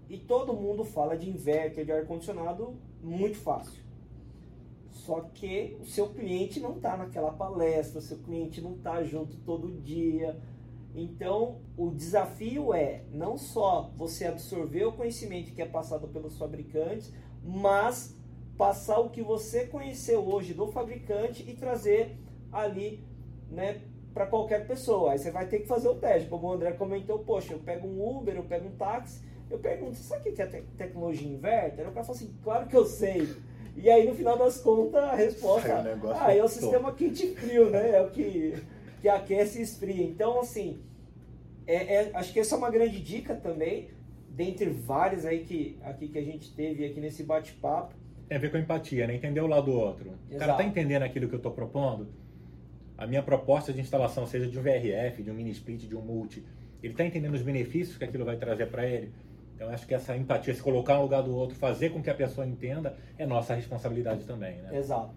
e 0.10 0.18
todo 0.18 0.54
mundo 0.54 0.86
fala 0.86 1.18
de 1.18 1.30
inverter 1.30 1.84
de 1.84 1.92
ar-condicionado 1.92 2.74
muito 3.04 3.38
fácil. 3.38 3.91
Só 5.12 5.20
que 5.34 5.76
o 5.82 5.86
seu 5.86 6.08
cliente 6.08 6.62
não 6.62 6.78
está 6.78 6.96
naquela 6.96 7.34
palestra, 7.34 8.00
o 8.00 8.02
seu 8.02 8.18
cliente 8.20 8.62
não 8.62 8.76
está 8.76 9.04
junto 9.04 9.36
todo 9.40 9.70
dia. 9.82 10.40
Então, 10.96 11.60
o 11.76 11.90
desafio 11.92 12.74
é 12.74 13.04
não 13.12 13.38
só 13.38 13.92
você 13.98 14.26
absorver 14.26 14.86
o 14.86 14.94
conhecimento 14.94 15.52
que 15.52 15.62
é 15.62 15.66
passado 15.66 16.08
pelos 16.08 16.38
fabricantes, 16.38 17.14
mas 17.44 18.16
passar 18.58 19.00
o 19.00 19.10
que 19.10 19.22
você 19.22 19.68
conheceu 19.68 20.26
hoje 20.26 20.54
do 20.54 20.68
fabricante 20.68 21.44
e 21.46 21.56
trazer 21.56 22.18
ali, 22.50 23.04
né, 23.50 23.82
para 24.14 24.26
qualquer 24.26 24.66
pessoa. 24.66 25.12
Aí 25.12 25.20
você 25.20 25.30
vai 25.30 25.46
ter 25.46 25.60
que 25.60 25.68
fazer 25.68 25.90
o 25.90 25.96
teste. 25.96 26.30
Como 26.30 26.48
o 26.48 26.54
André 26.54 26.72
comentou, 26.72 27.20
poxa, 27.20 27.52
eu 27.52 27.60
pego 27.60 27.86
um 27.86 28.18
Uber, 28.18 28.38
eu 28.38 28.44
pego 28.44 28.70
um 28.70 28.78
táxi, 28.78 29.22
eu 29.50 29.60
pergunto, 29.60 29.98
sabe 29.98 30.30
o 30.30 30.34
que 30.34 30.42
é 30.42 30.48
te 30.48 30.62
tecnologia 30.78 31.28
inverter? 31.28 31.86
O 31.86 31.92
cara 31.92 32.06
fala 32.06 32.18
assim, 32.18 32.34
claro 32.42 32.68
que 32.68 32.78
eu 32.78 32.86
sei. 32.86 33.28
E 33.76 33.90
aí, 33.90 34.08
no 34.08 34.14
final 34.14 34.38
das 34.38 34.60
contas, 34.60 35.02
a 35.04 35.16
resposta 35.16 35.84
ah, 36.20 36.34
é 36.34 36.40
o 36.40 36.42
top. 36.42 36.54
sistema 36.54 36.94
quente 36.94 37.26
e 37.26 37.36
frio, 37.36 37.70
né? 37.70 37.92
É 37.92 38.02
o 38.02 38.10
que, 38.10 38.56
que 39.02 39.08
aquece 39.08 39.60
e 39.60 39.62
esfria. 39.62 40.04
Então, 40.04 40.40
assim, 40.40 40.80
é, 41.66 41.96
é- 41.96 42.12
acho 42.14 42.34
que 42.34 42.40
essa 42.40 42.56
é 42.56 42.58
uma 42.58 42.70
grande 42.70 43.00
dica 43.00 43.34
também, 43.34 43.90
dentre 44.30 44.70
várias 44.70 45.26
aí 45.26 45.40
que, 45.40 45.78
aqui 45.84 46.08
que 46.08 46.18
a 46.18 46.24
gente 46.24 46.54
teve 46.54 46.86
aqui 46.86 47.00
nesse 47.00 47.24
bate-papo. 47.24 47.96
Tem 48.28 48.38
a 48.38 48.42
ver 48.42 48.52
com 48.52 48.58
empatia, 48.58 49.08
né? 49.08 49.16
Entender 49.16 49.42
o 49.42 49.48
lado 49.48 49.66
do 49.66 49.74
outro. 49.74 50.10
O 50.30 50.38
cara 50.38 50.46
Exato. 50.46 50.58
tá 50.58 50.64
entendendo 50.64 51.04
aquilo 51.04 51.28
que 51.28 51.36
eu 51.36 51.38
estou 51.38 51.52
propondo? 51.52 52.08
A 52.98 53.08
minha 53.08 53.24
proposta 53.24 53.74
de 53.74 53.80
instalação, 53.80 54.26
seja 54.28 54.48
de 54.48 54.58
um 54.60 54.62
VRF, 54.62 55.24
de 55.24 55.32
um 55.32 55.34
mini 55.34 55.52
split, 55.52 55.88
de 55.88 55.96
um 55.96 56.02
multi, 56.02 56.44
ele 56.84 56.94
está 56.94 57.06
entendendo 57.06 57.34
os 57.34 57.42
benefícios 57.42 57.98
que 57.98 58.04
aquilo 58.04 58.26
vai 58.26 58.38
trazer 58.38 58.68
para 58.68 58.86
ele? 58.86 59.12
Então, 59.62 59.72
acho 59.72 59.86
que 59.86 59.94
essa 59.94 60.18
empatia, 60.18 60.56
se 60.56 60.62
colocar 60.62 60.96
no 60.96 61.04
lugar 61.04 61.22
do 61.22 61.36
outro, 61.36 61.56
fazer 61.56 61.92
com 61.92 62.02
que 62.02 62.10
a 62.10 62.16
pessoa 62.16 62.48
entenda, 62.48 62.98
é 63.16 63.28
nossa 63.28 63.54
responsabilidade 63.54 64.26
também, 64.26 64.56
né? 64.58 64.76
Exato. 64.76 65.14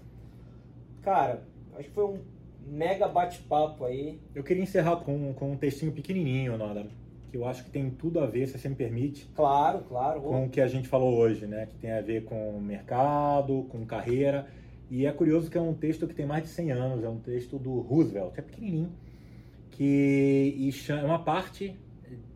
Cara, 1.01 1.43
acho 1.79 1.89
que 1.89 1.95
foi 1.95 2.05
um 2.05 2.19
mega 2.67 3.09
bate-papo 3.09 3.87
aí. 3.87 4.21
Eu 4.35 4.45
queria 4.45 4.63
encerrar 4.63 4.97
com, 4.97 5.33
com 5.33 5.53
um 5.53 5.57
textinho 5.57 5.93
pequenininho, 5.93 6.59
Nora, 6.59 6.87
que 7.31 7.39
eu 7.39 7.49
acho 7.49 7.65
que 7.65 7.71
tem 7.71 7.89
tudo 7.89 8.21
a 8.21 8.27
ver, 8.27 8.47
se 8.47 8.59
você 8.59 8.69
me 8.69 8.75
permite, 8.75 9.27
Claro, 9.35 9.79
claro. 9.89 10.21
com 10.21 10.45
o 10.45 10.51
que 10.51 10.61
a 10.61 10.69
gente 10.69 10.89
falou 10.89 11.17
hoje, 11.17 11.47
né? 11.47 11.65
Que 11.65 11.77
tem 11.77 11.93
a 11.93 12.03
ver 12.03 12.25
com 12.25 12.61
mercado, 12.61 13.67
com 13.71 13.87
carreira. 13.87 14.47
E 14.91 15.07
é 15.07 15.13
curioso 15.13 15.51
que 15.51 15.57
é 15.57 15.61
um 15.61 15.73
texto 15.73 16.07
que 16.07 16.15
tem 16.15 16.27
mais 16.27 16.43
de 16.43 16.51
100 16.51 16.71
anos, 16.71 17.03
é 17.03 17.09
um 17.09 17.19
texto 17.19 17.59
do 17.59 17.81
Roosevelt, 17.81 18.35
é 18.37 18.43
pequenininho, 18.43 18.93
que 19.71 20.71
é 20.91 21.03
uma 21.03 21.25
parte 21.25 21.75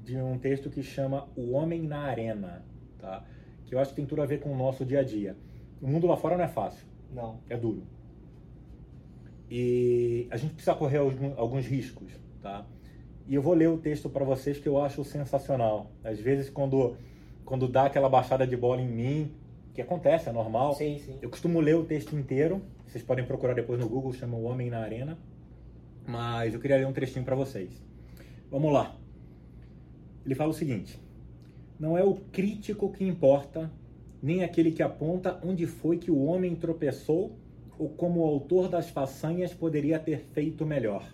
de 0.08 0.16
um 0.16 0.38
texto 0.38 0.70
que 0.70 0.82
chama 0.82 1.28
O 1.36 1.52
Homem 1.52 1.82
na 1.82 1.98
Arena, 2.00 2.64
tá? 2.98 3.22
Que 3.66 3.74
eu 3.74 3.78
acho 3.78 3.90
que 3.90 3.96
tem 3.96 4.06
tudo 4.06 4.22
a 4.22 4.26
ver 4.26 4.40
com 4.40 4.50
o 4.50 4.56
nosso 4.56 4.84
dia 4.84 5.00
a 5.00 5.04
dia. 5.04 5.36
O 5.82 5.86
mundo 5.86 6.06
lá 6.06 6.16
fora 6.16 6.36
não 6.36 6.44
é 6.44 6.48
fácil, 6.48 6.86
Não. 7.14 7.40
é 7.48 7.56
duro. 7.56 7.82
E 9.50 10.26
a 10.30 10.36
gente 10.36 10.54
precisa 10.54 10.74
correr 10.74 10.98
alguns 11.36 11.66
riscos, 11.66 12.10
tá? 12.42 12.66
E 13.26 13.34
eu 13.34 13.42
vou 13.42 13.52
ler 13.52 13.68
o 13.68 13.76
texto 13.76 14.08
para 14.08 14.24
vocês 14.24 14.58
que 14.58 14.66
eu 14.68 14.82
acho 14.82 15.04
sensacional. 15.04 15.90
Às 16.02 16.18
vezes 16.18 16.48
quando 16.48 16.96
quando 17.44 17.66
dá 17.68 17.84
aquela 17.84 18.08
baixada 18.08 18.46
de 18.46 18.56
bola 18.56 18.80
em 18.80 18.88
mim, 18.88 19.32
que 19.74 19.80
acontece, 19.82 20.28
é 20.28 20.32
normal. 20.32 20.74
Sim, 20.74 20.98
sim. 20.98 21.18
Eu 21.22 21.30
costumo 21.30 21.60
ler 21.60 21.76
o 21.76 21.84
texto 21.84 22.14
inteiro. 22.16 22.60
Vocês 22.86 23.02
podem 23.04 23.24
procurar 23.24 23.54
depois 23.54 23.78
no 23.78 23.88
Google, 23.88 24.12
chama 24.12 24.36
O 24.36 24.44
Homem 24.44 24.68
na 24.70 24.80
Arena. 24.80 25.16
Mas 26.06 26.52
eu 26.52 26.60
queria 26.60 26.76
ler 26.78 26.86
um 26.86 26.92
trechinho 26.92 27.24
para 27.24 27.36
vocês. 27.36 27.70
Vamos 28.50 28.72
lá. 28.72 28.97
Ele 30.28 30.34
fala 30.34 30.50
o 30.50 30.54
seguinte: 30.54 31.00
Não 31.80 31.96
é 31.96 32.04
o 32.04 32.16
crítico 32.30 32.92
que 32.92 33.02
importa, 33.02 33.70
nem 34.22 34.44
aquele 34.44 34.70
que 34.70 34.82
aponta 34.82 35.40
onde 35.42 35.66
foi 35.66 35.96
que 35.96 36.10
o 36.10 36.22
homem 36.22 36.54
tropeçou 36.54 37.32
ou 37.78 37.88
como 37.88 38.20
o 38.20 38.26
autor 38.26 38.68
das 38.68 38.90
façanhas 38.90 39.54
poderia 39.54 39.98
ter 39.98 40.18
feito 40.18 40.66
melhor. 40.66 41.10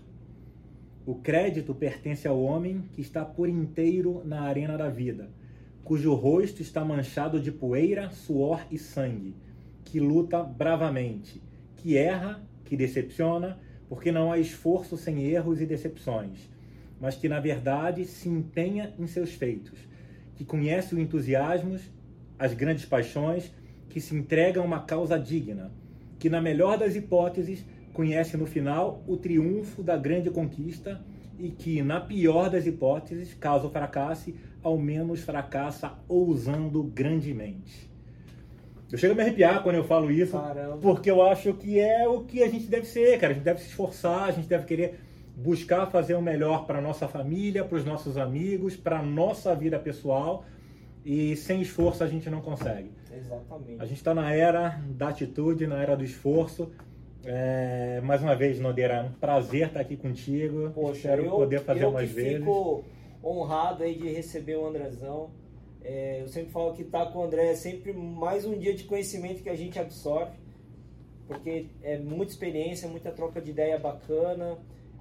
O 1.06 1.14
crédito 1.14 1.72
pertence 1.72 2.26
ao 2.26 2.42
homem 2.42 2.82
que 2.92 3.02
está 3.02 3.24
por 3.24 3.48
inteiro 3.48 4.20
na 4.24 4.40
arena 4.40 4.76
da 4.76 4.88
vida, 4.88 5.30
cujo 5.84 6.12
rosto 6.12 6.60
está 6.60 6.84
manchado 6.84 7.38
de 7.38 7.52
poeira, 7.52 8.10
suor 8.10 8.66
e 8.68 8.76
sangue, 8.76 9.36
que 9.84 10.00
luta 10.00 10.42
bravamente, 10.42 11.40
que 11.76 11.96
erra, 11.96 12.42
que 12.64 12.76
decepciona, 12.76 13.60
porque 13.88 14.10
não 14.10 14.32
há 14.32 14.40
esforço 14.40 14.96
sem 14.96 15.22
erros 15.22 15.60
e 15.60 15.66
decepções, 15.66 16.52
mas 17.04 17.16
que 17.16 17.28
na 17.28 17.38
verdade 17.38 18.06
se 18.06 18.30
empenha 18.30 18.94
em 18.98 19.06
seus 19.06 19.34
feitos, 19.34 19.78
que 20.36 20.42
conhece 20.42 20.94
os 20.94 20.98
entusiasmos, 20.98 21.82
as 22.38 22.54
grandes 22.54 22.86
paixões, 22.86 23.52
que 23.90 24.00
se 24.00 24.16
entrega 24.16 24.58
a 24.58 24.64
uma 24.64 24.80
causa 24.80 25.18
digna, 25.18 25.70
que 26.18 26.30
na 26.30 26.40
melhor 26.40 26.78
das 26.78 26.96
hipóteses 26.96 27.62
conhece 27.92 28.38
no 28.38 28.46
final 28.46 29.04
o 29.06 29.18
triunfo 29.18 29.82
da 29.82 29.98
grande 29.98 30.30
conquista 30.30 31.04
e 31.38 31.50
que, 31.50 31.82
na 31.82 32.00
pior 32.00 32.48
das 32.48 32.64
hipóteses, 32.64 33.34
caso 33.34 33.68
fracasse, 33.68 34.34
ao 34.62 34.78
menos 34.78 35.20
fracassa 35.20 35.92
ousando 36.08 36.82
grandemente. 36.84 37.90
Eu 38.90 38.96
chego 38.96 39.12
a 39.12 39.16
me 39.16 39.22
arrepiar 39.22 39.62
quando 39.62 39.76
eu 39.76 39.84
falo 39.84 40.10
isso, 40.10 40.38
Caramba. 40.38 40.78
porque 40.78 41.10
eu 41.10 41.22
acho 41.22 41.52
que 41.52 41.78
é 41.78 42.08
o 42.08 42.22
que 42.22 42.42
a 42.42 42.48
gente 42.48 42.64
deve 42.64 42.86
ser, 42.86 43.18
cara. 43.18 43.32
A 43.32 43.34
gente 43.34 43.44
deve 43.44 43.60
se 43.60 43.68
esforçar, 43.68 44.24
a 44.24 44.30
gente 44.30 44.48
deve 44.48 44.64
querer 44.64 45.00
buscar 45.36 45.86
fazer 45.86 46.14
o 46.14 46.22
melhor 46.22 46.66
para 46.66 46.80
nossa 46.80 47.08
família, 47.08 47.64
para 47.64 47.76
os 47.76 47.84
nossos 47.84 48.16
amigos, 48.16 48.76
para 48.76 49.02
nossa 49.02 49.54
vida 49.54 49.78
pessoal. 49.78 50.44
E 51.04 51.36
sem 51.36 51.60
esforço 51.60 52.02
a 52.02 52.06
gente 52.06 52.30
não 52.30 52.40
consegue. 52.40 52.90
Exatamente. 53.12 53.80
A 53.80 53.84
gente 53.84 53.98
está 53.98 54.14
na 54.14 54.32
era 54.32 54.80
da 54.88 55.08
atitude, 55.08 55.66
na 55.66 55.82
era 55.82 55.96
do 55.96 56.04
esforço. 56.04 56.70
É, 57.26 58.00
mais 58.02 58.22
uma 58.22 58.34
vez, 58.34 58.60
Nodeira, 58.60 58.94
é 58.94 59.02
um 59.02 59.12
prazer 59.12 59.68
estar 59.68 59.80
aqui 59.80 59.96
contigo. 59.96 60.70
Poxa, 60.74 60.96
Espero 60.96 61.24
eu, 61.24 61.30
poder 61.30 61.60
fazer 61.60 61.84
eu 61.84 61.92
mais 61.92 62.08
que 62.08 62.16
vezes. 62.16 62.38
fico 62.38 62.84
honrado 63.22 63.82
aí 63.82 63.96
de 63.96 64.08
receber 64.08 64.56
o 64.56 64.66
Andrezão. 64.66 65.30
É, 65.82 66.22
eu 66.22 66.28
sempre 66.28 66.50
falo 66.50 66.72
que 66.72 66.82
estar 66.82 67.06
com 67.12 67.18
o 67.18 67.24
André 67.24 67.50
é 67.50 67.54
sempre 67.54 67.92
mais 67.92 68.46
um 68.46 68.58
dia 68.58 68.74
de 68.74 68.84
conhecimento 68.84 69.42
que 69.42 69.50
a 69.50 69.54
gente 69.54 69.78
absorve, 69.78 70.32
porque 71.26 71.66
é 71.82 71.98
muita 71.98 72.32
experiência, 72.32 72.88
muita 72.88 73.10
troca 73.10 73.40
de 73.40 73.50
ideia 73.50 73.78
bacana. 73.78 74.58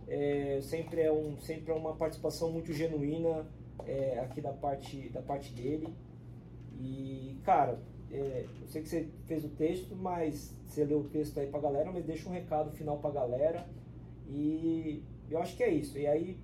É, 0.07 0.59
sempre 0.61 1.01
é 1.01 1.11
um 1.11 1.37
sempre 1.39 1.71
é 1.71 1.75
uma 1.75 1.95
participação 1.95 2.51
muito 2.51 2.73
genuína 2.73 3.45
é, 3.85 4.19
aqui 4.19 4.41
da 4.41 4.51
parte 4.51 5.09
da 5.09 5.21
parte 5.21 5.53
dele. 5.53 5.87
E 6.79 7.37
cara, 7.43 7.79
é, 8.11 8.45
eu 8.61 8.67
sei 8.67 8.81
que 8.81 8.89
você 8.89 9.07
fez 9.25 9.43
o 9.43 9.49
texto, 9.49 9.95
mas 9.95 10.55
você 10.65 10.83
leu 10.85 10.99
o 10.99 11.09
texto 11.09 11.39
aí 11.39 11.47
pra 11.47 11.59
galera, 11.59 11.91
mas 11.91 12.05
deixa 12.05 12.29
um 12.29 12.31
recado 12.31 12.71
final 12.71 12.97
pra 12.99 13.09
galera. 13.09 13.65
E 14.27 15.03
eu 15.29 15.39
acho 15.39 15.55
que 15.55 15.63
é 15.63 15.71
isso. 15.71 15.97
E 15.97 16.05
aí, 16.05 16.37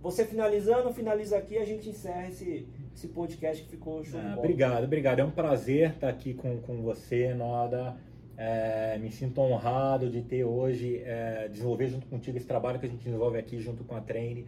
você 0.00 0.24
finalizando, 0.24 0.92
finaliza 0.92 1.36
aqui, 1.36 1.58
a 1.58 1.64
gente 1.64 1.88
encerra 1.88 2.28
esse, 2.28 2.66
esse 2.94 3.08
podcast 3.08 3.64
que 3.64 3.70
ficou 3.70 4.04
show 4.04 4.20
Ah, 4.20 4.36
obrigado, 4.38 4.84
obrigado. 4.84 5.18
É 5.18 5.24
um 5.24 5.30
prazer 5.30 5.90
estar 5.90 6.08
aqui 6.08 6.34
com, 6.34 6.60
com 6.60 6.82
você, 6.82 7.34
Noda. 7.34 7.96
É, 8.40 8.96
me 9.00 9.10
sinto 9.10 9.40
honrado 9.40 10.08
de 10.08 10.22
ter 10.22 10.44
hoje, 10.44 11.02
é, 11.04 11.48
desenvolver 11.48 11.88
junto 11.88 12.06
contigo 12.06 12.36
esse 12.36 12.46
trabalho 12.46 12.78
que 12.78 12.86
a 12.86 12.88
gente 12.88 13.02
desenvolve 13.02 13.36
aqui 13.36 13.58
junto 13.58 13.82
com 13.82 13.96
a 13.96 14.00
Treine. 14.00 14.46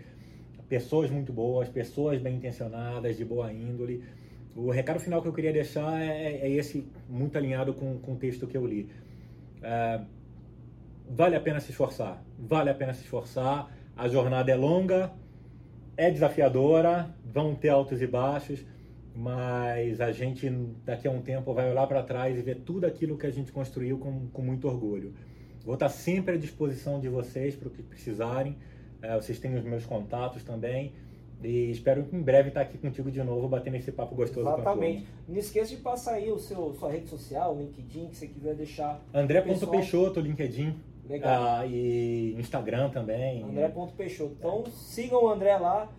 Pessoas 0.69 1.11
muito 1.11 1.33
boas, 1.33 1.69
pessoas 1.69 2.21
bem 2.21 2.37
intencionadas, 2.37 3.17
de 3.17 3.25
boa 3.25 3.53
índole. 3.53 4.05
O 4.55 4.71
recado 4.71 5.01
final 5.01 5.21
que 5.21 5.27
eu 5.27 5.33
queria 5.33 5.53
deixar 5.53 6.01
é, 6.01 6.37
é 6.37 6.49
esse, 6.49 6.87
muito 7.09 7.37
alinhado 7.37 7.75
com, 7.75 7.99
com 7.99 8.13
o 8.13 8.17
texto 8.17 8.47
que 8.47 8.57
eu 8.57 8.65
li. 8.65 8.89
É, 9.61 10.01
vale 11.09 11.35
a 11.35 11.41
pena 11.41 11.59
se 11.59 11.73
esforçar, 11.73 12.23
vale 12.39 12.71
a 12.71 12.75
pena 12.75 12.95
se 12.95 13.03
esforçar. 13.03 13.77
A 13.97 14.07
jornada 14.07 14.53
é 14.53 14.55
longa, 14.55 15.11
é 15.97 16.09
desafiadora, 16.13 17.13
vão 17.25 17.57
ter 17.57 17.71
altos 17.71 18.01
e 18.01 18.07
baixos, 18.07 18.65
mas 19.21 20.01
a 20.01 20.11
gente 20.13 20.49
daqui 20.83 21.07
a 21.07 21.11
um 21.11 21.21
tempo 21.21 21.53
vai 21.53 21.71
olhar 21.71 21.87
para 21.87 22.03
trás 22.03 22.39
e 22.39 22.41
ver 22.41 22.63
tudo 22.63 22.87
aquilo 22.87 23.19
que 23.19 23.27
a 23.27 23.31
gente 23.31 23.53
construiu 23.53 23.99
com, 23.99 24.29
com 24.29 24.41
muito 24.41 24.67
orgulho. 24.67 25.13
Vou 25.63 25.75
estar 25.75 25.91
sempre 25.91 26.37
à 26.37 26.39
disposição 26.39 26.99
de 26.99 27.07
vocês 27.11 27.55
para 27.55 27.69
o 27.69 27.71
que 27.71 27.83
precisarem. 27.83 28.57
É, 29.03 29.15
vocês 29.17 29.39
têm 29.39 29.55
os 29.55 29.63
meus 29.63 29.85
contatos 29.85 30.43
também. 30.43 30.95
E 31.43 31.71
espero 31.71 32.07
em 32.11 32.23
breve 32.23 32.49
estar 32.49 32.63
aqui 32.63 32.79
contigo 32.79 33.11
de 33.11 33.23
novo, 33.23 33.47
batendo 33.47 33.77
esse 33.77 33.93
papo 33.93 34.15
gostoso 34.15 34.49
Exatamente. 34.49 35.07
Não 35.29 35.37
esqueça 35.37 35.77
de 35.77 35.83
passar 35.83 36.15
aí 36.15 36.33
o 36.33 36.39
seu, 36.39 36.73
sua 36.73 36.91
rede 36.91 37.09
social, 37.09 37.55
o 37.55 37.59
LinkedIn, 37.59 38.09
que 38.09 38.17
você 38.17 38.27
quiser 38.27 38.55
deixar. 38.55 39.03
André.peixoto, 39.13 40.19
LinkedIn 40.19 40.77
Legal. 41.07 41.57
ah, 41.59 41.67
e 41.67 42.37
Instagram 42.39 42.89
também. 42.89 43.43
André.peixoto. 43.43 44.35
Então 44.39 44.65
sigam 44.67 45.25
o 45.25 45.29
André 45.29 45.59
lá, 45.59 45.91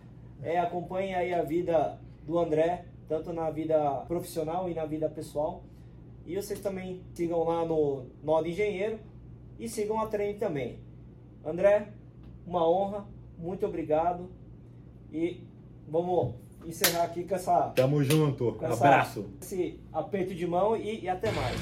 é, 0.42 0.58
acompanhem 0.58 1.14
aí 1.14 1.32
a 1.32 1.42
vida 1.42 2.00
do 2.26 2.36
André, 2.38 2.84
tanto 3.08 3.32
na 3.32 3.50
vida 3.50 3.78
profissional 4.08 4.68
e 4.68 4.74
na 4.74 4.84
vida 4.86 5.08
pessoal. 5.08 5.62
E 6.26 6.36
vocês 6.36 6.60
também 6.60 7.02
sigam 7.14 7.42
lá 7.44 7.64
no 7.64 8.06
Nodo 8.22 8.48
Engenheiro 8.48 8.98
e 9.58 9.68
sigam 9.68 9.98
a 10.00 10.06
Treine 10.06 10.38
também. 10.38 10.78
André, 11.44 11.88
uma 12.46 12.68
honra, 12.68 13.06
muito 13.36 13.66
obrigado. 13.66 14.30
E 15.12 15.42
vamos 15.88 16.34
encerrar 16.64 17.04
aqui 17.04 17.24
com 17.24 17.34
essa 17.34 17.70
Tamo 17.74 18.02
junto. 18.04 18.56
essa- 18.62 18.74
Abraço. 18.86 19.26
esse 19.42 19.80
aperto 19.92 20.34
de 20.34 20.46
mão 20.46 20.76
e, 20.76 21.00
e 21.00 21.08
até 21.08 21.30
mais. 21.32 21.56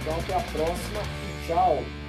Então 0.00 0.18
até 0.18 0.34
a 0.34 0.40
próxima 0.52 1.00
e 1.02 1.46
tchau. 1.46 2.03